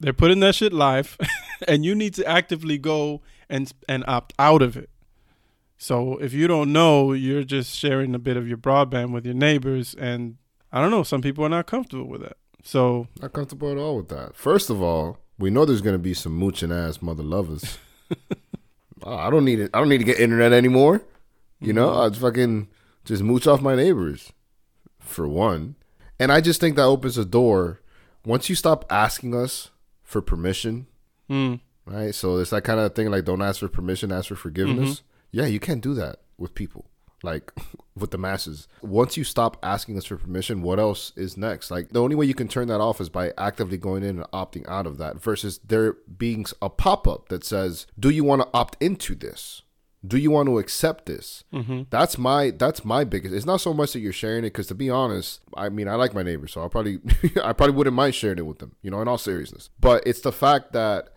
they're 0.00 0.12
putting 0.12 0.40
that 0.40 0.54
shit 0.54 0.72
live, 0.72 1.16
and 1.68 1.84
you 1.84 1.94
need 1.94 2.14
to 2.14 2.26
actively 2.26 2.78
go 2.78 3.20
and 3.48 3.72
and 3.88 4.02
opt 4.08 4.32
out 4.38 4.60
of 4.62 4.76
it. 4.76 4.90
So 5.76 6.16
if 6.18 6.32
you 6.32 6.46
don't 6.46 6.72
know, 6.72 7.12
you're 7.12 7.44
just 7.44 7.76
sharing 7.76 8.14
a 8.14 8.18
bit 8.18 8.36
of 8.36 8.48
your 8.48 8.56
broadband 8.56 9.12
with 9.12 9.24
your 9.26 9.34
neighbors, 9.34 9.94
and 9.94 10.36
I 10.74 10.80
don't 10.80 10.90
know. 10.90 11.04
Some 11.04 11.22
people 11.22 11.44
are 11.44 11.48
not 11.48 11.66
comfortable 11.66 12.08
with 12.08 12.20
that. 12.22 12.36
So 12.64 13.06
Not 13.22 13.32
comfortable 13.32 13.70
at 13.70 13.78
all 13.78 13.96
with 13.96 14.08
that. 14.08 14.34
First 14.34 14.70
of 14.70 14.82
all, 14.82 15.18
we 15.38 15.48
know 15.50 15.64
there's 15.64 15.80
gonna 15.82 15.98
be 15.98 16.14
some 16.14 16.32
mooching 16.36 16.72
ass 16.72 17.00
mother 17.00 17.22
lovers. 17.22 17.78
Oh, 19.06 19.16
I 19.16 19.28
don't 19.28 19.44
need 19.44 19.60
it. 19.60 19.70
I 19.74 19.78
don't 19.80 19.90
need 19.90 19.98
to 19.98 20.04
get 20.04 20.18
internet 20.18 20.52
anymore. 20.52 21.02
You 21.60 21.72
know, 21.74 21.88
Mm-hmm. 21.90 22.00
I 22.00 22.08
just 22.08 22.20
fucking 22.22 22.68
just 23.04 23.22
mooch 23.22 23.46
off 23.46 23.60
my 23.60 23.74
neighbors, 23.74 24.32
for 24.98 25.28
one. 25.28 25.76
And 26.18 26.32
I 26.32 26.40
just 26.40 26.58
think 26.58 26.76
that 26.76 26.84
opens 26.84 27.18
a 27.18 27.24
door. 27.26 27.80
Once 28.24 28.48
you 28.48 28.54
stop 28.54 28.86
asking 28.90 29.34
us 29.34 29.70
for 30.02 30.22
permission, 30.22 30.86
mm, 31.28 31.60
right? 31.84 32.14
So 32.14 32.38
it's 32.38 32.48
that 32.50 32.64
kind 32.64 32.80
of 32.80 32.94
thing 32.94 33.10
like 33.10 33.26
don't 33.26 33.42
ask 33.42 33.60
for 33.60 33.68
permission, 33.68 34.10
ask 34.10 34.28
for 34.28 34.36
forgiveness. 34.36 35.02
Yeah, 35.30 35.46
you 35.46 35.60
can't 35.60 35.82
do 35.82 35.92
that 35.94 36.20
with 36.38 36.54
people, 36.54 36.86
like 37.24 37.52
with 37.96 38.10
the 38.10 38.18
masses. 38.18 38.68
Once 38.82 39.16
you 39.16 39.24
stop 39.24 39.56
asking 39.62 39.96
us 39.96 40.04
for 40.04 40.16
permission, 40.16 40.62
what 40.62 40.78
else 40.78 41.12
is 41.16 41.36
next? 41.36 41.70
Like 41.70 41.90
the 41.90 42.02
only 42.02 42.16
way 42.16 42.26
you 42.26 42.34
can 42.34 42.48
turn 42.48 42.68
that 42.68 42.80
off 42.80 43.00
is 43.00 43.08
by 43.08 43.32
actively 43.38 43.76
going 43.78 44.02
in 44.02 44.18
and 44.18 44.30
opting 44.32 44.68
out 44.68 44.86
of 44.86 44.98
that 44.98 45.20
versus 45.20 45.58
there 45.66 45.94
being 46.18 46.44
a 46.60 46.68
pop 46.68 47.08
up 47.08 47.28
that 47.28 47.44
says, 47.44 47.86
Do 47.98 48.10
you 48.10 48.24
want 48.24 48.42
to 48.42 48.48
opt 48.52 48.80
into 48.82 49.14
this? 49.14 49.62
Do 50.06 50.18
you 50.18 50.30
want 50.30 50.48
to 50.50 50.58
accept 50.58 51.06
this? 51.06 51.44
hmm 51.50 51.84
That's 51.88 52.18
my 52.18 52.50
that's 52.50 52.84
my 52.84 53.04
biggest. 53.04 53.34
It's 53.34 53.46
not 53.46 53.62
so 53.62 53.72
much 53.72 53.94
that 53.94 54.00
you're 54.00 54.12
sharing 54.12 54.40
it 54.44 54.52
because 54.52 54.66
to 54.66 54.74
be 54.74 54.90
honest, 54.90 55.40
I 55.56 55.70
mean 55.70 55.88
I 55.88 55.94
like 55.94 56.12
my 56.12 56.22
neighbors, 56.22 56.52
so 56.52 56.62
I 56.62 56.68
probably 56.68 56.98
I 57.42 57.54
probably 57.54 57.74
wouldn't 57.74 57.96
mind 57.96 58.14
sharing 58.14 58.36
it 58.36 58.44
with 58.46 58.58
them. 58.58 58.76
You 58.82 58.90
know, 58.90 59.00
in 59.00 59.08
all 59.08 59.16
seriousness. 59.16 59.70
But 59.80 60.06
it's 60.06 60.20
the 60.20 60.30
fact 60.30 60.74
that 60.74 61.13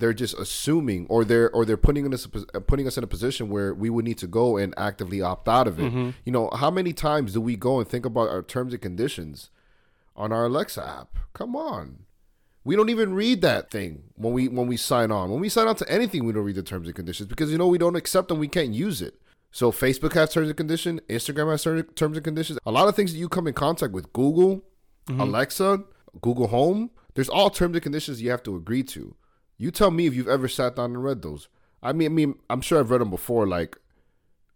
they're 0.00 0.14
just 0.14 0.34
assuming, 0.38 1.06
or 1.08 1.24
they're 1.24 1.50
or 1.50 1.64
they're 1.64 1.76
putting 1.76 2.12
us 2.12 2.26
putting 2.66 2.86
us 2.86 2.98
in 2.98 3.04
a 3.04 3.06
position 3.06 3.48
where 3.48 3.72
we 3.72 3.90
would 3.90 4.04
need 4.04 4.18
to 4.18 4.26
go 4.26 4.56
and 4.56 4.74
actively 4.76 5.22
opt 5.22 5.48
out 5.48 5.68
of 5.68 5.78
it. 5.78 5.84
Mm-hmm. 5.84 6.10
You 6.24 6.32
know, 6.32 6.50
how 6.56 6.70
many 6.70 6.92
times 6.92 7.34
do 7.34 7.40
we 7.40 7.56
go 7.56 7.78
and 7.78 7.88
think 7.88 8.04
about 8.04 8.28
our 8.28 8.42
terms 8.42 8.72
and 8.72 8.82
conditions 8.82 9.50
on 10.16 10.32
our 10.32 10.46
Alexa 10.46 10.84
app? 10.84 11.18
Come 11.32 11.54
on. 11.54 12.04
We 12.64 12.76
don't 12.76 12.90
even 12.90 13.14
read 13.14 13.40
that 13.42 13.70
thing 13.70 14.02
when 14.16 14.32
we 14.32 14.48
when 14.48 14.66
we 14.66 14.76
sign 14.76 15.10
on. 15.10 15.30
When 15.30 15.40
we 15.40 15.48
sign 15.48 15.68
on 15.68 15.76
to 15.76 15.90
anything, 15.90 16.24
we 16.24 16.32
don't 16.32 16.44
read 16.44 16.56
the 16.56 16.62
terms 16.62 16.86
and 16.86 16.96
conditions 16.96 17.28
because 17.28 17.50
you 17.50 17.58
know 17.58 17.68
we 17.68 17.78
don't 17.78 17.96
accept 17.96 18.28
them. 18.28 18.38
We 18.38 18.48
can't 18.48 18.74
use 18.74 19.00
it. 19.00 19.20
So 19.52 19.72
Facebook 19.72 20.14
has 20.14 20.32
terms 20.32 20.48
and 20.48 20.56
conditions. 20.56 21.00
Instagram 21.08 21.50
has 21.50 21.62
ter- 21.62 21.82
terms 21.82 22.16
and 22.16 22.24
conditions. 22.24 22.58
A 22.66 22.70
lot 22.70 22.88
of 22.88 22.94
things 22.96 23.12
that 23.12 23.18
you 23.18 23.28
come 23.28 23.46
in 23.46 23.54
contact 23.54 23.92
with, 23.92 24.12
Google, 24.12 24.62
Alexa, 25.08 25.82
Google 26.20 26.46
Home, 26.48 26.90
there's 27.14 27.28
all 27.28 27.50
terms 27.50 27.74
and 27.74 27.82
conditions 27.82 28.22
you 28.22 28.30
have 28.30 28.42
to 28.44 28.54
agree 28.54 28.84
to. 28.84 29.16
You 29.60 29.70
tell 29.70 29.90
me 29.90 30.06
if 30.06 30.14
you've 30.14 30.26
ever 30.26 30.48
sat 30.48 30.76
down 30.76 30.92
and 30.92 31.04
read 31.04 31.20
those. 31.20 31.48
I 31.82 31.92
mean, 31.92 32.06
I 32.06 32.08
mean, 32.08 32.34
I'm 32.48 32.62
sure 32.62 32.80
I've 32.80 32.90
read 32.90 33.02
them 33.02 33.10
before, 33.10 33.46
like 33.46 33.76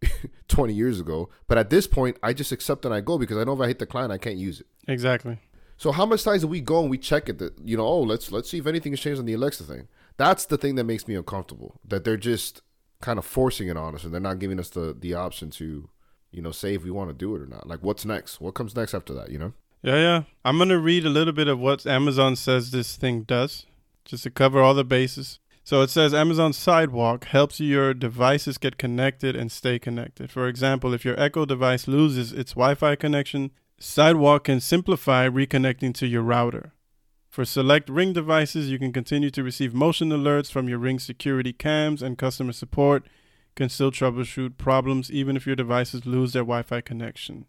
20 0.47 0.73
years 0.73 0.99
ago. 0.99 1.29
But 1.47 1.59
at 1.59 1.69
this 1.69 1.85
point, 1.85 2.17
I 2.23 2.33
just 2.33 2.51
accept 2.51 2.85
and 2.85 2.93
I 2.93 3.01
go 3.01 3.19
because 3.19 3.37
I 3.37 3.43
know 3.43 3.53
if 3.53 3.59
I 3.61 3.67
hit 3.67 3.77
the 3.77 3.85
client, 3.85 4.11
I 4.11 4.17
can't 4.17 4.37
use 4.37 4.61
it. 4.61 4.65
Exactly. 4.87 5.37
So 5.77 5.91
how 5.91 6.07
much 6.07 6.23
times 6.23 6.41
do 6.41 6.47
we 6.47 6.59
go 6.59 6.81
and 6.81 6.89
we 6.89 6.97
check 6.97 7.29
it? 7.29 7.37
That 7.37 7.53
you 7.63 7.77
know, 7.77 7.85
oh, 7.85 8.01
let's 8.01 8.31
let's 8.31 8.49
see 8.49 8.57
if 8.57 8.65
anything 8.65 8.93
has 8.93 8.99
changed 8.99 9.19
on 9.19 9.25
the 9.25 9.33
Alexa 9.33 9.65
thing. 9.65 9.89
That's 10.17 10.45
the 10.45 10.57
thing 10.57 10.73
that 10.75 10.85
makes 10.85 11.07
me 11.07 11.13
uncomfortable. 11.13 11.79
That 11.87 12.03
they're 12.03 12.17
just 12.17 12.63
kind 12.99 13.19
of 13.19 13.25
forcing 13.25 13.67
it 13.67 13.77
on 13.77 13.93
us, 13.93 14.05
and 14.05 14.11
they're 14.11 14.19
not 14.19 14.39
giving 14.39 14.59
us 14.59 14.69
the 14.69 14.95
the 14.99 15.13
option 15.13 15.51
to, 15.51 15.87
you 16.31 16.41
know, 16.41 16.51
say 16.51 16.73
if 16.73 16.83
we 16.83 16.89
want 16.89 17.11
to 17.11 17.13
do 17.13 17.35
it 17.35 17.43
or 17.43 17.45
not. 17.45 17.67
Like, 17.67 17.83
what's 17.83 18.05
next? 18.05 18.41
What 18.41 18.55
comes 18.55 18.75
next 18.75 18.95
after 18.95 19.13
that? 19.13 19.29
You 19.29 19.37
know? 19.37 19.53
Yeah, 19.83 19.97
yeah. 19.97 20.23
I'm 20.43 20.57
gonna 20.57 20.79
read 20.79 21.05
a 21.05 21.09
little 21.09 21.33
bit 21.33 21.47
of 21.47 21.59
what 21.59 21.85
Amazon 21.85 22.35
says 22.35 22.71
this 22.71 22.95
thing 22.95 23.21
does, 23.23 23.65
just 24.05 24.23
to 24.23 24.29
cover 24.29 24.61
all 24.61 24.73
the 24.73 24.83
bases. 24.85 25.39
So 25.63 25.81
it 25.81 25.89
says 25.89 26.13
Amazon 26.13 26.53
Sidewalk 26.53 27.25
helps 27.25 27.59
your 27.59 27.93
devices 27.95 28.59
get 28.59 28.77
connected 28.77 29.35
and 29.35 29.51
stay 29.51 29.79
connected. 29.79 30.29
For 30.29 30.47
example, 30.47 30.93
if 30.93 31.03
your 31.03 31.19
Echo 31.19 31.43
device 31.43 31.87
loses 31.87 32.31
its 32.31 32.53
Wi-Fi 32.53 32.95
connection, 32.95 33.49
Sidewalk 33.79 34.43
can 34.43 34.59
simplify 34.59 35.27
reconnecting 35.27 35.93
to 35.95 36.07
your 36.07 36.21
router. 36.21 36.73
For 37.29 37.45
select 37.45 37.89
Ring 37.89 38.13
devices, 38.13 38.69
you 38.69 38.77
can 38.77 38.93
continue 38.93 39.31
to 39.31 39.43
receive 39.43 39.73
motion 39.73 40.09
alerts 40.09 40.51
from 40.51 40.69
your 40.69 40.77
Ring 40.77 40.99
security 40.99 41.51
cams 41.51 42.01
and 42.01 42.17
customer 42.17 42.53
support 42.53 43.07
can 43.55 43.69
still 43.69 43.91
troubleshoot 43.91 44.57
problems 44.57 45.09
even 45.09 45.35
if 45.35 45.47
your 45.47 45.55
devices 45.55 46.05
lose 46.05 46.33
their 46.33 46.43
Wi 46.43 46.61
Fi 46.61 46.79
connection. 46.79 47.45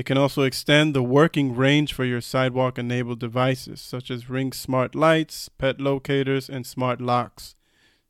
It 0.00 0.06
can 0.06 0.16
also 0.16 0.44
extend 0.44 0.94
the 0.94 1.02
working 1.02 1.54
range 1.54 1.92
for 1.92 2.06
your 2.06 2.22
sidewalk 2.22 2.78
enabled 2.78 3.20
devices, 3.20 3.82
such 3.82 4.10
as 4.10 4.30
Ring 4.30 4.50
smart 4.50 4.94
lights, 4.94 5.50
pet 5.50 5.78
locators, 5.78 6.48
and 6.48 6.66
smart 6.66 7.02
locks, 7.02 7.54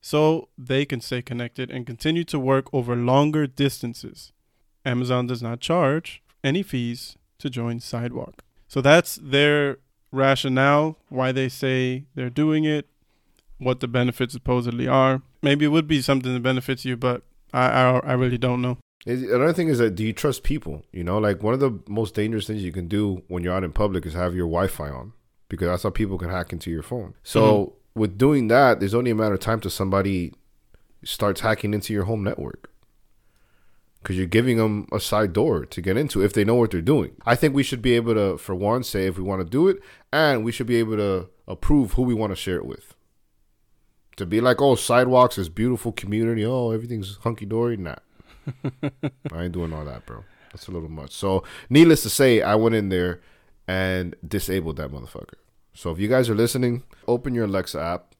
so 0.01 0.51
they 0.57 0.85
can 0.85 1.01
stay 1.01 1.21
connected 1.21 1.69
and 1.69 1.85
continue 1.85 2.23
to 2.23 2.39
work 2.39 2.73
over 2.73 2.95
longer 2.95 3.49
distances. 3.49 4.31
Amazon 4.85 5.27
does 5.27 5.43
not 5.43 5.59
charge 5.59 6.23
any 6.45 6.63
fees 6.63 7.19
to 7.41 7.51
join 7.51 7.81
Sidewalk. 7.81 8.45
So 8.69 8.81
that's 8.81 9.19
their 9.21 9.79
rationale, 10.13 10.97
why 11.09 11.33
they 11.33 11.49
say 11.49 12.05
they're 12.15 12.31
doing 12.31 12.65
it, 12.65 12.87
what 13.59 13.81
the 13.81 13.89
benefits 13.89 14.33
supposedly 14.33 14.87
are. 14.87 15.23
Maybe 15.43 15.65
it 15.65 15.73
would 15.73 15.89
be 15.89 16.03
something 16.03 16.35
that 16.35 16.41
benefits 16.45 16.85
you, 16.85 16.97
but 16.97 17.23
I, 17.53 17.67
I, 17.67 17.99
I 17.99 18.13
really 18.13 18.39
don't 18.39 18.63
know. 18.63 18.79
Another 19.07 19.53
thing 19.53 19.69
is 19.69 19.79
that 19.79 19.95
do 19.95 20.05
you 20.05 20.13
trust 20.13 20.43
people? 20.43 20.85
You 20.93 21.05
know, 21.05 21.19
like 21.19 21.43
one 21.43 21.55
of 21.55 21.61
the 21.61 21.81
most 21.89 22.15
dangerous 22.15 22.47
things 22.47 22.63
you 22.63 22.73
can 22.73 22.87
do 22.87 23.23
when 23.29 23.43
you're 23.43 23.55
out 23.55 23.65
in 23.65 23.73
public 23.73 24.05
is 24.05 24.15
have 24.15 24.35
your 24.35 24.47
Wi-Fi 24.47 24.91
on 24.91 25.13
because 25.49 25.69
that's 25.69 25.83
how 25.83 25.91
people 25.91 26.19
can 26.19 26.29
hack 26.29 26.53
into 26.53 26.71
your 26.71 26.83
phone. 26.83 27.15
So 27.23 27.43
mm-hmm. 27.43 28.01
with 28.01 28.19
doing 28.19 28.49
that, 28.49 28.79
there's 28.79 28.95
only 28.95 29.11
a 29.11 29.15
matter 29.15 29.35
of 29.35 29.41
time 29.41 29.61
till 29.61 29.71
somebody 29.71 30.33
starts 31.03 31.41
hacking 31.41 31.73
into 31.73 31.95
your 31.95 32.05
home 32.05 32.23
network 32.23 32.71
because 34.03 34.17
you're 34.17 34.27
giving 34.27 34.57
them 34.57 34.87
a 34.93 35.01
side 35.01 35.33
door 35.33 35.65
to 35.67 35.81
get 35.81 35.97
into 35.97 36.23
if 36.23 36.33
they 36.33 36.45
know 36.45 36.55
what 36.55 36.71
they're 36.71 36.81
doing. 36.81 37.13
I 37.27 37.35
think 37.35 37.55
we 37.55 37.63
should 37.63 37.83
be 37.83 37.95
able 37.97 38.15
to, 38.15 38.39
for 38.39 38.55
one, 38.55 38.83
say 38.83 39.07
if 39.07 39.17
we 39.17 39.25
want 39.25 39.41
to 39.41 39.49
do 39.49 39.69
it, 39.69 39.79
and 40.13 40.45
we 40.45 40.53
should 40.53 40.67
be 40.67 40.77
able 40.77 40.97
to 40.97 41.29
approve 41.47 41.93
who 41.93 42.03
we 42.03 42.15
want 42.15 42.33
to 42.33 42.37
share 42.37 42.57
it 42.57 42.67
with. 42.67 42.95
To 44.17 44.27
be 44.27 44.41
like, 44.41 44.61
oh, 44.61 44.75
sidewalks 44.75 45.39
is 45.39 45.49
beautiful 45.49 45.93
community. 45.93 46.45
Oh, 46.45 46.71
everything's 46.71 47.17
hunky 47.23 47.47
dory. 47.47 47.77
Nah, 47.77 47.97
I 49.33 49.45
ain't 49.45 49.53
doing 49.53 49.73
all 49.73 49.85
that, 49.85 50.07
bro. 50.07 50.25
That's 50.53 50.69
a 50.69 50.73
little 50.73 50.89
much. 50.89 51.13
So, 51.13 51.45
needless 51.69 52.03
to 52.03 52.11
say, 52.11 52.43
I 52.43 52.55
went 52.57 52.75
in 52.75 52.89
there 52.89 53.21
and 53.69 54.17
disabled 54.27 54.77
that 54.77 54.91
motherfucker. 54.91 55.35
So, 55.75 55.91
if 55.91 55.99
you 55.99 56.09
guys 56.09 56.29
are 56.29 56.35
listening, 56.35 56.83
open 57.07 57.35
your 57.35 57.45
Alexa 57.45 57.81
app. 57.81 58.15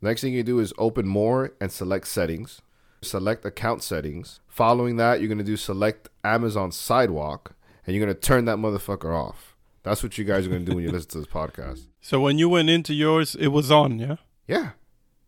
Next 0.00 0.20
thing 0.22 0.32
you 0.32 0.42
do 0.42 0.58
is 0.58 0.72
open 0.78 1.06
more 1.06 1.52
and 1.60 1.70
select 1.70 2.08
settings. 2.08 2.60
Select 3.02 3.44
account 3.44 3.82
settings. 3.82 4.40
Following 4.48 4.96
that, 4.96 5.20
you're 5.20 5.28
gonna 5.28 5.42
do 5.44 5.56
select 5.56 6.08
Amazon 6.24 6.72
Sidewalk, 6.72 7.54
and 7.86 7.94
you're 7.94 8.04
gonna 8.04 8.14
turn 8.18 8.44
that 8.46 8.58
motherfucker 8.58 9.14
off. 9.14 9.56
That's 9.82 10.02
what 10.02 10.16
you 10.18 10.24
guys 10.24 10.46
are 10.46 10.50
gonna 10.50 10.64
do 10.64 10.76
when 10.76 10.84
you 10.84 10.90
listen 10.90 11.10
to 11.10 11.18
this 11.18 11.26
podcast. 11.26 11.86
So 12.04 12.20
when 12.20 12.36
you 12.36 12.48
went 12.48 12.68
into 12.68 12.94
yours, 12.94 13.36
it 13.36 13.46
was 13.48 13.70
on, 13.70 14.00
yeah. 14.00 14.16
Yeah, 14.48 14.70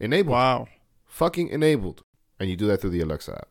enabled. 0.00 0.32
Wow. 0.32 0.66
Fucking 1.06 1.46
enabled, 1.50 2.02
and 2.40 2.50
you 2.50 2.56
do 2.56 2.66
that 2.66 2.80
through 2.80 2.90
the 2.90 3.00
Alexa 3.00 3.30
app. 3.32 3.48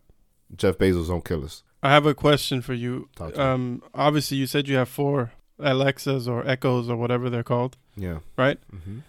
Jeff 0.56 0.78
Bezos 0.78 1.08
don't 1.08 1.26
kill 1.26 1.44
us. 1.44 1.64
I 1.82 1.90
have 1.90 2.06
a 2.06 2.14
question 2.14 2.62
for 2.62 2.74
you. 2.74 3.10
Um, 3.36 3.84
obviously, 3.94 4.38
you 4.38 4.48
said 4.48 4.68
you 4.68 4.78
have 4.78 4.90
four 4.90 5.34
Alexas 5.60 6.28
or 6.28 6.48
Echoes 6.48 6.90
or 6.90 6.96
whatever 6.96 7.30
they're 7.30 7.44
called. 7.44 7.78
Yeah. 7.96 8.20
Right. 8.38 8.60
Mm-hmm. 8.74 9.00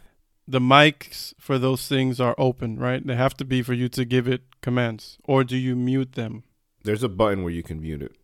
The 0.47 0.61
mics 0.61 1.33
for 1.39 1.59
those 1.59 1.89
things 1.89 2.21
are 2.21 2.35
open, 2.37 2.79
right? 2.79 3.07
They 3.07 3.17
have 3.17 3.35
to 3.39 3.45
be 3.45 3.63
for 3.63 3.73
you 3.73 3.89
to 3.91 4.05
give 4.05 4.29
it 4.29 4.43
commands, 4.61 5.19
or 5.25 5.43
do 5.45 5.57
you 5.57 5.75
mute 5.75 6.13
them? 6.13 6.43
There's 6.83 7.03
a 7.03 7.09
button 7.09 7.43
where 7.43 7.53
you 7.53 7.63
can 7.63 7.81
mute 7.81 8.03
it. 8.03 8.17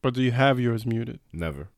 But 0.00 0.14
do 0.14 0.22
you 0.22 0.32
have 0.32 0.58
yours 0.58 0.86
muted? 0.86 1.20
Never. 1.32 1.68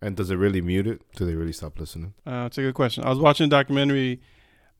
And 0.00 0.16
does 0.16 0.30
it 0.30 0.36
really 0.36 0.60
mute 0.60 0.86
it? 0.86 1.02
Do 1.16 1.26
they 1.26 1.34
really 1.34 1.52
stop 1.52 1.78
listening? 1.78 2.14
Uh, 2.26 2.44
it's 2.46 2.56
a 2.56 2.62
good 2.62 2.74
question. 2.74 3.04
I 3.04 3.10
was 3.10 3.18
watching 3.18 3.46
a 3.46 3.50
documentary. 3.50 4.20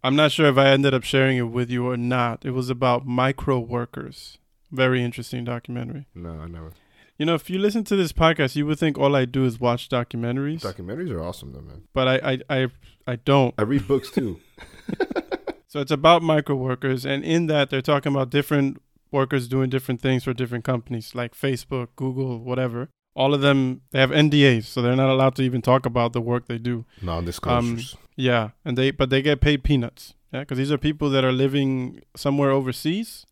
I'm 0.03 0.17
not 0.17 0.33
sure 0.33 0.47
if 0.47 0.57
I 0.57 0.69
ended 0.69 0.95
up 0.95 1.03
sharing 1.03 1.37
it 1.37 1.43
with 1.43 1.71
you 1.71 1.87
or 1.87 1.97
not. 1.97 2.45
It 2.45 2.51
was 2.53 2.71
about 2.71 3.07
micro 3.07 3.59
workers. 3.59 4.39
Very 4.75 5.05
interesting 5.05 5.45
documentary. 5.45 6.07
No, 6.14 6.31
I 6.31 6.49
never. 6.49 6.72
You 7.16 7.27
know, 7.27 7.35
if 7.35 7.49
you 7.49 7.61
listen 7.61 7.85
to 7.85 7.95
this 7.95 8.12
podcast, 8.12 8.57
you 8.57 8.66
would 8.66 8.81
think 8.81 8.99
all 8.99 9.14
I 9.14 9.25
do 9.25 9.45
is 9.45 9.61
watch 9.61 9.89
documentaries. 9.89 10.62
Documentaries 10.62 11.12
are 11.12 11.22
awesome, 11.22 11.53
though, 11.53 11.61
man. 11.61 11.83
But 11.93 12.09
I, 12.09 12.33
I, 12.33 12.62
I, 12.62 12.68
I 13.07 13.16
don't. 13.16 13.55
I 13.57 13.62
read 13.62 13.87
books 13.87 14.11
too. 14.11 14.41
so 15.68 15.81
it's 15.81 15.93
about 15.93 16.22
micro 16.22 16.57
workers, 16.57 17.07
and 17.07 17.25
in 17.25 17.47
that 17.47 17.70
they're 17.70 17.83
talking 17.83 18.12
about 18.12 18.31
different 18.31 18.83
workers 19.12 19.47
doing 19.47 19.70
different 19.70 20.03
things 20.03 20.25
for 20.25 20.35
different 20.35 20.64
companies 20.64 21.14
like 21.14 21.35
Facebook, 21.35 21.89
Google, 21.95 22.41
whatever. 22.41 22.89
All 23.14 23.33
of 23.33 23.43
them 23.43 23.83
they 23.93 24.01
have 24.01 24.11
NDAs, 24.11 24.64
so 24.64 24.83
they're 24.83 24.97
not 24.97 25.09
allowed 25.09 25.37
to 25.37 25.43
even 25.43 25.62
talk 25.62 25.87
about 25.87 26.14
the 26.14 26.20
work 26.20 26.49
they 26.49 26.59
do. 26.59 26.85
Non-disclosures. 27.01 27.95
Um, 27.95 28.01
yeah, 28.16 28.51
and 28.64 28.77
they 28.77 28.91
but 28.91 29.11
they 29.11 29.22
get 29.22 29.41
paid 29.41 29.62
peanuts. 29.62 30.14
Yeah, 30.33 30.41
because 30.41 30.59
these 30.59 30.72
are 30.72 30.79
people 30.79 31.11
that 31.11 31.25
are 31.25 31.31
living 31.31 32.03
somewhere 32.16 32.51
overseas, 32.51 33.25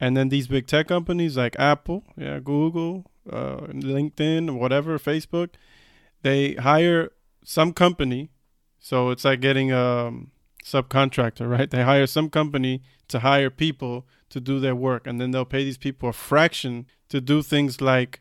and 0.00 0.16
then 0.16 0.30
these 0.30 0.48
big 0.48 0.66
tech 0.66 0.88
companies 0.88 1.36
like 1.36 1.54
Apple, 1.58 2.04
yeah, 2.16 2.38
Google, 2.38 3.04
uh, 3.30 3.66
LinkedIn, 3.68 4.58
whatever, 4.58 4.98
Facebook, 4.98 5.50
they 6.22 6.54
hire 6.54 7.10
some 7.44 7.72
company. 7.72 8.30
So 8.78 9.10
it's 9.10 9.24
like 9.26 9.40
getting 9.40 9.70
a 9.70 10.12
subcontractor, 10.64 11.48
right? 11.48 11.70
They 11.70 11.82
hire 11.82 12.06
some 12.06 12.30
company 12.30 12.82
to 13.08 13.20
hire 13.20 13.50
people 13.50 14.06
to 14.30 14.40
do 14.40 14.58
their 14.58 14.74
work, 14.74 15.06
and 15.06 15.20
then 15.20 15.32
they'll 15.32 15.44
pay 15.44 15.64
these 15.64 15.78
people 15.78 16.08
a 16.08 16.12
fraction 16.12 16.86
to 17.08 17.20
do 17.20 17.42
things 17.42 17.80
like 17.80 18.20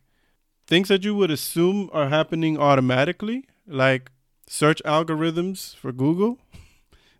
things 0.67 0.89
that 0.89 1.03
you 1.03 1.15
would 1.15 1.31
assume 1.31 1.89
are 1.93 2.09
happening 2.09 2.57
automatically, 2.57 3.45
like 3.67 4.11
search 4.47 4.81
algorithms 4.85 5.75
for 5.75 5.91
Google. 5.91 6.39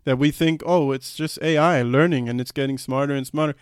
that 0.04 0.18
we 0.18 0.30
think, 0.30 0.62
oh, 0.64 0.92
it's 0.92 1.14
just 1.14 1.38
AI 1.42 1.82
learning 1.82 2.28
and 2.28 2.40
it's 2.40 2.52
getting 2.52 2.78
smarter 2.78 3.14
and 3.14 3.26
smarter. 3.26 3.54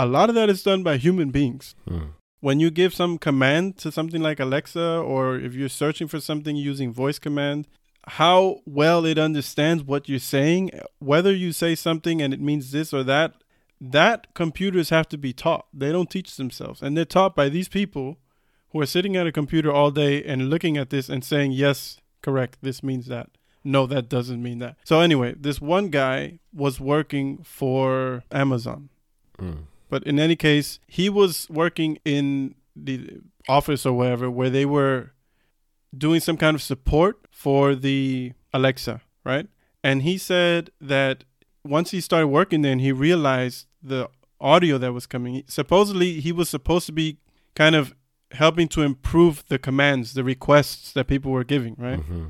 A 0.00 0.06
lot 0.06 0.30
of 0.30 0.34
that 0.34 0.48
is 0.48 0.62
done 0.62 0.82
by 0.82 0.96
human 0.96 1.30
beings. 1.30 1.74
Hmm. 1.86 2.12
When 2.40 2.58
you 2.58 2.70
give 2.70 2.94
some 2.94 3.18
command 3.18 3.76
to 3.78 3.92
something 3.92 4.22
like 4.22 4.40
Alexa, 4.40 4.80
or 4.80 5.36
if 5.36 5.52
you're 5.52 5.68
searching 5.68 6.08
for 6.08 6.20
something 6.20 6.56
using 6.56 6.90
voice 6.90 7.18
command, 7.18 7.68
how 8.08 8.60
well 8.64 9.04
it 9.04 9.18
understands 9.18 9.82
what 9.82 10.08
you're 10.08 10.18
saying, 10.18 10.70
whether 11.00 11.34
you 11.34 11.52
say 11.52 11.74
something 11.74 12.22
and 12.22 12.32
it 12.32 12.40
means 12.40 12.70
this 12.70 12.94
or 12.94 13.04
that, 13.04 13.34
that 13.78 14.32
computers 14.32 14.88
have 14.88 15.06
to 15.10 15.18
be 15.18 15.34
taught. 15.34 15.66
They 15.74 15.92
don't 15.92 16.08
teach 16.08 16.36
themselves. 16.36 16.80
And 16.80 16.96
they're 16.96 17.04
taught 17.04 17.36
by 17.36 17.50
these 17.50 17.68
people 17.68 18.16
who 18.70 18.80
are 18.80 18.86
sitting 18.86 19.16
at 19.16 19.26
a 19.26 19.32
computer 19.32 19.70
all 19.70 19.90
day 19.90 20.24
and 20.24 20.48
looking 20.48 20.78
at 20.78 20.88
this 20.88 21.10
and 21.10 21.22
saying, 21.22 21.52
yes, 21.52 21.98
correct, 22.22 22.56
this 22.62 22.82
means 22.82 23.06
that. 23.08 23.28
No, 23.64 23.84
that 23.84 24.08
doesn't 24.08 24.42
mean 24.42 24.60
that. 24.60 24.76
So, 24.84 25.00
anyway, 25.00 25.34
this 25.38 25.60
one 25.60 25.90
guy 25.90 26.38
was 26.54 26.80
working 26.80 27.42
for 27.42 28.24
Amazon. 28.32 28.88
Mm. 29.38 29.64
But 29.90 30.04
in 30.04 30.18
any 30.18 30.36
case, 30.36 30.80
he 30.86 31.10
was 31.10 31.46
working 31.50 31.98
in 32.04 32.54
the 32.74 33.20
office 33.48 33.84
or 33.84 33.92
wherever 33.92 34.30
where 34.30 34.48
they 34.48 34.64
were 34.64 35.10
doing 35.96 36.20
some 36.20 36.36
kind 36.36 36.54
of 36.54 36.62
support 36.62 37.18
for 37.30 37.74
the 37.74 38.32
Alexa, 38.54 39.02
right? 39.24 39.48
And 39.82 40.02
he 40.02 40.16
said 40.16 40.70
that 40.80 41.24
once 41.64 41.90
he 41.90 42.00
started 42.00 42.28
working 42.28 42.62
there 42.62 42.72
and 42.72 42.80
he 42.80 42.92
realized 42.92 43.66
the 43.82 44.08
audio 44.40 44.78
that 44.78 44.92
was 44.92 45.06
coming. 45.06 45.42
Supposedly, 45.46 46.20
he 46.20 46.32
was 46.32 46.48
supposed 46.48 46.86
to 46.86 46.92
be 46.92 47.18
kind 47.54 47.74
of 47.74 47.94
helping 48.32 48.68
to 48.68 48.82
improve 48.82 49.44
the 49.48 49.58
commands, 49.58 50.14
the 50.14 50.24
requests 50.24 50.92
that 50.92 51.06
people 51.06 51.30
were 51.30 51.44
giving, 51.44 51.74
right? 51.78 51.98
Mm-hmm. 51.98 52.26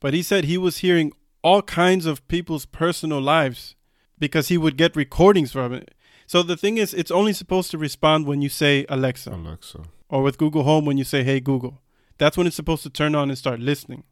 But 0.00 0.14
he 0.14 0.22
said 0.22 0.44
he 0.44 0.58
was 0.58 0.78
hearing 0.78 1.12
all 1.42 1.62
kinds 1.62 2.06
of 2.06 2.26
people's 2.28 2.66
personal 2.66 3.20
lives 3.20 3.76
because 4.18 4.48
he 4.48 4.58
would 4.58 4.76
get 4.76 4.96
recordings 4.96 5.52
from 5.52 5.72
it. 5.72 5.94
So 6.32 6.42
the 6.42 6.56
thing 6.56 6.78
is, 6.78 6.94
it's 6.94 7.10
only 7.10 7.34
supposed 7.34 7.70
to 7.72 7.76
respond 7.76 8.24
when 8.24 8.40
you 8.40 8.48
say 8.48 8.86
Alexa. 8.88 9.32
Alexa. 9.32 9.82
Or 10.08 10.22
with 10.22 10.38
Google 10.38 10.62
Home 10.62 10.86
when 10.86 10.96
you 10.96 11.04
say, 11.04 11.22
hey, 11.22 11.40
Google. 11.40 11.82
That's 12.16 12.38
when 12.38 12.46
it's 12.46 12.56
supposed 12.56 12.82
to 12.84 12.88
turn 12.88 13.14
on 13.14 13.28
and 13.28 13.36
start 13.36 13.60
listening. 13.60 14.04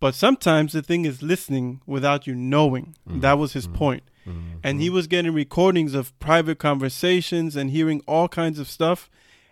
But 0.00 0.14
sometimes 0.14 0.72
the 0.72 0.80
thing 0.80 1.04
is 1.04 1.22
listening 1.22 1.82
without 1.84 2.26
you 2.26 2.34
knowing. 2.34 2.94
Mm-hmm. 3.06 3.20
That 3.20 3.34
was 3.34 3.52
his 3.52 3.66
mm-hmm. 3.66 3.76
point. 3.76 4.02
Mm-hmm. 4.26 4.60
And 4.64 4.80
he 4.80 4.88
was 4.88 5.06
getting 5.06 5.34
recordings 5.34 5.92
of 5.92 6.18
private 6.18 6.58
conversations 6.58 7.56
and 7.56 7.68
hearing 7.68 8.00
all 8.06 8.26
kinds 8.26 8.58
of 8.58 8.70
stuff. 8.70 9.10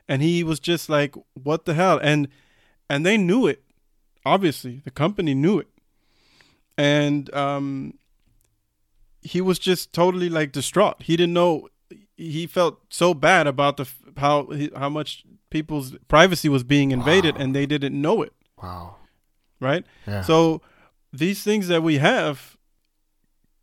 And 0.09 0.22
he 0.22 0.43
was 0.43 0.59
just 0.59 0.89
like, 0.89 1.14
what 1.35 1.66
the 1.66 1.75
hell? 1.75 2.01
And 2.03 2.29
and 2.89 3.05
they 3.05 3.18
knew 3.18 3.47
it. 3.47 3.62
Obviously, 4.25 4.81
the 4.85 4.91
company 4.91 5.35
knew 5.35 5.59
it. 5.59 5.68
And 6.79 7.33
um 7.35 7.99
he 9.20 9.43
was 9.43 9.59
just 9.59 9.93
totally 9.93 10.31
like 10.31 10.53
distraught. 10.53 11.03
He 11.03 11.18
didn't 11.18 11.35
know 11.35 11.68
he 12.17 12.47
felt 12.47 12.81
so 12.89 13.15
bad 13.15 13.47
about 13.47 13.77
the 13.77 13.89
how 14.17 14.49
how 14.77 14.89
much 14.89 15.25
people's 15.51 15.97
privacy 16.09 16.49
was 16.49 16.65
being 16.65 16.91
invaded 16.91 17.37
wow. 17.37 17.43
and 17.43 17.55
they 17.55 17.67
didn't 17.67 18.01
know 18.01 18.23
it. 18.23 18.33
Wow. 18.62 18.97
Right? 19.61 19.85
Yeah. 20.07 20.23
So 20.23 20.62
these 21.12 21.43
things 21.43 21.69
that 21.69 21.83
we 21.83 21.99
have 21.99 22.57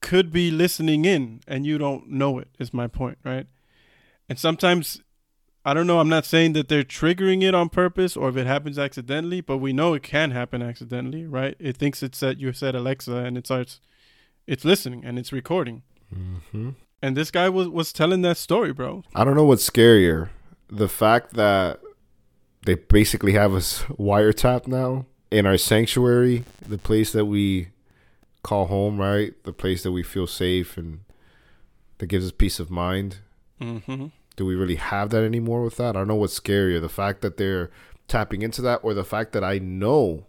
could 0.02 0.32
be 0.32 0.50
listening 0.50 1.06
in 1.06 1.42
and 1.48 1.66
you 1.66 1.78
don't 1.78 2.10
know 2.10 2.40
it 2.40 2.48
is 2.58 2.74
my 2.74 2.88
point 2.88 3.20
right 3.24 3.46
and 4.28 4.40
sometimes 4.40 5.02
i 5.64 5.76
don't 5.76 5.86
know 5.86 6.00
i'm 6.00 6.10
not 6.10 6.26
saying 6.26 6.54
that 6.54 6.68
they're 6.68 6.84
triggering 6.84 7.44
it 7.44 7.54
on 7.54 7.70
purpose 7.70 8.18
or 8.18 8.30
if 8.30 8.36
it 8.36 8.48
happens 8.48 8.80
accidentally 8.80 9.42
but 9.42 9.58
we 9.58 9.72
know 9.72 9.94
it 9.94 10.02
can 10.02 10.32
happen 10.32 10.62
accidentally 10.62 11.26
right 11.26 11.56
it 11.60 11.78
thinks 11.78 12.02
it's 12.02 12.20
that 12.20 12.40
you 12.40 12.52
said 12.52 12.74
alexa 12.74 13.16
and 13.18 13.38
it 13.38 13.46
starts 13.46 13.80
it's 14.48 14.66
listening 14.66 15.06
and 15.06 15.20
it's 15.20 15.32
recording 15.32 15.84
mm-hmm. 16.14 16.72
And 17.02 17.18
this 17.18 17.32
guy 17.32 17.50
was 17.50 17.68
was 17.68 17.92
telling 17.92 18.22
that 18.22 18.38
story 18.38 18.72
bro 18.72 19.04
i 19.16 19.24
don't 19.24 19.36
know 19.36 19.46
what's 19.46 19.68
scarier 19.68 20.30
the 20.70 20.88
fact 20.88 21.34
that 21.34 21.80
they 22.66 22.76
basically 22.76 23.34
have 23.34 23.54
us 23.54 23.84
wiretapped 23.84 24.68
now 24.68 25.06
in 25.32 25.46
our 25.46 25.58
sanctuary, 25.58 26.44
the 26.68 26.78
place 26.78 27.12
that 27.14 27.26
we 27.26 27.70
call 28.44 28.68
home, 28.68 29.00
right? 29.00 29.34
The 29.44 29.54
place 29.54 29.82
that 29.84 29.94
we 29.94 30.04
feel 30.04 30.28
safe 30.28 30.78
and 30.78 31.00
that 31.98 32.08
gives 32.08 32.26
us 32.26 32.32
peace 32.32 32.60
of 32.60 32.70
mind. 32.70 33.20
Mm-hmm. 33.60 34.08
Do 34.36 34.46
we 34.46 34.56
really 34.56 34.76
have 34.76 35.10
that 35.12 35.24
anymore 35.24 35.64
with 35.64 35.78
that? 35.78 35.96
I 35.96 36.00
don't 36.00 36.08
know 36.08 36.16
what's 36.16 36.40
scarier, 36.40 36.82
the 36.82 36.90
fact 36.90 37.22
that 37.22 37.38
they're 37.38 37.72
tapping 38.08 38.42
into 38.42 38.62
that 38.64 38.82
or 38.84 38.94
the 38.94 39.04
fact 39.04 39.32
that 39.34 39.44
I 39.44 39.58
know 39.60 40.26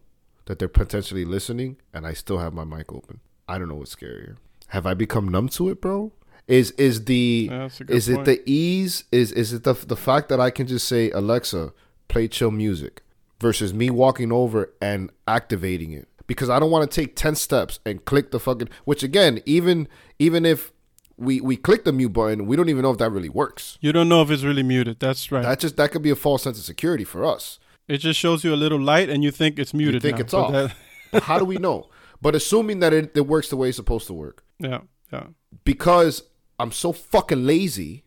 that 0.46 0.58
they're 0.58 0.68
potentially 0.68 1.24
listening 1.24 1.76
and 1.92 2.06
I 2.06 2.12
still 2.12 2.38
have 2.38 2.54
my 2.54 2.64
mic 2.64 2.92
open. 2.92 3.20
I 3.48 3.58
don't 3.58 3.68
know 3.68 3.76
what's 3.76 3.94
scarier. 3.94 4.36
Have 4.68 4.86
I 4.86 4.94
become 4.94 5.28
numb 5.28 5.48
to 5.50 5.68
it, 5.68 5.80
bro? 5.80 6.12
Is 6.48 6.72
is 6.72 7.04
the 7.04 7.48
Yeah, 7.50 7.58
that's 7.58 7.80
a 7.80 7.84
good 7.84 7.96
is 7.96 8.08
it 8.08 8.24
the 8.24 8.42
ease? 8.50 9.04
Is 9.12 9.32
is 9.32 9.52
it 9.52 9.62
the 9.64 9.74
the 9.74 9.96
fact 9.96 10.28
that 10.28 10.40
I 10.40 10.50
can 10.50 10.66
just 10.66 10.86
say 10.88 11.10
Alexa, 11.10 11.72
play 12.08 12.28
chill 12.28 12.50
music, 12.50 13.02
versus 13.40 13.72
me 13.72 13.90
walking 13.90 14.32
over 14.32 14.72
and 14.80 15.10
activating 15.26 15.92
it? 15.92 16.08
Because 16.26 16.50
I 16.50 16.58
don't 16.58 16.70
want 16.70 16.90
to 16.90 16.94
take 17.00 17.14
ten 17.16 17.34
steps 17.34 17.78
and 17.86 18.04
click 18.04 18.30
the 18.30 18.40
fucking. 18.40 18.68
Which 18.84 19.02
again, 19.02 19.40
even 19.46 19.88
even 20.18 20.44
if 20.44 20.72
we 21.16 21.40
we 21.40 21.56
click 21.56 21.84
the 21.84 21.92
mute 21.92 22.12
button, 22.12 22.46
we 22.46 22.56
don't 22.56 22.68
even 22.68 22.82
know 22.82 22.90
if 22.90 22.98
that 22.98 23.10
really 23.10 23.28
works. 23.28 23.78
You 23.80 23.92
don't 23.92 24.08
know 24.08 24.22
if 24.22 24.30
it's 24.30 24.42
really 24.42 24.62
muted. 24.64 24.98
That's 24.98 25.30
right. 25.30 25.42
That 25.42 25.60
just 25.60 25.76
that 25.76 25.92
could 25.92 26.02
be 26.02 26.10
a 26.10 26.16
false 26.16 26.42
sense 26.42 26.58
of 26.58 26.64
security 26.64 27.04
for 27.04 27.24
us. 27.24 27.58
it 27.88 27.98
just 27.98 28.18
shows 28.18 28.42
you 28.44 28.52
a 28.54 28.56
little 28.56 28.80
light, 28.80 29.08
and 29.10 29.22
you 29.22 29.30
think 29.30 29.58
it's 29.58 29.72
muted. 29.74 29.94
You 29.94 30.00
think 30.00 30.18
now, 30.18 30.22
it's 30.24 30.34
off. 30.34 30.52
that- 30.52 31.22
how 31.22 31.38
do 31.38 31.44
we 31.44 31.56
know? 31.56 31.88
But 32.22 32.36
assuming 32.36 32.78
that 32.78 32.92
it, 32.92 33.10
it 33.16 33.26
works 33.26 33.48
the 33.48 33.56
way 33.56 33.68
it's 33.68 33.76
supposed 33.76 34.06
to 34.06 34.12
work, 34.14 34.44
yeah, 34.60 34.82
yeah. 35.12 35.24
because 35.64 36.22
I'm 36.58 36.72
so 36.72 36.92
fucking 36.92 37.44
lazy, 37.44 38.04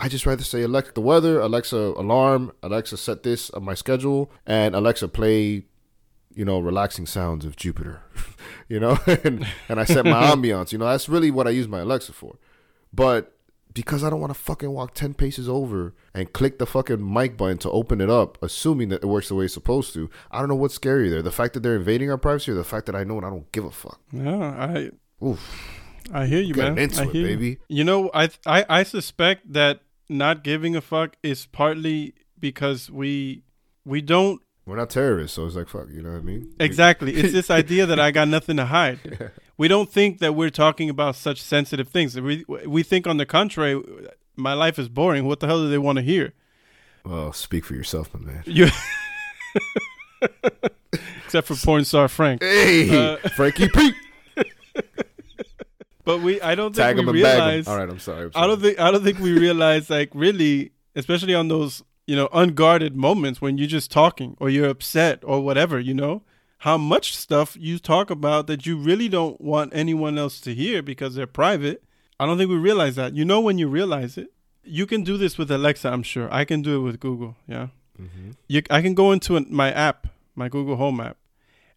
I 0.00 0.08
just 0.08 0.24
rather 0.24 0.42
say 0.42 0.62
Alexa 0.62 0.92
the 0.94 1.02
weather, 1.02 1.40
Alexa 1.40 1.76
alarm, 1.76 2.52
Alexa 2.62 2.96
set 2.96 3.22
this 3.22 3.50
on 3.50 3.64
my 3.64 3.74
schedule, 3.74 4.30
and 4.46 4.74
Alexa 4.74 5.08
play, 5.08 5.66
you 6.34 6.44
know, 6.44 6.58
relaxing 6.58 7.04
sounds 7.04 7.44
of 7.44 7.54
Jupiter, 7.54 8.02
you 8.68 8.80
know, 8.80 8.98
and 9.24 9.46
and 9.68 9.78
I 9.78 9.84
set 9.84 10.06
my 10.06 10.22
ambiance. 10.34 10.72
You 10.72 10.78
know, 10.78 10.86
that's 10.86 11.08
really 11.08 11.30
what 11.30 11.46
I 11.46 11.50
use 11.50 11.68
my 11.68 11.80
Alexa 11.80 12.14
for. 12.14 12.38
But 12.94 13.36
because 13.74 14.02
I 14.02 14.10
don't 14.10 14.20
want 14.20 14.32
to 14.32 14.40
fucking 14.40 14.70
walk 14.70 14.94
ten 14.94 15.12
paces 15.12 15.50
over 15.50 15.94
and 16.14 16.32
click 16.32 16.58
the 16.58 16.66
fucking 16.66 17.12
mic 17.12 17.36
button 17.36 17.58
to 17.58 17.70
open 17.70 18.00
it 18.00 18.08
up, 18.08 18.42
assuming 18.42 18.88
that 18.88 19.02
it 19.02 19.06
works 19.06 19.28
the 19.28 19.34
way 19.34 19.44
it's 19.44 19.54
supposed 19.54 19.92
to, 19.94 20.08
I 20.30 20.38
don't 20.38 20.48
know 20.48 20.54
what's 20.54 20.74
scary 20.74 21.10
there. 21.10 21.22
The 21.22 21.30
fact 21.30 21.52
that 21.54 21.60
they're 21.60 21.76
invading 21.76 22.10
our 22.10 22.18
privacy, 22.18 22.52
or 22.52 22.54
the 22.54 22.64
fact 22.64 22.86
that 22.86 22.96
I 22.96 23.04
know 23.04 23.18
and 23.18 23.26
I 23.26 23.30
don't 23.30 23.52
give 23.52 23.66
a 23.66 23.70
fuck. 23.70 24.00
Yeah, 24.12 24.38
I 24.38 24.90
Oof, 25.22 25.79
I 26.12 26.26
hear 26.26 26.40
you, 26.40 26.54
man. 26.54 26.76
into 26.78 27.02
I 27.02 27.04
hear 27.06 27.14
you. 27.22 27.36
baby. 27.36 27.58
You 27.68 27.84
know, 27.84 28.10
I 28.14 28.30
I 28.46 28.64
I 28.68 28.82
suspect 28.82 29.52
that 29.52 29.80
not 30.08 30.42
giving 30.44 30.74
a 30.76 30.80
fuck 30.80 31.16
is 31.22 31.46
partly 31.46 32.14
because 32.38 32.90
we 32.90 33.42
we 33.84 34.00
don't 34.00 34.40
We're 34.66 34.76
not 34.76 34.90
terrorists, 34.90 35.36
so 35.36 35.46
it's 35.46 35.56
like 35.56 35.68
fuck. 35.68 35.88
You 35.90 36.02
know 36.02 36.10
what 36.12 36.18
I 36.18 36.22
mean? 36.22 36.52
exactly. 36.60 37.14
It's 37.14 37.32
this 37.32 37.50
idea 37.62 37.86
that 37.86 37.98
I 38.00 38.10
got 38.10 38.28
nothing 38.28 38.56
to 38.56 38.66
hide. 38.66 38.98
We 39.56 39.68
don't 39.68 39.90
think 39.92 40.18
that 40.18 40.34
we're 40.34 40.50
talking 40.50 40.88
about 40.90 41.16
such 41.16 41.40
sensitive 41.42 41.88
things. 41.88 42.18
We 42.20 42.44
we 42.66 42.82
think 42.82 43.06
on 43.06 43.16
the 43.18 43.26
contrary, 43.26 43.80
my 44.36 44.54
life 44.54 44.78
is 44.78 44.88
boring. 44.88 45.24
What 45.26 45.40
the 45.40 45.46
hell 45.46 45.60
do 45.62 45.68
they 45.70 45.78
want 45.78 45.96
to 45.98 46.02
hear? 46.02 46.32
Well, 47.04 47.32
speak 47.32 47.64
for 47.64 47.74
yourself, 47.74 48.12
my 48.14 48.20
man. 48.20 48.42
You 48.46 48.68
except 51.24 51.46
for 51.46 51.54
porn 51.56 51.84
star 51.84 52.08
Frank. 52.08 52.42
Hey, 52.42 52.88
Uh, 52.90 53.16
Frankie 53.36 53.68
Pete. 53.68 53.94
But 56.10 56.22
we 56.22 56.40
I 56.40 56.54
don't 56.54 56.74
think 56.74 56.98
him 56.98 57.06
we 57.06 57.12
and 57.12 57.22
bag 57.22 57.38
him. 57.38 57.44
realize 57.46 57.68
All 57.68 57.76
right, 57.76 57.88
I'm 57.88 57.98
sorry. 57.98 58.24
I'm 58.34 58.42
I 58.42 58.46
don't 58.46 58.60
think 58.60 58.78
I 58.80 58.90
don't 58.90 59.04
think 59.04 59.18
we 59.18 59.32
realize 59.38 59.88
like 59.90 60.10
really, 60.14 60.72
especially 60.94 61.34
on 61.34 61.48
those 61.48 61.82
you 62.06 62.16
know 62.16 62.28
unguarded 62.32 62.96
moments 62.96 63.40
when 63.40 63.58
you're 63.58 63.68
just 63.78 63.90
talking 63.90 64.36
or 64.40 64.50
you're 64.50 64.68
upset 64.68 65.22
or 65.24 65.40
whatever, 65.40 65.78
you 65.78 65.94
know, 65.94 66.22
how 66.58 66.76
much 66.76 67.16
stuff 67.16 67.56
you 67.58 67.78
talk 67.78 68.10
about 68.10 68.46
that 68.48 68.66
you 68.66 68.76
really 68.76 69.08
don't 69.08 69.40
want 69.40 69.72
anyone 69.74 70.18
else 70.18 70.40
to 70.40 70.54
hear 70.54 70.82
because 70.82 71.14
they're 71.14 71.26
private. 71.44 71.82
I 72.18 72.26
don't 72.26 72.36
think 72.38 72.50
we 72.50 72.56
realize 72.56 72.96
that. 72.96 73.14
You 73.14 73.24
know 73.24 73.40
when 73.40 73.58
you 73.58 73.68
realize 73.68 74.18
it. 74.18 74.28
You 74.62 74.86
can 74.86 75.02
do 75.04 75.16
this 75.16 75.38
with 75.38 75.50
Alexa, 75.50 75.88
I'm 75.90 76.02
sure. 76.02 76.28
I 76.30 76.44
can 76.44 76.60
do 76.60 76.76
it 76.78 76.82
with 76.84 77.00
Google. 77.00 77.34
Yeah. 77.48 77.68
Mhm. 77.98 78.36
You, 78.46 78.60
I 78.68 78.82
can 78.82 78.94
go 78.94 79.10
into 79.10 79.36
an, 79.36 79.46
my 79.48 79.72
app, 79.72 80.06
my 80.34 80.48
Google 80.50 80.76
Home 80.76 81.00
app, 81.00 81.16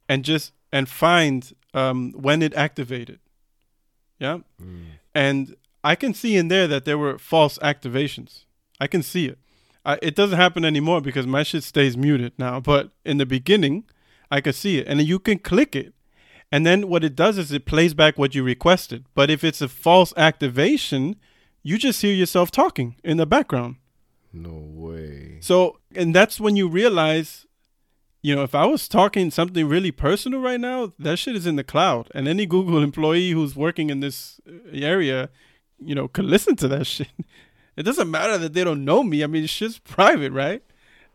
and 0.09 0.25
just 0.25 0.51
and 0.71 0.89
find 0.89 1.53
um, 1.73 2.11
when 2.11 2.41
it 2.41 2.53
activated. 2.55 3.19
Yeah 4.19 4.39
Mm. 4.61 4.85
and 5.13 5.55
I 5.83 5.95
can 5.95 6.13
see 6.13 6.37
in 6.37 6.47
there 6.47 6.67
that 6.67 6.85
there 6.85 6.97
were 6.97 7.17
false 7.17 7.57
activations. 7.59 8.45
I 8.79 8.87
can 8.87 9.03
see 9.03 9.25
it. 9.27 9.37
I, 9.85 9.99
it 10.01 10.15
doesn't 10.15 10.37
happen 10.37 10.63
anymore 10.63 11.01
because 11.01 11.27
my 11.27 11.43
shit 11.43 11.63
stays 11.63 11.97
muted 11.97 12.31
now. 12.37 12.61
But 12.61 12.91
in 13.03 13.17
the 13.17 13.25
beginning, 13.25 13.83
I 14.31 14.39
could 14.39 14.55
see 14.55 14.77
it, 14.77 14.87
and 14.87 15.01
you 15.01 15.19
can 15.19 15.39
click 15.39 15.75
it, 15.75 15.93
and 16.53 16.65
then 16.65 16.87
what 16.87 17.03
it 17.03 17.15
does 17.17 17.37
is 17.37 17.51
it 17.51 17.65
plays 17.65 17.93
back 17.93 18.17
what 18.17 18.33
you 18.33 18.43
requested. 18.43 19.03
But 19.13 19.29
if 19.29 19.43
it's 19.43 19.61
a 19.61 19.67
false 19.67 20.13
activation, 20.15 21.17
you 21.63 21.77
just 21.77 22.01
hear 22.01 22.13
yourself 22.13 22.49
talking 22.49 22.95
in 23.03 23.17
the 23.17 23.25
background. 23.25 23.75
No 24.31 24.57
way. 24.85 25.37
So, 25.41 25.79
and 25.95 26.15
that's 26.15 26.39
when 26.39 26.55
you 26.55 26.67
realize, 26.69 27.45
you 28.23 28.33
know, 28.35 28.41
if 28.43 28.55
I 28.55 28.65
was 28.65 28.87
talking 28.87 29.29
something 29.29 29.67
really 29.67 29.91
personal 29.91 30.39
right 30.39 30.59
now, 30.59 30.93
that 30.97 31.19
shit 31.19 31.35
is 31.35 31.45
in 31.45 31.57
the 31.57 31.63
cloud. 31.63 32.09
And 32.15 32.27
any 32.27 32.45
Google 32.47 32.81
employee 32.81 33.31
who's 33.31 33.55
working 33.55 33.89
in 33.89 33.99
this 33.99 34.39
uh, 34.47 34.53
area, 34.73 35.29
you 35.77 35.93
know, 35.93 36.07
could 36.07 36.25
listen 36.25 36.55
to 36.55 36.67
that 36.69 36.85
shit. 36.93 37.09
It 37.75 37.83
doesn't 37.83 38.09
matter 38.09 38.37
that 38.37 38.53
they 38.53 38.63
don't 38.63 38.85
know 38.85 39.03
me. 39.03 39.23
I 39.23 39.27
mean, 39.27 39.43
it's 39.43 39.55
just 39.57 39.83
private, 39.99 40.31
right? 40.31 40.63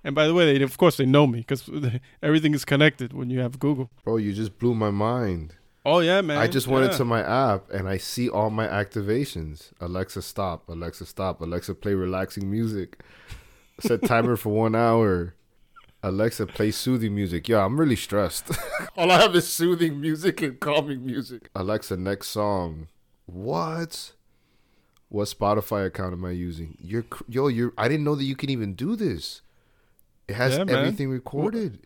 And 0.04 0.14
by 0.14 0.26
the 0.26 0.34
way, 0.34 0.56
they, 0.59 0.62
of 0.62 0.76
course, 0.78 0.96
they 0.98 1.06
know 1.06 1.26
me 1.26 1.40
because 1.40 1.68
everything 2.22 2.54
is 2.54 2.64
connected 2.64 3.12
when 3.12 3.30
you 3.30 3.40
have 3.40 3.59
Google. 3.59 3.90
Bro, 4.04 4.18
you 4.18 4.32
just 4.32 4.59
blew 4.59 4.74
my 4.74 4.90
mind. 4.90 5.54
Oh, 5.86 6.00
yeah, 6.00 6.20
man. 6.20 6.36
I 6.38 6.46
just 6.46 6.66
went 6.68 6.84
Yeah. 6.84 6.92
into 6.92 7.04
my 7.06 7.22
app 7.22 7.70
and 7.70 7.88
I 7.88 7.96
see 7.96 8.28
all 8.28 8.50
my 8.50 8.66
activations. 8.68 9.72
Alexa, 9.80 10.20
stop. 10.20 10.68
Alexa, 10.68 11.06
stop. 11.06 11.40
Alexa, 11.40 11.74
play 11.74 11.94
relaxing 11.94 12.50
music. 12.50 13.00
Set 13.80 14.02
timer 14.02 14.36
for 14.36 14.50
one 14.50 14.74
hour. 14.74 15.34
Alexa, 16.03 16.46
play 16.46 16.70
soothing 16.70 17.14
music. 17.14 17.49
Yeah, 17.49 17.64
I'm 17.64 17.78
really 17.78 17.96
stressed. 17.96 18.51
all 18.96 19.11
I 19.11 19.20
have 19.20 19.34
is 19.34 19.49
soothing 19.49 20.01
music 20.01 20.40
and 20.42 20.59
calming 20.61 21.05
music. 21.05 21.51
Alexa, 21.57 21.96
next 21.96 22.28
song. 22.28 22.86
What? 23.26 24.12
What 25.09 25.24
Spotify 25.28 25.86
account 25.86 26.12
am 26.12 26.24
I 26.24 26.30
using? 26.30 26.76
You're 26.80 27.05
yo, 27.28 27.49
you're. 27.49 27.72
I 27.76 27.88
didn't 27.88 28.05
know 28.05 28.14
that 28.14 28.24
you 28.24 28.36
can 28.36 28.51
even 28.51 28.74
do 28.74 28.94
this. 28.94 29.42
It 30.28 30.34
has 30.34 30.57
Yeah, 30.57 30.64
man. 30.64 30.76
everything 30.76 31.11
recorded. 31.11 31.80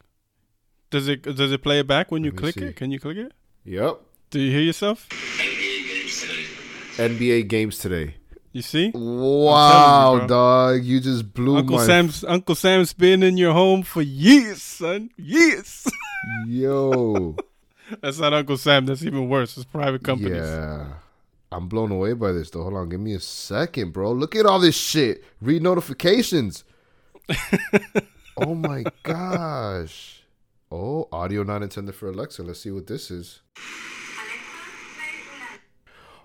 Does 0.90 1.08
it 1.08 1.22
does 1.22 1.52
it 1.52 1.62
play 1.62 1.78
it 1.78 1.86
back 1.86 2.10
when 2.10 2.22
you 2.24 2.30
Let 2.30 2.34
me 2.36 2.40
click 2.40 2.54
see. 2.56 2.64
it? 2.66 2.76
Can 2.76 2.90
you 2.90 2.98
click 3.00 3.16
it? 3.16 3.32
Yep. 3.64 4.00
Do 4.30 4.40
you 4.40 4.50
hear 4.50 4.60
yourself? 4.60 5.08
NBA 6.98 7.48
games 7.48 7.78
today. 7.78 8.16
You 8.52 8.60
see? 8.60 8.90
Wow, 8.94 10.18
bro. 10.18 10.26
dog! 10.26 10.84
You 10.84 11.00
just 11.00 11.32
blew 11.32 11.56
Uncle 11.56 11.78
my 11.78 11.86
Sam's 11.86 12.22
Uncle 12.22 12.54
Sam's 12.54 12.92
been 12.92 13.22
in 13.22 13.38
your 13.38 13.54
home 13.54 13.82
for 13.82 14.02
years, 14.02 14.62
son. 14.62 15.10
Years. 15.16 15.86
yo. 16.46 17.34
that's 18.02 18.18
not 18.18 18.34
Uncle 18.34 18.58
Sam. 18.58 18.84
That's 18.84 19.02
even 19.02 19.30
worse. 19.30 19.56
It's 19.56 19.64
private 19.64 20.04
companies. 20.04 20.36
Yeah, 20.36 20.86
I'm 21.50 21.66
blown 21.66 21.92
away 21.92 22.12
by 22.12 22.32
this. 22.32 22.50
Though, 22.50 22.62
hold 22.62 22.74
on, 22.74 22.90
give 22.90 23.00
me 23.00 23.14
a 23.14 23.20
second, 23.20 23.94
bro. 23.94 24.12
Look 24.12 24.36
at 24.36 24.44
all 24.44 24.58
this 24.58 24.76
shit. 24.76 25.24
Read 25.40 25.62
notifications. 25.62 26.64
oh 28.36 28.54
my 28.54 28.84
gosh. 29.02 30.24
Oh, 30.70 31.08
audio 31.10 31.42
not 31.42 31.62
intended 31.62 31.94
for 31.94 32.08
Alexa. 32.08 32.42
Let's 32.42 32.60
see 32.60 32.70
what 32.70 32.86
this 32.86 33.10
is. 33.10 33.40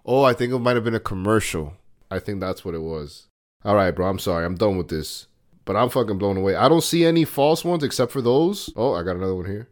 Oh, 0.06 0.24
I 0.24 0.34
think 0.34 0.54
it 0.54 0.60
might 0.60 0.76
have 0.76 0.86
been 0.86 0.96
a 0.96 1.00
commercial. 1.00 1.74
I 2.10 2.20
think 2.20 2.40
that's 2.40 2.64
what 2.64 2.76
it 2.76 2.82
was. 2.82 3.28
All 3.64 3.76
right, 3.76 3.92
bro. 3.92 4.08
I'm 4.08 4.20
sorry. 4.20 4.46
I'm 4.46 4.56
done 4.56 4.78
with 4.78 4.88
this. 4.90 5.28
But 5.66 5.76
I'm 5.76 5.90
fucking 5.90 6.18
blown 6.18 6.38
away. 6.38 6.56
I 6.56 6.70
don't 6.70 6.84
see 6.84 7.06
any 7.06 7.26
false 7.26 7.66
ones 7.66 7.84
except 7.84 8.12
for 8.14 8.22
those. 8.22 8.70
Oh, 8.76 8.94
I 8.94 9.04
got 9.04 9.18
another 9.18 9.36
one 9.36 9.46
here. 9.46 9.68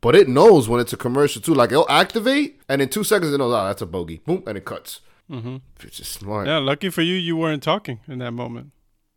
But 0.00 0.14
it 0.16 0.28
knows 0.28 0.68
when 0.68 0.80
it's 0.80 0.92
a 0.92 0.96
commercial 0.98 1.40
too. 1.40 1.54
Like 1.54 1.70
it'll 1.72 1.88
activate, 1.88 2.60
and 2.68 2.82
in 2.82 2.88
two 2.90 3.04
seconds 3.04 3.32
it 3.32 3.38
knows, 3.38 3.54
oh, 3.54 3.64
that's 3.66 3.80
a 3.80 3.86
bogey. 3.86 4.18
Boom, 4.18 4.42
and 4.46 4.58
it 4.58 4.64
cuts. 4.64 5.00
Mm-hmm. 5.30 5.56
It's 5.82 5.96
just 5.96 6.12
smart. 6.12 6.46
Yeah, 6.46 6.58
lucky 6.58 6.90
for 6.90 7.00
you, 7.00 7.14
you 7.14 7.36
weren't 7.36 7.62
talking 7.62 8.00
in 8.06 8.18
that 8.18 8.32
moment. 8.32 8.72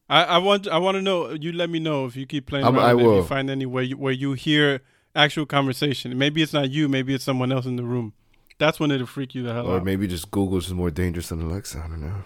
I, 0.10 0.24
I 0.24 0.38
want 0.38 0.68
I 0.70 0.78
want 0.78 0.96
to 0.96 1.02
know. 1.02 1.32
You 1.32 1.52
let 1.52 1.70
me 1.70 1.80
know 1.80 2.06
if 2.06 2.16
you 2.16 2.26
keep 2.26 2.46
playing. 2.46 2.64
Around 2.66 2.80
I 2.80 2.92
it, 2.92 2.96
If 3.00 3.02
will. 3.02 3.16
you 3.18 3.24
find 3.24 3.50
any 3.50 3.62
you, 3.64 3.98
where 3.98 4.14
you 4.14 4.32
hear 4.34 4.80
actual 5.14 5.46
conversation. 5.46 6.18
Maybe 6.18 6.42
it's 6.42 6.54
not 6.54 6.70
you. 6.70 6.88
Maybe 6.88 7.14
it's 7.14 7.26
someone 7.26 7.52
else 7.52 7.66
in 7.66 7.76
the 7.76 7.84
room. 7.84 8.14
That's 8.60 8.80
when 8.80 8.92
it'll 8.92 9.06
freak 9.08 9.36
you 9.36 9.44
the 9.44 9.54
hell 9.54 9.68
Or 9.68 9.76
out. 9.76 9.82
Or 9.82 9.86
maybe 9.86 10.08
just 10.08 10.32
Google's 10.32 10.68
is 10.68 10.74
more 10.74 10.90
dangerous 10.92 11.30
than 11.30 11.42
Alexa. 11.42 11.78
I 11.84 11.88
don't 11.88 12.02
know. 12.02 12.24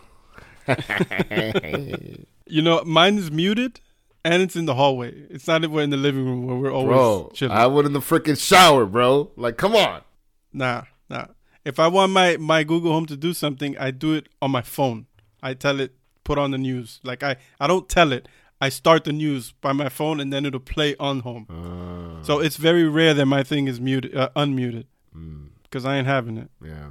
You 2.48 2.62
know, 2.62 2.84
mine 2.84 3.18
is 3.18 3.32
muted, 3.32 3.80
and 4.26 4.44
it's 4.44 4.58
in 4.58 4.66
the 4.66 4.76
hallway. 4.76 5.14
It's 5.30 5.48
not 5.48 5.66
we're 5.70 5.84
in 5.84 5.90
the 5.90 5.96
living 5.98 6.26
room 6.26 6.46
where 6.46 6.58
we're 6.58 6.72
always 6.74 6.90
bro, 6.90 7.32
chilling. 7.34 7.56
I 7.58 7.66
went 7.68 7.88
in 7.88 7.94
the 7.94 8.02
freaking 8.02 8.38
shower, 8.38 8.86
bro. 8.86 9.32
Like, 9.38 9.56
come 9.56 9.74
on. 9.74 10.02
Nah, 10.52 10.84
nah. 11.10 11.28
If 11.64 11.80
I 11.80 11.88
want 11.88 12.12
my 12.12 12.36
my 12.38 12.64
Google 12.66 12.92
Home 12.92 13.06
to 13.06 13.16
do 13.16 13.34
something, 13.34 13.78
I 13.78 13.92
do 13.92 14.14
it 14.14 14.28
on 14.42 14.52
my 14.52 14.62
phone. 14.62 15.06
I 15.42 15.54
tell 15.54 15.80
it 15.80 15.96
put 16.26 16.38
on 16.38 16.52
the 16.52 16.58
news. 16.58 17.00
Like 17.04 17.24
I, 17.24 17.38
I 17.60 17.68
don't 17.68 17.88
tell 17.88 18.12
it. 18.12 18.28
I 18.60 18.70
start 18.70 19.06
the 19.06 19.14
news 19.14 19.54
by 19.62 19.72
my 19.74 19.88
phone 19.90 20.20
and 20.20 20.32
then 20.32 20.46
it'll 20.46 20.60
play 20.60 20.96
on 21.00 21.22
home. 21.22 21.48
Uh, 21.50 22.24
So 22.24 22.40
it's 22.40 22.58
very 22.58 22.84
rare 22.88 23.14
that 23.14 23.26
my 23.26 23.44
thing 23.44 23.68
is 23.68 23.80
muted, 23.80 24.16
uh, 24.16 24.30
unmuted, 24.36 24.86
mm, 25.16 25.41
because 25.72 25.86
I 25.86 25.96
ain't 25.98 26.08
having 26.08 26.38
it. 26.38 26.52
yeah. 26.64 26.90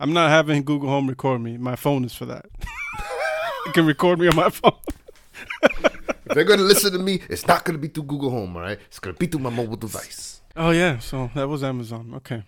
I'm 0.00 0.12
not 0.12 0.30
having 0.30 0.64
Google 0.64 0.88
Home 0.88 1.08
record 1.08 1.40
me. 1.40 1.56
My 1.56 1.76
phone 1.76 2.04
is 2.04 2.14
for 2.14 2.26
that. 2.26 2.46
it 3.66 3.74
can 3.74 3.86
record 3.86 4.18
me 4.18 4.28
on 4.28 4.36
my 4.36 4.50
phone. 4.50 4.72
If 6.26 6.34
they're 6.34 6.44
gonna 6.44 6.62
listen 6.62 6.90
to 6.94 6.98
me, 6.98 7.20
it's 7.28 7.46
not 7.46 7.66
gonna 7.66 7.76
be 7.76 7.88
through 7.88 8.04
Google 8.04 8.30
Home, 8.30 8.56
all 8.56 8.62
right? 8.62 8.78
It's 8.86 8.98
gonna 8.98 9.14
be 9.14 9.26
through 9.26 9.42
my 9.42 9.50
mobile 9.50 9.76
device. 9.76 10.40
Oh 10.56 10.70
yeah, 10.70 10.98
so 10.98 11.30
that 11.34 11.48
was 11.48 11.62
Amazon. 11.62 12.14
Okay. 12.16 12.44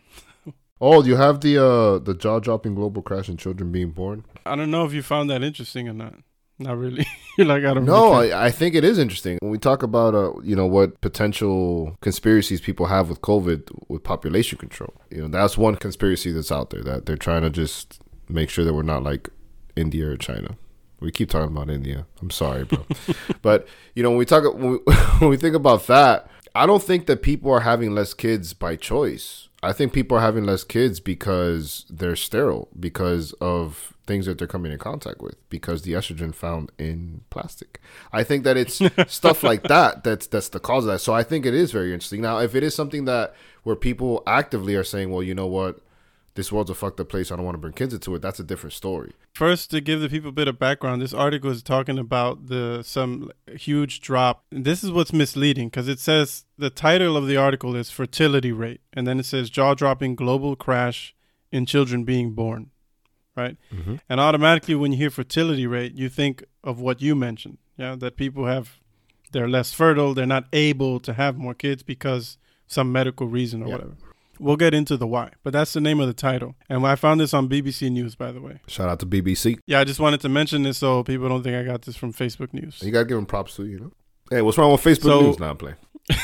Oh, 0.80 1.02
you 1.02 1.16
have 1.16 1.42
the 1.42 1.62
uh 1.62 1.98
the 1.98 2.14
jaw 2.14 2.40
dropping 2.40 2.74
global 2.74 3.02
crash 3.02 3.28
in 3.28 3.36
children 3.36 3.70
being 3.72 3.90
born? 3.90 4.24
I 4.46 4.56
don't 4.56 4.70
know 4.70 4.86
if 4.86 4.94
you 4.94 5.02
found 5.02 5.28
that 5.28 5.42
interesting 5.42 5.90
or 5.90 5.92
not. 5.92 6.14
Not 6.58 6.78
really. 6.78 7.06
You're 7.38 7.46
like 7.46 7.64
I 7.64 7.74
don't. 7.74 7.84
No, 7.84 8.12
really. 8.12 8.32
I, 8.32 8.46
I 8.46 8.50
think 8.50 8.74
it 8.74 8.84
is 8.84 8.98
interesting 8.98 9.38
when 9.42 9.50
we 9.50 9.58
talk 9.58 9.82
about 9.82 10.14
uh 10.14 10.32
you 10.42 10.56
know 10.56 10.66
what 10.66 11.00
potential 11.00 11.96
conspiracies 12.00 12.60
people 12.60 12.86
have 12.86 13.08
with 13.08 13.20
COVID 13.20 13.88
with 13.88 14.02
population 14.02 14.58
control. 14.58 14.94
You 15.10 15.22
know 15.22 15.28
that's 15.28 15.58
one 15.58 15.76
conspiracy 15.76 16.32
that's 16.32 16.50
out 16.50 16.70
there 16.70 16.82
that 16.82 17.06
they're 17.06 17.16
trying 17.16 17.42
to 17.42 17.50
just 17.50 18.00
make 18.28 18.48
sure 18.48 18.64
that 18.64 18.72
we're 18.74 18.82
not 18.82 19.02
like 19.02 19.28
India 19.76 20.08
or 20.08 20.16
China. 20.16 20.56
We 21.00 21.12
keep 21.12 21.28
talking 21.28 21.54
about 21.54 21.68
India. 21.68 22.06
I'm 22.22 22.30
sorry, 22.30 22.64
bro, 22.64 22.86
but 23.42 23.68
you 23.94 24.02
know 24.02 24.10
when 24.10 24.18
we 24.18 24.24
talk 24.24 24.44
when 24.54 24.72
we, 24.72 24.78
when 25.18 25.30
we 25.30 25.36
think 25.36 25.54
about 25.54 25.86
that, 25.88 26.30
I 26.54 26.64
don't 26.64 26.82
think 26.82 27.06
that 27.06 27.20
people 27.20 27.52
are 27.52 27.60
having 27.60 27.94
less 27.94 28.14
kids 28.14 28.54
by 28.54 28.76
choice. 28.76 29.48
I 29.62 29.72
think 29.72 29.92
people 29.92 30.16
are 30.16 30.22
having 30.22 30.44
less 30.44 30.64
kids 30.64 31.00
because 31.00 31.84
they're 31.90 32.16
sterile 32.16 32.68
because 32.78 33.32
of 33.40 33.95
things 34.06 34.26
that 34.26 34.38
they're 34.38 34.46
coming 34.46 34.72
in 34.72 34.78
contact 34.78 35.20
with 35.20 35.36
because 35.50 35.82
the 35.82 35.92
estrogen 35.92 36.34
found 36.34 36.70
in 36.78 37.22
plastic. 37.30 37.80
I 38.12 38.22
think 38.22 38.44
that 38.44 38.56
it's 38.56 38.80
stuff 39.12 39.42
like 39.42 39.64
that 39.64 40.04
that's 40.04 40.26
that's 40.26 40.48
the 40.48 40.60
cause 40.60 40.84
of 40.84 40.92
that. 40.92 41.00
So 41.00 41.12
I 41.12 41.22
think 41.22 41.44
it 41.46 41.54
is 41.54 41.72
very 41.72 41.92
interesting. 41.92 42.22
Now, 42.22 42.38
if 42.38 42.54
it 42.54 42.62
is 42.62 42.74
something 42.74 43.04
that 43.06 43.34
where 43.62 43.76
people 43.76 44.22
actively 44.26 44.74
are 44.76 44.84
saying, 44.84 45.10
"Well, 45.10 45.22
you 45.22 45.34
know 45.34 45.46
what? 45.46 45.80
This 46.34 46.52
world's 46.52 46.70
a 46.70 46.74
fucked 46.74 47.00
up 47.00 47.08
place. 47.08 47.32
I 47.32 47.36
don't 47.36 47.44
want 47.44 47.54
to 47.54 47.60
bring 47.60 47.72
kids 47.72 47.94
into 47.94 48.14
it." 48.14 48.22
That's 48.22 48.38
a 48.38 48.44
different 48.44 48.74
story. 48.74 49.12
First, 49.34 49.70
to 49.72 49.80
give 49.80 50.00
the 50.00 50.08
people 50.08 50.30
a 50.30 50.32
bit 50.32 50.48
of 50.48 50.58
background, 50.58 51.02
this 51.02 51.12
article 51.12 51.50
is 51.50 51.62
talking 51.62 51.98
about 51.98 52.46
the 52.46 52.82
some 52.82 53.30
huge 53.50 54.00
drop. 54.00 54.44
This 54.50 54.84
is 54.84 54.90
what's 54.90 55.12
misleading 55.12 55.68
because 55.68 55.88
it 55.88 55.98
says 55.98 56.44
the 56.56 56.70
title 56.70 57.16
of 57.16 57.26
the 57.26 57.36
article 57.36 57.74
is 57.74 57.90
fertility 57.90 58.52
rate, 58.52 58.80
and 58.92 59.06
then 59.06 59.18
it 59.18 59.26
says 59.26 59.50
jaw 59.50 59.74
dropping 59.74 60.14
global 60.14 60.54
crash 60.56 61.14
in 61.52 61.66
children 61.66 62.04
being 62.04 62.32
born, 62.32 62.70
right? 63.36 63.56
Mm-hmm. 63.72 63.96
And 64.08 64.20
automatically, 64.20 64.74
when 64.74 64.92
you 64.92 64.98
hear 64.98 65.10
fertility 65.10 65.66
rate, 65.66 65.94
you 65.94 66.08
think 66.08 66.44
of 66.64 66.80
what 66.80 67.00
you 67.02 67.14
mentioned, 67.14 67.58
yeah, 67.76 67.94
that 67.96 68.16
people 68.16 68.46
have 68.46 68.78
they're 69.32 69.48
less 69.48 69.72
fertile, 69.72 70.14
they're 70.14 70.24
not 70.26 70.46
able 70.52 70.98
to 71.00 71.12
have 71.12 71.36
more 71.36 71.54
kids 71.54 71.82
because 71.82 72.38
some 72.66 72.90
medical 72.92 73.26
reason 73.26 73.62
or 73.62 73.68
whatever. 73.68 73.92
We'll 74.38 74.56
get 74.56 74.74
into 74.74 74.96
the 74.98 75.06
why, 75.06 75.30
but 75.42 75.52
that's 75.54 75.72
the 75.72 75.80
name 75.80 75.98
of 75.98 76.08
the 76.08 76.12
title. 76.14 76.56
And 76.68 76.86
I 76.86 76.94
found 76.94 77.20
this 77.20 77.32
on 77.32 77.48
BBC 77.48 77.90
News, 77.90 78.14
by 78.14 78.32
the 78.32 78.40
way. 78.40 78.60
Shout 78.66 78.88
out 78.88 79.00
to 79.00 79.06
BBC. 79.06 79.58
Yeah, 79.66 79.80
I 79.80 79.84
just 79.84 79.98
wanted 79.98 80.20
to 80.20 80.28
mention 80.28 80.62
this 80.62 80.76
so 80.78 81.02
people 81.04 81.28
don't 81.28 81.42
think 81.42 81.56
I 81.56 81.62
got 81.62 81.82
this 81.82 81.96
from 81.96 82.12
Facebook 82.12 82.52
News. 82.52 82.82
You 82.82 82.90
gotta 82.90 83.06
give 83.06 83.16
them 83.16 83.26
props 83.26 83.56
too. 83.56 83.66
You 83.66 83.80
know. 83.80 83.92
Hey, 84.30 84.42
what's 84.42 84.58
wrong 84.58 84.72
with 84.72 84.82
Facebook 84.82 85.02
So- 85.04 85.20
News? 85.22 85.38
Now 85.38 85.54
Playing. 85.54 85.76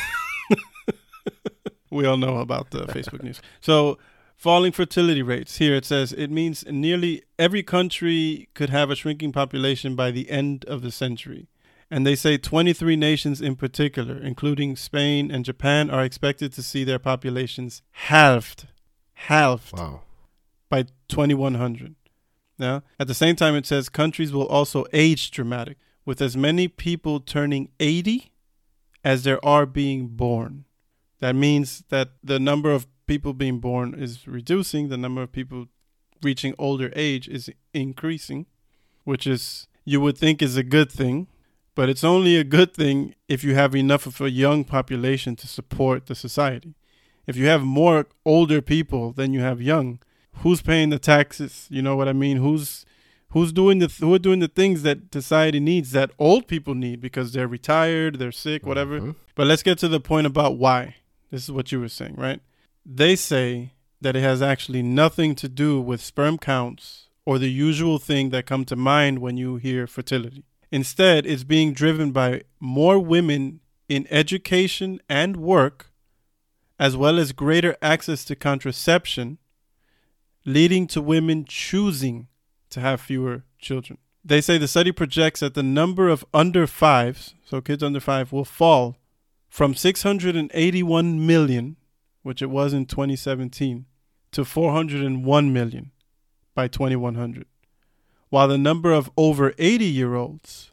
We 1.90 2.06
all 2.06 2.16
know 2.16 2.38
about 2.38 2.70
the 2.70 2.86
Facebook 2.86 3.22
News. 3.22 3.42
So, 3.60 3.98
falling 4.42 4.72
fertility 4.72 5.22
rates. 5.22 5.58
Here 5.58 5.76
it 5.76 5.84
says 5.84 6.12
it 6.12 6.28
means 6.28 6.64
nearly 6.68 7.22
every 7.38 7.62
country 7.62 8.48
could 8.54 8.70
have 8.70 8.90
a 8.90 8.96
shrinking 8.96 9.30
population 9.30 9.94
by 9.94 10.10
the 10.10 10.28
end 10.30 10.64
of 10.64 10.82
the 10.82 10.90
century. 10.90 11.46
And 11.88 12.04
they 12.04 12.16
say 12.16 12.38
23 12.38 12.96
nations 12.96 13.40
in 13.40 13.54
particular, 13.54 14.16
including 14.16 14.74
Spain 14.74 15.30
and 15.30 15.44
Japan, 15.44 15.90
are 15.90 16.02
expected 16.02 16.52
to 16.54 16.62
see 16.62 16.82
their 16.82 16.98
populations 16.98 17.82
halved. 17.92 18.66
Halved. 19.12 19.78
Wow. 19.78 20.00
by 20.68 20.86
2100. 21.06 21.94
Now, 22.58 22.82
at 22.98 23.06
the 23.06 23.14
same 23.14 23.36
time, 23.36 23.54
it 23.54 23.66
says 23.66 23.88
countries 23.88 24.32
will 24.32 24.48
also 24.48 24.86
age 24.92 25.30
dramatic, 25.30 25.78
with 26.04 26.20
as 26.20 26.36
many 26.36 26.66
people 26.66 27.20
turning 27.20 27.68
80 27.78 28.32
as 29.04 29.22
there 29.22 29.44
are 29.44 29.66
being 29.66 30.08
born. 30.08 30.64
That 31.20 31.36
means 31.36 31.84
that 31.90 32.14
the 32.24 32.40
number 32.40 32.72
of 32.72 32.88
people 33.12 33.34
being 33.34 33.58
born 33.58 33.88
is 34.06 34.26
reducing, 34.26 34.88
the 34.88 34.96
number 34.96 35.22
of 35.22 35.30
people 35.30 35.66
reaching 36.22 36.54
older 36.58 36.90
age 36.96 37.28
is 37.28 37.50
increasing, 37.74 38.46
which 39.04 39.26
is, 39.26 39.66
you 39.84 40.00
would 40.00 40.16
think, 40.16 40.40
is 40.40 40.56
a 40.56 40.62
good 40.76 40.90
thing. 40.90 41.26
But 41.74 41.88
it's 41.90 42.04
only 42.04 42.36
a 42.36 42.44
good 42.56 42.72
thing 42.72 43.14
if 43.28 43.44
you 43.44 43.54
have 43.54 43.74
enough 43.74 44.06
of 44.06 44.20
a 44.20 44.30
young 44.30 44.64
population 44.64 45.36
to 45.36 45.46
support 45.46 46.06
the 46.06 46.14
society. 46.14 46.74
If 47.26 47.36
you 47.36 47.46
have 47.48 47.62
more 47.62 48.06
older 48.24 48.60
people 48.62 49.12
than 49.12 49.34
you 49.34 49.40
have 49.40 49.60
young, 49.60 49.98
who's 50.42 50.62
paying 50.62 50.90
the 50.90 50.98
taxes? 50.98 51.66
You 51.70 51.82
know 51.82 51.96
what 51.96 52.08
I 52.08 52.14
mean? 52.14 52.38
Who's 52.38 52.86
who's 53.34 53.52
doing 53.52 53.78
the 53.78 53.88
who 54.00 54.12
are 54.14 54.24
doing 54.28 54.40
the 54.40 54.54
things 54.60 54.82
that 54.82 54.98
society 55.12 55.60
needs 55.60 55.92
that 55.92 56.10
old 56.18 56.46
people 56.46 56.74
need 56.74 57.00
because 57.00 57.32
they're 57.32 57.48
retired, 57.58 58.18
they're 58.18 58.40
sick, 58.46 58.66
whatever. 58.66 59.00
Mhm. 59.00 59.14
But 59.34 59.46
let's 59.46 59.62
get 59.62 59.78
to 59.78 59.88
the 59.88 60.00
point 60.00 60.26
about 60.26 60.52
why. 60.56 60.96
This 61.30 61.44
is 61.44 61.50
what 61.50 61.72
you 61.72 61.80
were 61.80 61.94
saying, 62.00 62.16
right? 62.16 62.40
They 62.84 63.16
say 63.16 63.72
that 64.00 64.16
it 64.16 64.22
has 64.22 64.42
actually 64.42 64.82
nothing 64.82 65.34
to 65.36 65.48
do 65.48 65.80
with 65.80 66.00
sperm 66.00 66.38
counts 66.38 67.08
or 67.24 67.38
the 67.38 67.50
usual 67.50 67.98
thing 67.98 68.30
that 68.30 68.46
come 68.46 68.64
to 68.64 68.76
mind 68.76 69.20
when 69.20 69.36
you 69.36 69.56
hear 69.56 69.86
fertility. 69.86 70.44
Instead, 70.70 71.26
it's 71.26 71.44
being 71.44 71.72
driven 71.72 72.10
by 72.10 72.42
more 72.58 72.98
women 72.98 73.60
in 73.88 74.06
education 74.10 75.00
and 75.08 75.36
work, 75.36 75.92
as 76.78 76.96
well 76.96 77.18
as 77.18 77.32
greater 77.32 77.76
access 77.80 78.24
to 78.24 78.34
contraception, 78.34 79.38
leading 80.44 80.86
to 80.88 81.00
women 81.00 81.44
choosing 81.44 82.26
to 82.70 82.80
have 82.80 83.00
fewer 83.00 83.44
children. 83.58 83.98
They 84.24 84.40
say 84.40 84.58
the 84.58 84.66
study 84.66 84.92
projects 84.92 85.40
that 85.40 85.54
the 85.54 85.62
number 85.62 86.08
of 86.08 86.24
under 86.32 86.66
fives, 86.66 87.34
so 87.44 87.60
kids 87.60 87.82
under 87.82 88.00
five, 88.00 88.32
will 88.32 88.44
fall 88.44 88.96
from 89.48 89.74
681 89.74 91.26
million, 91.26 91.76
which 92.22 92.42
it 92.42 92.50
was 92.50 92.72
in 92.72 92.86
2017, 92.86 93.86
to 94.32 94.44
401 94.44 95.52
million 95.52 95.90
by 96.54 96.68
2100, 96.68 97.46
while 98.30 98.48
the 98.48 98.58
number 98.58 98.92
of 98.92 99.10
over 99.16 99.54
80 99.58 99.84
year 99.84 100.14
olds 100.14 100.72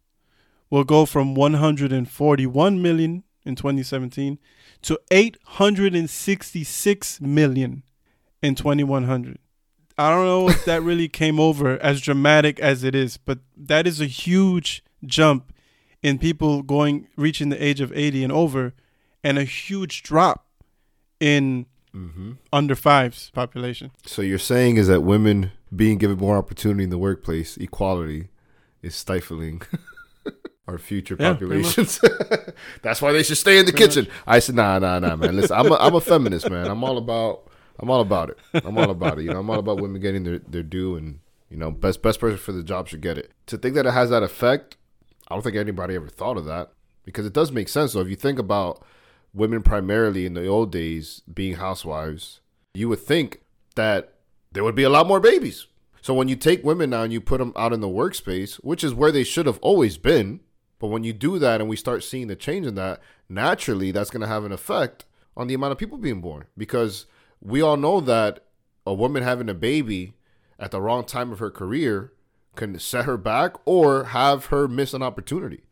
will 0.70 0.84
go 0.84 1.06
from 1.06 1.36
141 1.36 2.82
million 2.82 3.24
in 3.46 3.56
2017 3.56 4.38
to 4.82 5.00
866 5.12 7.22
million 7.22 7.84
in 8.42 8.56
2100. 8.56 9.38
I 9.98 10.12
don't 10.12 10.26
know 10.26 10.50
if 10.50 10.64
that 10.66 10.82
really 10.82 11.10
came 11.10 11.40
over 11.40 11.78
as 11.80 12.00
dramatic 12.00 12.60
as 12.60 12.84
it 12.84 12.96
is, 12.96 13.18
but 13.18 13.40
that 13.58 13.86
is 13.86 14.00
a 14.00 14.06
huge 14.06 14.84
jump 15.06 15.54
in 16.02 16.18
people 16.18 16.62
going 16.62 17.10
reaching 17.18 17.50
the 17.50 17.62
age 17.62 17.82
of 17.82 17.92
80 17.94 18.24
and 18.24 18.32
over 18.32 18.74
and 19.24 19.38
a 19.38 19.44
huge 19.44 20.02
drop 20.02 20.46
in 21.20 21.66
Mhm. 21.96 22.38
under 22.54 22.76
fives 22.76 23.32
population. 23.34 23.92
So 24.06 24.22
you're 24.22 24.38
saying 24.38 24.78
is 24.78 24.88
that 24.88 25.02
women 25.02 25.52
being 25.76 25.98
given 25.98 26.18
more 26.18 26.38
opportunity 26.38 26.84
in 26.84 26.90
the 26.92 26.98
workplace, 27.00 27.58
equality, 27.58 28.28
is 28.84 28.96
stifling 28.96 29.62
our 30.68 30.78
future 30.78 31.16
Yeah, 31.20 31.34
populations. 31.34 32.00
That's 32.84 33.02
why 33.02 33.12
they 33.12 33.24
should 33.24 33.38
stay 33.38 33.58
in 33.58 33.66
the 33.66 33.72
Pretty 33.72 33.88
kitchen. 34.02 34.08
I 34.28 34.38
said, 34.40 34.56
nah, 34.56 34.78
nah, 34.80 35.00
nah, 35.00 35.16
man. 35.16 35.36
Listen, 35.36 35.58
I'm 35.58 35.72
a, 35.72 35.76
I'm 35.76 35.96
a 35.96 36.02
feminist, 36.02 36.50
man. 36.50 36.68
I'm 36.68 36.84
all 36.84 36.98
about 36.98 37.50
I'm 37.80 37.90
all 37.90 38.02
about 38.02 38.30
it. 38.30 38.38
I'm 38.54 38.78
all 38.78 38.90
about 38.92 39.20
it. 39.20 39.24
You 39.24 39.32
know, 39.32 39.40
I'm 39.40 39.50
all 39.50 39.60
about 39.60 39.80
women 39.80 40.00
getting 40.02 40.24
their, 40.26 40.40
their 40.40 40.64
due, 40.64 40.96
and 40.96 41.20
you 41.50 41.58
know, 41.58 41.72
best 41.72 42.02
best 42.02 42.20
person 42.20 42.38
for 42.38 42.52
the 42.52 42.62
job 42.64 42.88
should 42.88 43.02
get 43.02 43.18
it. 43.18 43.32
To 43.48 43.58
think 43.58 43.74
that 43.76 43.86
it 43.86 43.94
has 43.94 44.10
that 44.12 44.22
effect, 44.22 44.78
I 45.28 45.34
don't 45.36 45.42
think 45.42 45.56
anybody 45.56 45.96
ever 45.96 46.08
thought 46.10 46.38
of 46.38 46.46
that 46.46 46.72
because 47.06 47.26
it 47.26 47.34
does 47.34 47.52
make 47.52 47.68
sense. 47.70 47.94
So 47.94 48.00
if 48.02 48.10
you 48.10 48.16
think 48.16 48.38
about 48.38 48.84
women 49.34 49.62
primarily 49.62 50.26
in 50.26 50.34
the 50.34 50.48
old 50.48 50.72
days 50.72 51.22
being 51.32 51.56
housewives, 51.56 52.42
you 52.74 52.90
would 52.90 53.00
think 53.00 53.42
that 53.76 54.14
there 54.52 54.64
would 54.64 54.76
be 54.76 54.84
a 54.84 54.90
lot 54.90 55.08
more 55.08 55.20
babies. 55.20 55.68
So 56.02 56.14
when 56.14 56.28
you 56.28 56.36
take 56.36 56.64
women 56.64 56.92
now 56.92 57.04
and 57.04 57.14
you 57.14 57.22
put 57.22 57.40
them 57.40 57.54
out 57.56 57.74
in 57.74 57.82
the 57.82 57.88
workspace, 57.88 58.56
which 58.56 58.84
is 58.84 58.94
where 58.94 59.12
they 59.12 59.24
should 59.24 59.46
have 59.46 59.60
always 59.60 59.98
been, 59.98 60.40
but 60.80 60.88
when 60.88 61.04
you 61.04 61.14
do 61.14 61.40
that 61.40 61.60
and 61.60 61.70
we 61.70 61.76
start 61.76 62.04
seeing 62.04 62.28
the 62.28 62.36
change 62.36 62.66
in 62.66 62.76
that, 62.76 63.02
naturally 63.28 63.92
that's 63.92 64.10
going 64.10 64.22
to 64.22 64.28
have 64.28 64.46
an 64.46 64.52
effect 64.52 65.06
on 65.36 65.48
the 65.48 65.54
amount 65.54 65.72
of 65.72 65.78
people 65.78 65.98
being 65.98 66.22
born 66.22 66.46
because 66.58 67.06
we 67.42 67.62
all 67.62 67.78
know 67.78 68.00
that 68.02 68.46
a 68.86 68.94
woman 68.94 69.24
having 69.24 69.50
a 69.50 69.54
baby 69.54 70.14
at 70.58 70.72
the 70.72 70.82
wrong 70.82 71.06
time 71.06 71.32
of 71.32 71.40
her 71.40 71.52
career 71.52 72.14
can 72.56 72.78
set 72.80 73.06
her 73.06 73.18
back 73.18 73.56
or 73.66 74.06
have 74.06 74.48
her 74.48 74.68
miss 74.68 74.94
an 74.94 75.04
opportunity. 75.04 75.64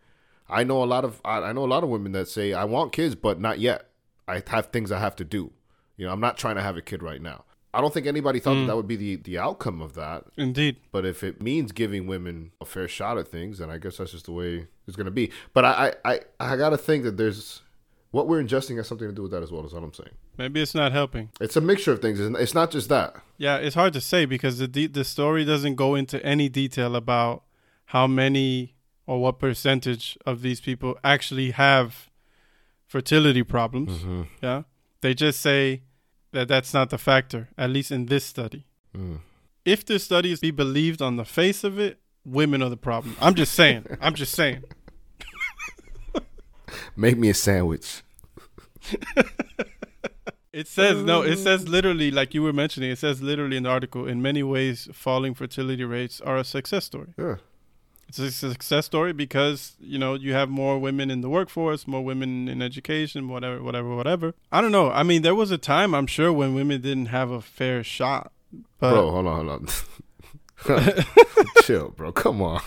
I 0.50 0.64
know 0.64 0.84
a 0.84 0.86
lot 0.86 1.04
of 1.06 1.22
I 1.26 1.40
I 1.40 1.54
know 1.54 1.66
a 1.66 1.68
lot 1.68 1.84
of 1.84 1.90
women 1.90 2.12
that 2.14 2.28
say 2.28 2.54
I 2.54 2.64
want 2.66 2.92
kids 2.94 3.16
but 3.16 3.40
not 3.40 3.60
yet. 3.60 3.90
I 4.28 4.44
have 4.48 4.68
things 4.68 4.92
I 4.92 5.00
have 5.00 5.16
to 5.18 5.24
do. 5.24 5.52
You 5.98 6.06
know, 6.06 6.12
I'm 6.14 6.20
not 6.20 6.38
trying 6.38 6.56
to 6.56 6.62
have 6.62 6.78
a 6.78 6.82
kid 6.82 7.02
right 7.02 7.22
now. 7.22 7.44
I 7.74 7.82
don't 7.82 7.94
think 7.94 8.08
anybody 8.08 8.40
thought 8.40 8.56
Mm. 8.56 8.62
that, 8.64 8.68
that 8.68 8.76
would 8.76 8.88
be 8.88 8.96
the 8.96 9.16
the 9.18 9.38
outcome 9.38 9.82
of 9.82 9.94
that. 9.96 10.26
Indeed. 10.38 10.78
But 10.92 11.06
if 11.06 11.24
it 11.24 11.42
means 11.42 11.72
giving 11.72 12.08
women 12.08 12.52
a 12.62 12.66
fair 12.66 12.88
shot 12.88 13.18
at 13.18 13.28
things, 13.28 13.60
then 13.60 13.70
I 13.70 13.78
guess 13.78 13.98
that's 13.98 14.12
just 14.12 14.26
the 14.26 14.32
way 14.32 14.68
it's 14.88 14.96
going 14.96 15.06
to 15.06 15.12
be. 15.12 15.32
But 15.54 15.66
I, 15.66 15.94
I, 16.06 16.14
I, 16.14 16.20
I 16.54 16.58
got 16.58 16.70
to 16.70 16.78
think 16.78 17.04
that 17.04 17.18
there's 17.18 17.62
what 18.12 18.28
we're 18.28 18.42
ingesting 18.42 18.78
has 18.78 18.88
something 18.88 19.08
to 19.08 19.14
do 19.14 19.22
with 19.24 19.32
that 19.32 19.44
as 19.44 19.52
well. 19.52 19.66
Is 19.66 19.74
what 19.74 19.84
I'm 19.84 19.94
saying. 19.94 20.12
Maybe 20.38 20.62
it's 20.62 20.74
not 20.76 20.92
helping. 20.92 21.30
It's 21.42 21.56
a 21.58 21.62
mixture 21.62 21.92
of 21.92 22.02
things. 22.02 22.20
It's 22.20 22.38
it's 22.40 22.54
not 22.56 22.72
just 22.72 22.90
that. 22.90 23.16
Yeah, 23.38 23.58
it's 23.58 23.76
hard 23.76 23.94
to 23.94 24.02
say 24.02 24.26
because 24.26 24.58
the 24.60 24.68
de- 24.68 24.88
the 24.88 25.04
story 25.04 25.44
doesn't 25.46 25.76
go 25.76 25.94
into 25.96 26.24
any 26.26 26.48
detail 26.50 26.96
about 26.96 27.44
how 27.86 28.08
many 28.08 28.76
or 29.08 29.20
what 29.20 29.40
percentage 29.40 30.18
of 30.26 30.42
these 30.42 30.62
people 30.62 30.98
actually 31.04 31.52
have 31.52 32.10
fertility 32.86 33.42
problems. 33.42 34.00
Mm-hmm. 34.00 34.24
Yeah, 34.44 34.64
they 35.02 35.16
just 35.16 35.42
say 35.42 35.82
that 36.34 36.48
that's 36.48 36.74
not 36.74 36.92
the 36.92 36.98
factor, 37.00 37.50
at 37.58 37.72
least 37.72 37.92
in 37.92 38.06
this 38.06 38.26
study. 38.26 38.68
Mm. 38.96 39.20
If 39.66 39.86
this 39.86 40.04
study 40.04 40.32
is 40.32 40.40
be 40.40 40.52
believed 40.52 41.02
on 41.02 41.16
the 41.16 41.26
face 41.26 41.64
of 41.64 41.80
it, 41.80 42.00
women 42.24 42.62
are 42.62 42.70
the 42.70 42.78
problem. 42.78 43.16
I'm 43.20 43.34
just 43.34 43.54
saying. 43.54 43.86
I'm 44.00 44.14
just 44.14 44.34
saying. 44.34 44.64
Make 46.96 47.18
me 47.18 47.30
a 47.30 47.34
sandwich. 47.34 48.04
It 50.58 50.68
says 50.68 51.04
no. 51.04 51.22
It 51.22 51.38
says 51.38 51.68
literally, 51.70 52.10
like 52.10 52.34
you 52.34 52.42
were 52.42 52.52
mentioning. 52.52 52.90
It 52.90 52.98
says 52.98 53.22
literally 53.22 53.58
in 53.58 53.64
the 53.64 53.70
article. 53.70 54.08
In 54.08 54.24
many 54.24 54.42
ways, 54.42 54.90
falling 54.92 55.36
fertility 55.36 55.84
rates 55.84 56.20
are 56.20 56.36
a 56.36 56.44
success 56.44 56.84
story. 56.84 57.14
Yeah. 57.16 57.36
It's 58.08 58.20
a 58.20 58.32
success 58.32 58.86
story 58.86 59.12
because 59.12 59.76
you 59.80 60.00
know 60.00 60.14
you 60.14 60.34
have 60.34 60.50
more 60.50 60.80
women 60.80 61.12
in 61.12 61.22
the 61.22 61.30
workforce, 61.30 61.88
more 61.88 62.04
women 62.04 62.48
in 62.48 62.62
education, 62.62 63.28
whatever, 63.28 63.62
whatever, 63.62 63.96
whatever. 63.96 64.34
I 64.52 64.62
don't 64.62 64.72
know. 64.72 64.90
I 64.90 65.04
mean, 65.04 65.24
there 65.24 65.36
was 65.36 65.52
a 65.52 65.58
time 65.58 65.94
I'm 65.94 66.08
sure 66.08 66.32
when 66.32 66.54
women 66.54 66.82
didn't 66.82 67.08
have 67.08 67.32
a 67.32 67.42
fair 67.42 67.84
shot. 67.84 68.32
But 68.80 68.92
bro, 68.92 69.12
hold 69.12 69.28
on, 69.28 69.46
hold 69.46 69.70
on. 70.70 71.04
Chill, 71.64 71.90
bro. 71.90 72.12
Come 72.12 72.42
on, 72.42 72.62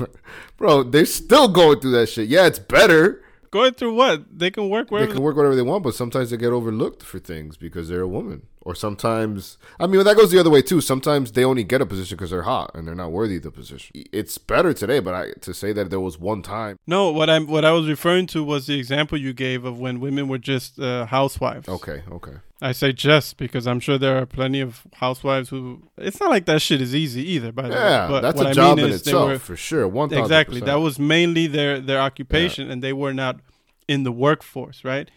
bro. 0.57 0.83
They're 0.83 1.07
still 1.07 1.49
going 1.49 1.81
through 1.81 1.93
that 1.93 2.09
shit. 2.09 2.29
Yeah, 2.29 2.47
it's 2.47 2.59
better. 2.59 3.23
going 3.51 3.75
through 3.75 3.95
what 3.95 4.39
they 4.39 4.51
can 4.51 4.69
work 4.69 4.91
They 4.91 5.07
can 5.07 5.23
work 5.23 5.37
whatever 5.37 5.57
they 5.57 5.63
want, 5.63 5.83
but 5.83 5.95
sometimes 5.95 6.31
they 6.31 6.37
get 6.37 6.53
overlooked 6.53 7.03
for 7.03 7.19
things 7.19 7.57
because 7.57 7.89
they're 7.89 8.03
a 8.03 8.09
woman. 8.09 8.47
Or 8.63 8.75
sometimes, 8.75 9.57
I 9.79 9.87
mean, 9.87 10.05
that 10.05 10.17
goes 10.17 10.31
the 10.31 10.39
other 10.39 10.51
way 10.51 10.61
too. 10.61 10.83
Sometimes 10.83 11.33
they 11.33 11.45
only 11.45 11.65
get 11.65 11.81
a 11.81 11.87
position 11.87 12.17
because 12.19 12.31
they're 12.31 12.43
hot 12.43 12.71
and 12.75 12.87
they're 12.87 12.95
not 12.95 13.11
worthy 13.11 13.37
of 13.37 13.43
the 13.43 13.51
position. 13.51 14.05
It's 14.13 14.37
better 14.37 14.75
today, 14.75 15.01
but 15.01 15.15
I, 15.15 15.33
to 15.41 15.55
say 15.55 15.73
that 15.73 15.89
there 15.89 15.99
was 16.01 16.19
one 16.19 16.43
time. 16.43 16.79
no, 16.87 17.11
what 17.11 17.31
I'm 17.31 17.47
what 17.47 17.65
I 17.65 17.73
was 17.73 17.89
referring 17.89 18.27
to 18.29 18.45
was 18.45 18.67
the 18.67 18.79
example 18.79 19.17
you 19.17 19.33
gave 19.33 19.65
of 19.65 19.79
when 19.79 19.99
women 19.99 20.29
were 20.29 20.37
just 20.39 20.79
uh, 20.79 21.07
housewives. 21.07 21.69
Okay, 21.71 22.03
okay. 22.13 22.33
I 22.61 22.73
say 22.73 22.93
just 22.93 23.39
because 23.39 23.67
I'm 23.67 23.81
sure 23.81 23.97
there 23.97 24.19
are 24.19 24.27
plenty 24.27 24.61
of 24.61 24.87
housewives 24.93 25.49
who. 25.49 25.83
It's 25.97 26.21
not 26.21 26.29
like 26.29 26.45
that 26.45 26.61
shit 26.61 26.83
is 26.83 26.95
easy 26.95 27.27
either. 27.33 27.53
By 27.53 27.63
the 27.63 27.69
way, 27.71 27.77
Yeah, 27.77 28.09
But 28.09 28.21
that's 28.21 28.37
what 28.37 28.47
a 28.49 28.51
I 28.51 28.53
job 28.53 28.77
mean 28.77 28.89
in 28.89 28.93
itself 28.93 29.29
were- 29.31 29.39
for 29.39 29.57
sure. 29.57 29.89
One 29.89 30.13
exactly 30.13 30.61
that 30.61 30.75
was 30.81 30.99
mainly 30.99 31.47
their 31.47 31.81
their 31.81 31.99
occupation 32.01 32.71
and 32.71 32.83
they 32.83 32.93
were 32.93 33.15
not 33.15 33.41
in 33.89 34.03
the 34.03 34.13
workforce 34.13 34.85
right 34.85 35.11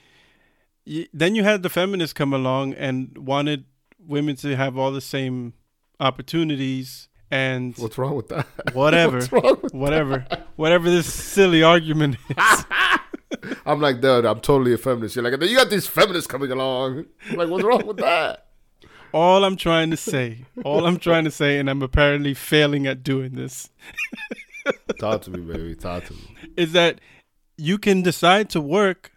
then 1.13 1.35
you 1.35 1.43
had 1.43 1.63
the 1.63 1.69
feminists 1.69 2.13
come 2.13 2.33
along 2.33 2.73
and 2.73 3.17
wanted 3.17 3.65
women 3.99 4.35
to 4.37 4.55
have 4.55 4.77
all 4.77 4.91
the 4.91 5.01
same 5.01 5.53
opportunities 5.99 7.07
and 7.31 7.75
What's 7.77 7.97
wrong 7.97 8.15
with 8.15 8.27
that? 8.29 8.45
whatever 8.73 9.17
with 9.17 9.73
whatever 9.73 10.25
whatever 10.55 10.89
this 10.89 11.11
silly 11.11 11.63
argument 11.63 12.17
is 12.29 12.65
I'm 13.65 13.81
like, 13.81 13.99
dude, 13.99 14.25
I'm 14.25 14.39
totally 14.41 14.73
a 14.73 14.77
feminist. 14.77 15.15
You're 15.15 15.29
like, 15.29 15.41
you 15.41 15.57
got 15.57 15.69
these 15.69 15.87
feminists 15.87 16.27
coming 16.27 16.51
along. 16.51 17.05
I'm 17.29 17.37
like, 17.37 17.49
what's 17.49 17.63
wrong 17.63 17.85
with 17.85 17.97
that? 17.97 18.47
all 19.15 19.43
i'm 19.45 19.55
trying 19.55 19.91
to 19.91 19.97
say 19.97 20.43
all 20.65 20.87
i'm 20.87 20.97
trying 20.97 21.23
to 21.23 21.29
say 21.29 21.59
and 21.59 21.69
i'm 21.69 21.83
apparently 21.83 22.33
failing 22.33 22.87
at 22.87 23.03
doing 23.03 23.35
this 23.35 23.69
Talk 24.99 25.21
to 25.23 25.29
me, 25.31 25.41
baby. 25.41 25.75
Talk 25.75 26.05
to 26.05 26.13
me. 26.13 26.19
is 26.57 26.71
that 26.73 26.99
you 27.57 27.77
can 27.77 28.01
decide 28.01 28.49
to 28.51 28.61
work 28.61 29.11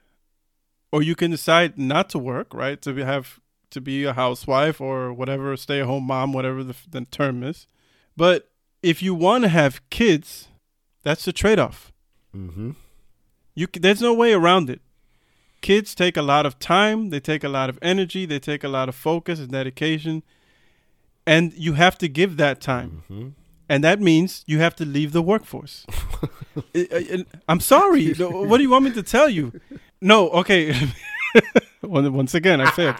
or 0.93 1.03
you 1.03 1.15
can 1.15 1.31
decide 1.31 1.79
not 1.79 2.09
to 2.11 2.19
work, 2.19 2.55
right? 2.55 2.81
To 2.83 2.93
be, 2.93 3.03
have 3.03 3.41
to 3.71 3.81
be 3.81 4.05
a 4.05 4.13
housewife 4.13 4.81
or 4.81 5.13
whatever, 5.13 5.57
stay 5.57 5.81
at 5.81 5.87
home 5.87 6.05
mom, 6.05 6.33
whatever 6.33 6.63
the, 6.65 6.75
the 6.89 7.03
term 7.07 7.43
is. 7.43 7.67
But 8.17 8.49
if 8.83 9.03
you 9.03 9.15
want 9.15 9.45
to 9.45 9.49
have 9.49 9.89
kids, 9.91 10.49
that's 11.03 11.25
the 11.25 11.33
trade 11.33 11.59
off. 11.59 11.93
Mm-hmm. 12.35 12.73
You 13.55 13.67
there's 13.73 14.03
no 14.03 14.15
way 14.15 14.33
around 14.33 14.71
it. 14.71 14.81
Kids 15.63 15.95
take 15.95 16.17
a 16.17 16.23
lot 16.23 16.47
of 16.47 16.59
time, 16.59 17.11
they 17.11 17.21
take 17.21 17.43
a 17.43 17.49
lot 17.49 17.69
of 17.69 17.79
energy, 17.83 18.27
they 18.27 18.39
take 18.39 18.63
a 18.63 18.69
lot 18.69 18.89
of 18.89 18.95
focus 18.95 19.41
and 19.41 19.51
dedication, 19.51 20.23
and 21.27 21.53
you 21.55 21.73
have 21.73 21.99
to 21.99 22.09
give 22.09 22.37
that 22.37 22.61
time. 22.61 23.03
Mm-hmm. 23.11 23.29
And 23.69 23.83
that 23.83 24.01
means 24.01 24.45
you 24.47 24.61
have 24.61 24.77
to 24.77 24.85
leave 24.85 25.13
the 25.13 25.23
workforce. 25.23 25.85
I- 26.75 27.25
I'm 27.49 27.61
sorry. 27.61 28.15
What 28.19 28.59
do 28.59 28.63
you 28.63 28.71
want 28.71 28.85
me 28.85 28.93
to 28.93 29.03
tell 29.03 29.29
you? 29.29 29.53
No, 30.01 30.29
okay. 30.31 30.75
Once 31.83 32.35
again, 32.35 32.61
I 32.61 32.71
failed. 32.71 32.97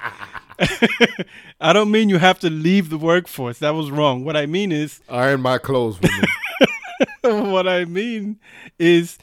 I 1.61 1.73
don't 1.73 1.91
mean 1.91 2.09
you 2.09 2.19
have 2.19 2.39
to 2.41 2.51
leave 2.51 2.91
the 2.91 2.99
workforce. 2.99 3.59
That 3.59 3.71
was 3.75 3.91
wrong. 3.91 4.25
What 4.25 4.37
I 4.37 4.47
mean 4.47 4.73
is, 4.73 5.01
Iron 5.09 5.41
my 5.43 5.59
clothes, 5.59 5.99
what 7.23 7.67
I 7.69 7.85
mean 7.85 8.39
is, 8.79 9.19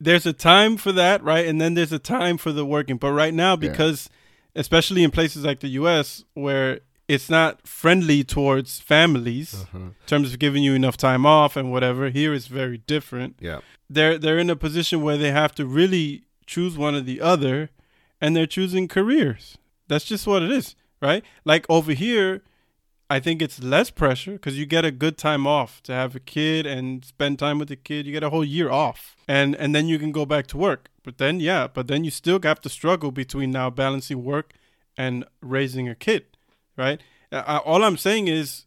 there's 0.00 0.26
a 0.26 0.32
time 0.32 0.76
for 0.76 0.92
that, 0.92 1.22
right? 1.22 1.46
And 1.46 1.60
then 1.60 1.74
there's 1.74 1.92
a 1.92 1.98
time 1.98 2.36
for 2.38 2.52
the 2.52 2.64
working. 2.64 2.96
But 2.96 3.12
right 3.12 3.34
now, 3.34 3.56
because 3.56 4.08
especially 4.54 5.02
in 5.02 5.10
places 5.10 5.44
like 5.44 5.60
the 5.60 5.68
U.S. 5.68 6.24
where 6.34 6.80
it's 7.08 7.28
not 7.28 7.66
friendly 7.66 8.24
towards 8.24 8.80
families 8.80 9.54
Uh-huh. 9.54 9.78
in 9.78 9.94
terms 10.06 10.32
of 10.32 10.38
giving 10.38 10.62
you 10.62 10.74
enough 10.74 10.96
time 10.96 11.26
off 11.26 11.56
and 11.56 11.70
whatever, 11.72 12.08
here 12.10 12.32
is 12.32 12.46
very 12.46 12.78
different. 12.78 13.36
Yeah. 13.40 13.60
they're 13.90 14.16
they're 14.18 14.38
in 14.38 14.48
a 14.50 14.56
position 14.56 15.02
where 15.02 15.18
they 15.18 15.30
have 15.30 15.54
to 15.56 15.66
really 15.66 16.24
choose 16.46 16.76
one 16.76 16.94
or 16.94 17.00
the 17.00 17.20
other 17.20 17.70
and 18.20 18.34
they're 18.34 18.46
choosing 18.46 18.88
careers. 18.88 19.58
That's 19.88 20.04
just 20.04 20.26
what 20.26 20.42
it 20.42 20.50
is 20.50 20.76
right? 21.04 21.22
Like 21.44 21.66
over 21.68 21.92
here 21.92 22.42
i 23.10 23.20
think 23.20 23.42
it's 23.42 23.62
less 23.62 23.90
pressure 23.90 24.32
because 24.32 24.58
you 24.58 24.64
get 24.64 24.82
a 24.82 24.90
good 24.90 25.18
time 25.18 25.46
off 25.46 25.82
to 25.82 25.92
have 25.92 26.16
a 26.16 26.20
kid 26.20 26.64
and 26.64 27.04
spend 27.04 27.38
time 27.38 27.58
with 27.58 27.68
the 27.68 27.76
kid. 27.76 28.06
You 28.06 28.12
get 28.12 28.22
a 28.22 28.30
whole 28.30 28.44
year 28.44 28.70
off. 28.70 29.14
And 29.28 29.54
and 29.56 29.74
then 29.74 29.86
you 29.88 29.98
can 29.98 30.10
go 30.10 30.24
back 30.24 30.46
to 30.48 30.56
work. 30.56 30.88
But 31.02 31.18
then 31.18 31.38
yeah 31.38 31.68
but 31.68 31.86
then 31.86 32.02
you 32.04 32.10
still 32.10 32.40
have 32.42 32.60
to 32.62 32.70
struggle 32.70 33.10
between 33.10 33.50
now 33.50 33.68
balancing 33.68 34.24
work 34.24 34.54
and 34.96 35.24
raising 35.42 35.88
a 35.88 35.94
kid 35.94 36.24
right? 36.76 37.00
Uh, 37.30 37.60
all 37.64 37.84
i'm 37.84 37.96
saying 37.96 38.28
is 38.28 38.64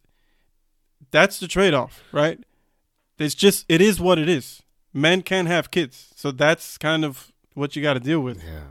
that's 1.11 1.39
the 1.39 1.47
trade-off 1.47 2.03
right? 2.11 2.39
It's 3.17 3.35
just 3.35 3.65
it 3.67 3.81
is 3.81 3.99
what 3.99 4.19
it 4.19 4.29
is. 4.29 4.61
Men 4.93 5.23
can't 5.23 5.47
have 5.47 5.71
kids. 5.71 6.13
So 6.15 6.31
that's 6.31 6.77
kind 6.77 7.03
of 7.03 7.31
what 7.57 7.75
you 7.75 7.81
got 7.81 7.95
to 7.95 7.99
deal 7.99 8.19
with 8.27 8.37
Yeah. 8.43 8.67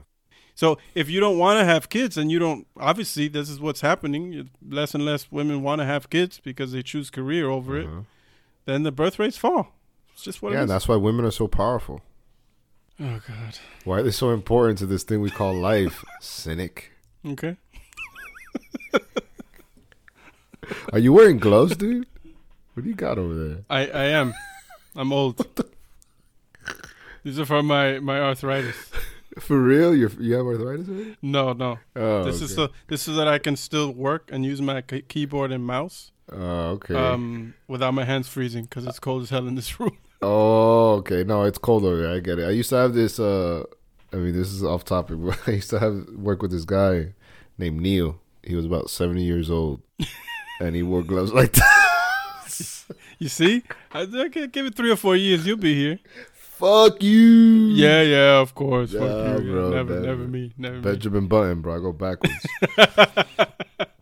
so 0.54 0.78
if 0.94 1.06
you 1.10 1.18
don't 1.24 1.38
want 1.44 1.58
to 1.60 1.64
have 1.64 1.88
kids 1.88 2.16
and 2.16 2.30
you 2.32 2.38
don't 2.38 2.66
obviously 2.90 3.26
this 3.28 3.48
is 3.50 3.58
what's 3.60 3.80
happening 3.90 4.48
less 4.78 4.94
and 4.94 5.04
less 5.04 5.22
women 5.30 5.62
want 5.62 5.80
to 5.80 5.84
have 5.86 6.08
kids 6.16 6.40
because 6.48 6.72
they 6.72 6.82
choose 6.82 7.10
career 7.10 7.48
over 7.56 7.72
it 7.82 7.86
Uh-huh. 7.86 8.02
then 8.64 8.82
the 8.84 8.92
birth 8.92 9.18
rates 9.18 9.36
fall 9.36 9.62
it's 10.12 10.22
just 10.22 10.40
what 10.42 10.52
Yeah, 10.52 10.64
that's 10.66 10.86
why 10.88 10.96
women 10.96 11.24
are 11.24 11.30
so 11.42 11.46
powerful. 11.48 12.00
oh 13.00 13.20
god 13.28 13.58
Why 13.84 13.98
are 13.98 14.02
they 14.02 14.12
so 14.24 14.30
important 14.30 14.78
to 14.78 14.86
this 14.86 15.02
thing 15.04 15.20
we 15.20 15.30
call 15.30 15.52
life? 15.72 16.04
Cynic. 16.20 16.92
okay 17.32 17.56
Are 20.92 20.98
you 20.98 21.12
wearing 21.12 21.38
gloves, 21.38 21.76
dude? 21.76 22.06
What 22.74 22.82
do 22.82 22.88
you 22.88 22.96
got 22.96 23.18
over 23.18 23.34
there? 23.34 23.58
i 23.70 23.80
i 23.86 24.04
am 24.20 24.34
i'm 24.96 25.12
old 25.12 25.36
these 27.26 27.38
are 27.40 27.44
for 27.46 27.62
my 27.62 27.98
my 27.98 28.18
arthritis 28.20 28.76
For 29.38 29.60
real? 29.60 29.94
You're, 29.94 30.12
you 30.18 30.32
have 30.34 30.46
arthritis 30.46 30.88
already? 30.88 31.16
no 31.20 31.52
no 31.52 31.78
Oh, 31.94 32.24
this 32.24 32.40
is 32.40 32.56
okay. 32.58 32.72
so 32.72 32.78
this 32.88 33.06
is 33.08 33.16
that 33.16 33.28
i 33.28 33.38
can 33.38 33.56
still 33.56 33.90
work 33.92 34.30
and 34.32 34.44
use 34.46 34.60
my 34.62 34.80
key- 34.80 35.02
keyboard 35.02 35.50
and 35.52 35.62
mouse 35.66 36.12
Oh, 36.32 36.76
okay. 36.76 36.94
um 36.94 37.54
without 37.68 37.92
my 37.94 38.04
hands 38.04 38.28
freezing 38.28 38.64
because 38.64 38.86
it's 38.86 38.98
cold 39.00 39.22
as 39.24 39.30
hell 39.30 39.46
in 39.46 39.54
this 39.56 39.78
room 39.80 39.96
oh, 40.22 40.94
okay. 41.00 41.22
No, 41.24 41.42
it's 41.44 41.58
cold 41.58 41.84
over 41.84 41.98
there. 42.02 42.14
I 42.16 42.20
get 42.20 42.38
it. 42.38 42.46
I 42.46 42.50
used 42.50 42.70
to 42.70 42.76
have 42.76 42.94
this. 42.94 43.20
Uh, 43.20 43.64
I 44.14 44.16
mean, 44.16 44.32
this 44.32 44.48
is 44.50 44.64
off 44.64 44.82
topic, 44.84 45.18
but 45.26 45.38
I 45.46 45.52
used 45.60 45.70
to 45.70 45.78
have 45.78 45.94
work 46.16 46.40
with 46.42 46.50
this 46.50 46.64
guy 46.64 47.12
named 47.58 47.80
Neil. 47.82 48.18
He 48.42 48.54
was 48.56 48.64
about 48.64 48.88
seventy 48.90 49.22
years 49.24 49.50
old, 49.50 49.82
and 50.58 50.74
he 50.74 50.82
wore 50.82 51.02
gloves 51.02 51.32
like 51.34 51.52
that. 51.52 51.82
You 53.18 53.28
see, 53.28 53.62
I, 53.92 54.00
I 54.02 54.28
give 54.28 54.66
it 54.66 54.74
three 54.74 54.90
or 54.90 54.96
four 54.96 55.16
years, 55.16 55.46
you'll 55.46 55.58
be 55.58 55.74
here. 55.74 55.98
Fuck 56.58 57.02
you. 57.02 57.68
Yeah, 57.74 58.00
yeah, 58.00 58.40
of 58.40 58.54
course. 58.54 58.92
Fuck 58.92 59.42
you. 59.42 59.52
bro, 59.52 59.70
never, 59.70 59.94
never. 59.94 60.06
never 60.06 60.24
me, 60.26 60.54
never 60.56 60.76
me. 60.76 60.80
Benjamin 60.80 61.26
Button, 61.26 61.60
bro. 61.60 61.76
I 61.76 61.78
go 61.80 61.92
backwards. 61.92 62.46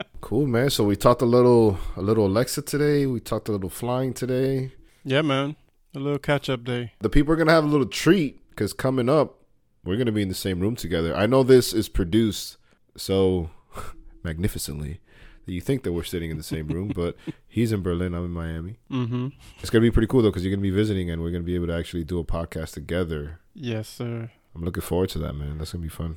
cool, 0.20 0.46
man. 0.46 0.70
So 0.70 0.84
we 0.84 0.94
talked 0.94 1.20
a 1.20 1.26
little, 1.26 1.78
a 1.96 2.00
little 2.00 2.26
Alexa 2.26 2.62
today. 2.62 3.07
We 3.07 3.18
talked 3.18 3.48
a 3.48 3.52
little 3.52 3.70
flying 3.70 4.14
today. 4.14 4.70
Yeah, 5.05 5.22
man, 5.22 5.57
a 5.96 5.98
little 5.98 6.20
catch-up 6.20 6.62
day. 6.62 6.92
The 7.00 7.11
people 7.11 7.32
are 7.32 7.36
gonna 7.36 7.50
have 7.50 7.64
a 7.64 7.68
little 7.68 7.88
treat 7.88 8.48
because 8.50 8.72
coming 8.72 9.09
up, 9.09 9.40
we're 9.82 9.96
gonna 9.96 10.12
be 10.12 10.22
in 10.22 10.28
the 10.28 10.34
same 10.34 10.61
room 10.61 10.76
together. 10.76 11.12
I 11.12 11.26
know 11.26 11.42
this 11.42 11.72
is 11.72 11.88
produced 11.88 12.57
so 12.96 13.50
magnificently 14.22 15.00
you 15.47 15.61
think 15.61 15.82
that 15.82 15.92
we're 15.92 16.05
sitting 16.05 16.30
in 16.30 16.36
the 16.36 16.42
same 16.42 16.68
room, 16.68 16.92
but 16.95 17.16
he's 17.49 17.72
in 17.72 17.82
Berlin. 17.82 18.14
I'm 18.14 18.24
in 18.24 18.30
Miami. 18.30 18.78
Mm-hmm. 18.90 19.28
It's 19.61 19.70
gonna 19.70 19.82
be 19.82 19.90
pretty 19.90 20.09
cool 20.09 20.22
though 20.22 20.30
because 20.30 20.45
you're 20.45 20.55
gonna 20.55 20.62
be 20.62 20.70
visiting 20.70 21.11
and 21.11 21.22
we're 21.22 21.30
gonna 21.30 21.45
be 21.45 21.55
able 21.55 21.66
to 21.68 21.74
actually 21.74 22.05
do 22.05 22.18
a 22.18 22.24
podcast 22.24 22.72
together. 22.72 23.40
Yes, 23.55 23.88
sir. 23.88 24.30
I'm 24.55 24.64
looking 24.64 24.82
forward 24.82 25.11
to 25.11 25.18
that, 25.18 25.34
man. 25.34 25.59
That's 25.59 25.72
gonna 25.72 25.82
be 25.82 25.88
fun. 25.88 26.16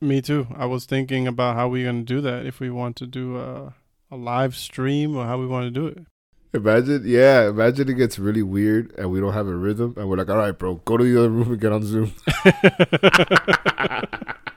Me 0.00 0.22
too. 0.22 0.46
I 0.56 0.66
was 0.66 0.84
thinking 0.84 1.26
about 1.26 1.56
how 1.56 1.68
we're 1.68 1.86
gonna 1.86 2.02
do 2.02 2.20
that. 2.20 2.46
If 2.46 2.60
we 2.60 2.70
want 2.70 2.96
to 2.96 3.06
do 3.06 3.38
a 3.38 3.74
a 4.10 4.16
live 4.16 4.56
stream 4.56 5.16
or 5.16 5.26
how 5.26 5.38
we 5.38 5.46
want 5.46 5.66
to 5.66 5.70
do 5.70 5.86
it. 5.86 5.98
Imagine, 6.54 7.02
yeah, 7.04 7.48
imagine 7.48 7.90
it 7.90 7.94
gets 7.94 8.18
really 8.18 8.42
weird 8.42 8.94
and 8.96 9.10
we 9.10 9.20
don't 9.20 9.34
have 9.34 9.46
a 9.46 9.54
rhythm 9.54 9.94
and 9.98 10.08
we're 10.08 10.16
like, 10.16 10.30
all 10.30 10.38
right, 10.38 10.58
bro, 10.58 10.76
go 10.76 10.96
to 10.96 11.04
the 11.04 11.18
other 11.18 11.28
room 11.28 11.52
and 11.52 11.60
get 11.60 11.72
on 11.72 11.82
Zoom. 11.82 12.12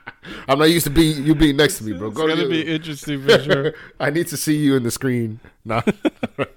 I'm 0.48 0.58
not 0.58 0.70
used 0.70 0.86
to 0.86 0.90
be 0.90 1.04
you 1.04 1.34
being 1.34 1.56
next 1.56 1.78
to 1.78 1.84
me, 1.84 1.92
bro. 1.92 2.08
It's 2.08 2.16
Go 2.16 2.26
to 2.26 2.34
gonna 2.34 2.48
be 2.48 2.62
interesting 2.62 3.22
for 3.22 3.38
sure. 3.40 3.74
I 4.00 4.10
need 4.10 4.28
to 4.28 4.36
see 4.36 4.56
you 4.56 4.76
in 4.76 4.82
the 4.82 4.90
screen. 4.90 5.40
Nah. 5.64 5.82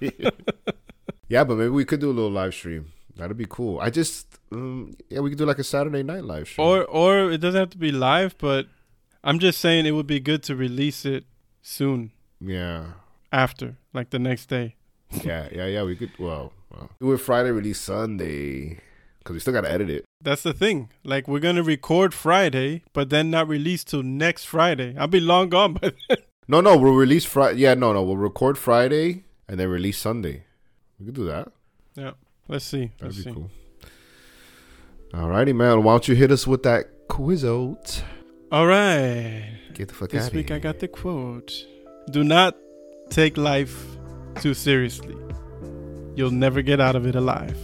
yeah, 1.28 1.44
but 1.44 1.56
maybe 1.56 1.70
we 1.70 1.84
could 1.84 2.00
do 2.00 2.10
a 2.10 2.12
little 2.12 2.30
live 2.30 2.54
stream. 2.54 2.92
That'd 3.16 3.36
be 3.36 3.46
cool. 3.48 3.80
I 3.80 3.90
just, 3.90 4.26
um, 4.52 4.94
yeah, 5.08 5.20
we 5.20 5.30
could 5.30 5.38
do 5.38 5.46
like 5.46 5.58
a 5.58 5.64
Saturday 5.64 6.02
night 6.02 6.24
live 6.24 6.48
stream. 6.48 6.66
Or 6.66 6.84
or 6.84 7.30
it 7.30 7.38
doesn't 7.38 7.58
have 7.58 7.70
to 7.70 7.78
be 7.78 7.90
live, 7.90 8.36
but 8.38 8.66
I'm 9.24 9.38
just 9.38 9.60
saying 9.60 9.86
it 9.86 9.92
would 9.92 10.06
be 10.06 10.20
good 10.20 10.42
to 10.44 10.54
release 10.54 11.04
it 11.04 11.24
soon 11.62 12.12
yeah, 12.40 12.92
after, 13.32 13.76
like 13.92 14.10
the 14.10 14.18
next 14.18 14.46
day. 14.46 14.76
yeah, 15.24 15.48
yeah, 15.52 15.66
yeah. 15.66 15.82
We 15.82 15.96
could. 15.96 16.10
Well, 16.18 16.52
well. 16.70 16.90
do 17.00 17.12
it 17.12 17.18
Friday, 17.18 17.50
release 17.50 17.80
Sunday, 17.80 18.80
because 19.26 19.34
we 19.34 19.40
still 19.40 19.52
gotta 19.52 19.70
edit 19.70 19.90
it. 19.90 20.04
That's 20.20 20.44
the 20.44 20.52
thing. 20.52 20.88
Like 21.02 21.26
we're 21.26 21.40
gonna 21.40 21.64
record 21.64 22.14
Friday, 22.14 22.84
but 22.92 23.10
then 23.10 23.28
not 23.28 23.48
release 23.48 23.82
till 23.82 24.04
next 24.04 24.44
Friday. 24.44 24.94
I'll 24.96 25.08
be 25.08 25.18
long 25.18 25.48
gone 25.48 25.74
by 25.74 25.92
then. 26.08 26.18
No, 26.48 26.60
no, 26.60 26.76
we'll 26.76 26.92
release 26.92 27.24
Friday. 27.24 27.58
Yeah, 27.58 27.74
no, 27.74 27.92
no, 27.92 28.04
we'll 28.04 28.16
record 28.16 28.56
Friday 28.56 29.24
and 29.48 29.58
then 29.58 29.68
release 29.68 29.98
Sunday. 29.98 30.44
We 30.96 31.06
could 31.06 31.16
do 31.16 31.24
that. 31.24 31.48
Yeah, 31.96 32.12
let's 32.46 32.64
see. 32.64 32.92
That'd 33.00 33.16
Let's 33.16 33.16
be 33.16 33.22
see. 33.24 33.32
cool. 33.32 33.50
Alrighty, 35.12 35.56
man. 35.56 35.82
Why 35.82 35.94
don't 35.94 36.06
you 36.06 36.14
hit 36.14 36.30
us 36.30 36.46
with 36.46 36.62
that 36.62 36.84
quiz 37.08 37.44
out? 37.44 38.00
All 38.52 38.68
right. 38.68 39.58
Get 39.74 39.88
the 39.88 39.94
fuck 39.94 40.14
out. 40.14 40.20
This 40.20 40.32
week 40.32 40.52
I 40.52 40.60
got 40.60 40.78
the 40.78 40.86
quote. 40.86 41.66
Do 42.12 42.22
not 42.22 42.56
take 43.10 43.36
life 43.36 43.84
too 44.40 44.54
seriously. 44.54 45.16
You'll 46.14 46.30
never 46.30 46.62
get 46.62 46.80
out 46.80 46.94
of 46.94 47.06
it 47.08 47.16
alive. 47.16 47.58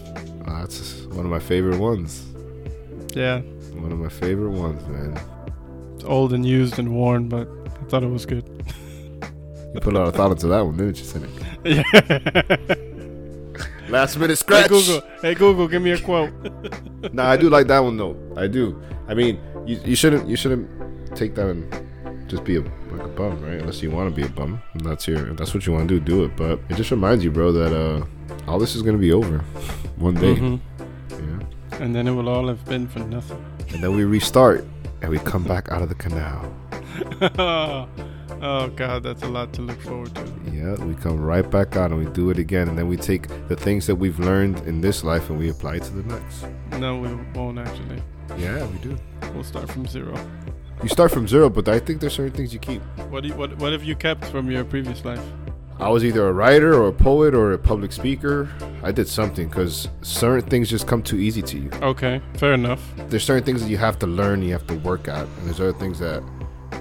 Oh, 0.47 0.59
that's 0.61 1.03
one 1.07 1.25
of 1.25 1.31
my 1.31 1.39
favorite 1.39 1.79
ones. 1.79 2.27
Yeah. 3.15 3.41
One 3.75 3.93
of 3.93 3.99
my 3.99 4.09
favorite 4.09 4.51
ones, 4.51 4.87
man. 4.89 5.19
It's 5.95 6.05
old 6.05 6.33
and 6.33 6.45
used 6.45 6.79
and 6.79 6.95
worn, 6.95 7.29
but 7.29 7.49
I 7.67 7.85
thought 7.89 8.03
it 8.03 8.11
was 8.11 8.27
good. 8.27 8.45
You 9.75 9.81
put 9.81 9.95
a 9.95 9.99
lot 9.99 10.09
of 10.09 10.15
thought 10.15 10.31
into 10.31 10.49
that 10.49 10.61
one, 10.61 10.77
didn't 10.77 10.99
you, 10.99 11.05
Cynic? 11.05 11.31
yeah. 11.65 11.83
Last 13.89 14.17
minute 14.17 14.31
hey 14.31 14.35
scratch. 14.37 14.69
Google. 14.69 15.03
Hey 15.21 15.35
Google, 15.35 15.69
give 15.69 15.83
me 15.83 15.91
a 15.91 15.99
quote. 15.99 16.33
nah, 17.13 17.31
I 17.31 17.37
do 17.37 17.51
like 17.51 17.67
that 17.67 17.81
one 17.81 17.97
though. 17.97 18.17
I 18.37 18.47
do. 18.47 18.81
I 19.07 19.15
mean, 19.15 19.39
you, 19.67 19.79
you 19.85 19.97
shouldn't 19.97 20.29
you 20.29 20.37
shouldn't 20.37 20.69
take 21.17 21.35
that 21.35 21.49
and 21.49 22.29
just 22.29 22.45
be 22.45 22.57
a 22.57 22.61
like 22.61 22.71
a 23.05 23.09
bum, 23.09 23.43
right? 23.43 23.61
Unless 23.61 23.83
you 23.83 23.91
want 23.91 24.09
to 24.09 24.15
be 24.15 24.27
a 24.27 24.31
bum. 24.31 24.63
And 24.75 24.83
that's 24.85 25.07
your. 25.07 25.35
That's 25.35 25.55
what 25.55 25.67
you 25.67 25.73
want 25.73 25.89
to 25.89 25.99
do, 25.99 26.05
do 26.05 26.25
it. 26.25 26.37
But 26.37 26.61
it 26.69 26.77
just 26.77 26.91
reminds 26.91 27.23
you, 27.25 27.31
bro, 27.31 27.53
that 27.53 27.73
uh 27.75 28.05
all 28.49 28.59
this 28.59 28.75
is 28.75 28.83
gonna 28.83 28.99
be 28.99 29.13
over 29.13 29.39
one 29.97 30.15
day. 30.15 30.35
Mhm. 30.37 30.61
Yeah. 31.11 31.79
And 31.79 31.95
then 31.95 32.07
it 32.09 32.13
will 32.13 32.29
all 32.29 32.49
have 32.49 32.65
been 32.67 32.87
for 32.89 33.01
nothing. 33.01 33.43
And 33.73 33.83
then 33.83 33.97
we 33.97 34.05
restart 34.05 34.65
and 35.01 35.11
we 35.11 35.19
come 35.19 35.43
back 35.45 35.71
out 35.71 35.83
of 35.83 35.89
the 35.89 35.95
canal. 35.95 36.53
oh 38.43 38.69
God, 38.77 39.03
that's 39.03 39.23
a 39.23 39.29
lot 39.29 39.53
to 39.55 39.63
look 39.63 39.81
forward 39.81 40.15
to. 40.15 40.33
Yeah, 40.53 40.75
we 40.85 40.95
come 40.95 41.21
right 41.21 41.49
back 41.49 41.77
out 41.77 41.91
and 41.91 42.05
we 42.05 42.11
do 42.13 42.31
it 42.31 42.39
again. 42.39 42.69
And 42.69 42.77
then 42.79 42.89
we 42.89 42.97
take 42.97 43.29
the 43.49 43.57
things 43.57 43.87
that 43.87 43.97
we've 43.97 44.19
learned 44.19 44.59
in 44.67 44.81
this 44.81 45.03
life 45.05 45.31
and 45.31 45.39
we 45.39 45.49
apply 45.51 45.77
it 45.77 45.83
to 45.85 45.93
the 45.93 46.03
next. 46.15 46.45
No, 46.79 46.99
we 47.01 47.09
won't 47.35 47.59
actually. 47.59 48.03
Yeah, 48.39 48.67
we 48.67 48.79
do. 48.79 48.97
We'll 49.35 49.45
start 49.45 49.71
from 49.71 49.87
zero. 49.87 50.15
You 50.83 50.89
start 50.89 51.13
from 51.13 51.29
zero, 51.29 51.49
but 51.49 51.69
I 51.69 51.79
think 51.79 52.01
there's 52.01 52.15
certain 52.15 52.33
things 52.33 52.53
you 52.53 52.59
keep. 52.59 52.83
What 53.09 53.23
you, 53.23 53.35
what 53.35 53.57
what 53.59 53.73
have 53.73 53.85
you 53.85 53.95
kept 53.95 54.25
from 54.25 54.51
your 54.51 54.65
previous 54.65 55.05
life? 55.05 55.23
I 55.79 55.89
was 55.89 56.05
either 56.05 56.27
a 56.27 56.33
writer 56.33 56.75
or 56.75 56.89
a 56.89 56.93
poet 56.93 57.35
or 57.35 57.53
a 57.53 57.59
public 57.59 57.93
speaker. 57.93 58.49
I 58.83 58.91
did 58.91 59.07
something 59.07 59.49
because 59.49 59.89
certain 60.03 60.49
things 60.49 60.69
just 60.69 60.89
come 60.89 61.03
too 61.03 61.19
easy 61.19 61.41
to 61.43 61.59
you. 61.59 61.71
Okay, 61.83 62.21
fair 62.35 62.55
enough. 62.55 62.83
There's 63.09 63.25
certain 63.25 63.45
things 63.45 63.63
that 63.63 63.69
you 63.69 63.77
have 63.77 63.99
to 64.01 64.09
learn, 64.09 64.43
you 64.43 64.53
have 64.53 64.67
to 64.67 64.77
work 64.79 65.07
at, 65.07 65.25
and 65.25 65.47
there's 65.47 65.61
other 65.61 65.73
things 65.73 66.01
that 66.01 66.23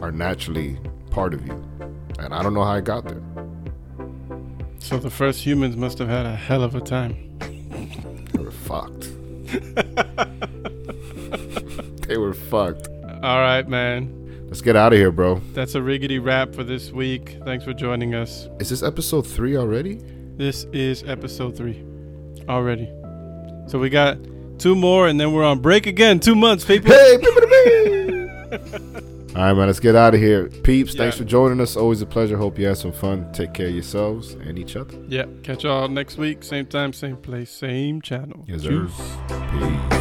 are 0.01 0.11
naturally 0.11 0.79
part 1.11 1.35
of 1.35 1.45
you. 1.45 1.53
And 2.17 2.33
I 2.33 2.41
don't 2.41 2.55
know 2.55 2.63
how 2.63 2.73
I 2.73 2.81
got 2.81 3.05
there. 3.05 3.21
So 4.79 4.97
the 4.97 5.11
first 5.11 5.45
humans 5.45 5.75
must 5.77 5.99
have 5.99 6.09
had 6.09 6.25
a 6.25 6.35
hell 6.35 6.63
of 6.63 6.73
a 6.73 6.81
time. 6.81 7.37
They 7.39 8.39
were 8.39 8.49
fucked. 8.49 9.11
they 12.07 12.17
were 12.17 12.33
fucked. 12.33 12.90
All 13.23 13.39
right, 13.39 13.67
man. 13.67 14.45
Let's 14.47 14.61
get 14.61 14.75
out 14.75 14.93
of 14.93 14.99
here, 14.99 15.11
bro. 15.11 15.35
That's 15.53 15.75
a 15.75 15.79
riggedy 15.79 16.23
wrap 16.23 16.55
for 16.55 16.63
this 16.63 16.91
week. 16.91 17.37
Thanks 17.45 17.63
for 17.63 17.73
joining 17.73 18.15
us. 18.15 18.49
Is 18.59 18.69
this 18.69 18.81
episode 18.81 19.27
three 19.27 19.55
already? 19.55 20.01
This 20.37 20.65
is 20.73 21.03
episode 21.03 21.55
three 21.55 21.85
already. 22.49 22.89
So 23.67 23.77
we 23.77 23.89
got 23.89 24.17
two 24.57 24.75
more, 24.75 25.07
and 25.07 25.19
then 25.19 25.33
we're 25.33 25.43
on 25.43 25.59
break 25.59 25.85
again. 25.85 26.19
Two 26.19 26.35
months, 26.35 26.65
people. 26.65 26.91
Hey! 26.91 27.17
All 29.35 29.43
right, 29.43 29.53
man. 29.53 29.67
Let's 29.67 29.79
get 29.79 29.95
out 29.95 30.15
of 30.15 30.19
here. 30.19 30.49
Peeps, 30.49 30.95
thanks 30.95 31.15
for 31.15 31.23
joining 31.23 31.61
us. 31.61 31.77
Always 31.77 32.01
a 32.01 32.05
pleasure. 32.07 32.37
Hope 32.37 32.57
you 32.57 32.65
had 32.65 32.77
some 32.77 32.91
fun. 32.91 33.31
Take 33.31 33.53
care 33.53 33.67
of 33.67 33.73
yourselves 33.73 34.33
and 34.33 34.57
each 34.57 34.75
other. 34.75 34.97
Yeah. 35.07 35.25
Catch 35.43 35.63
y'all 35.63 35.87
next 35.87 36.17
week. 36.17 36.43
Same 36.43 36.65
time, 36.65 36.91
same 36.91 37.17
place, 37.17 37.51
same 37.51 38.01
channel. 38.01 38.43
Yes. 38.47 38.63
Peace. 38.63 40.00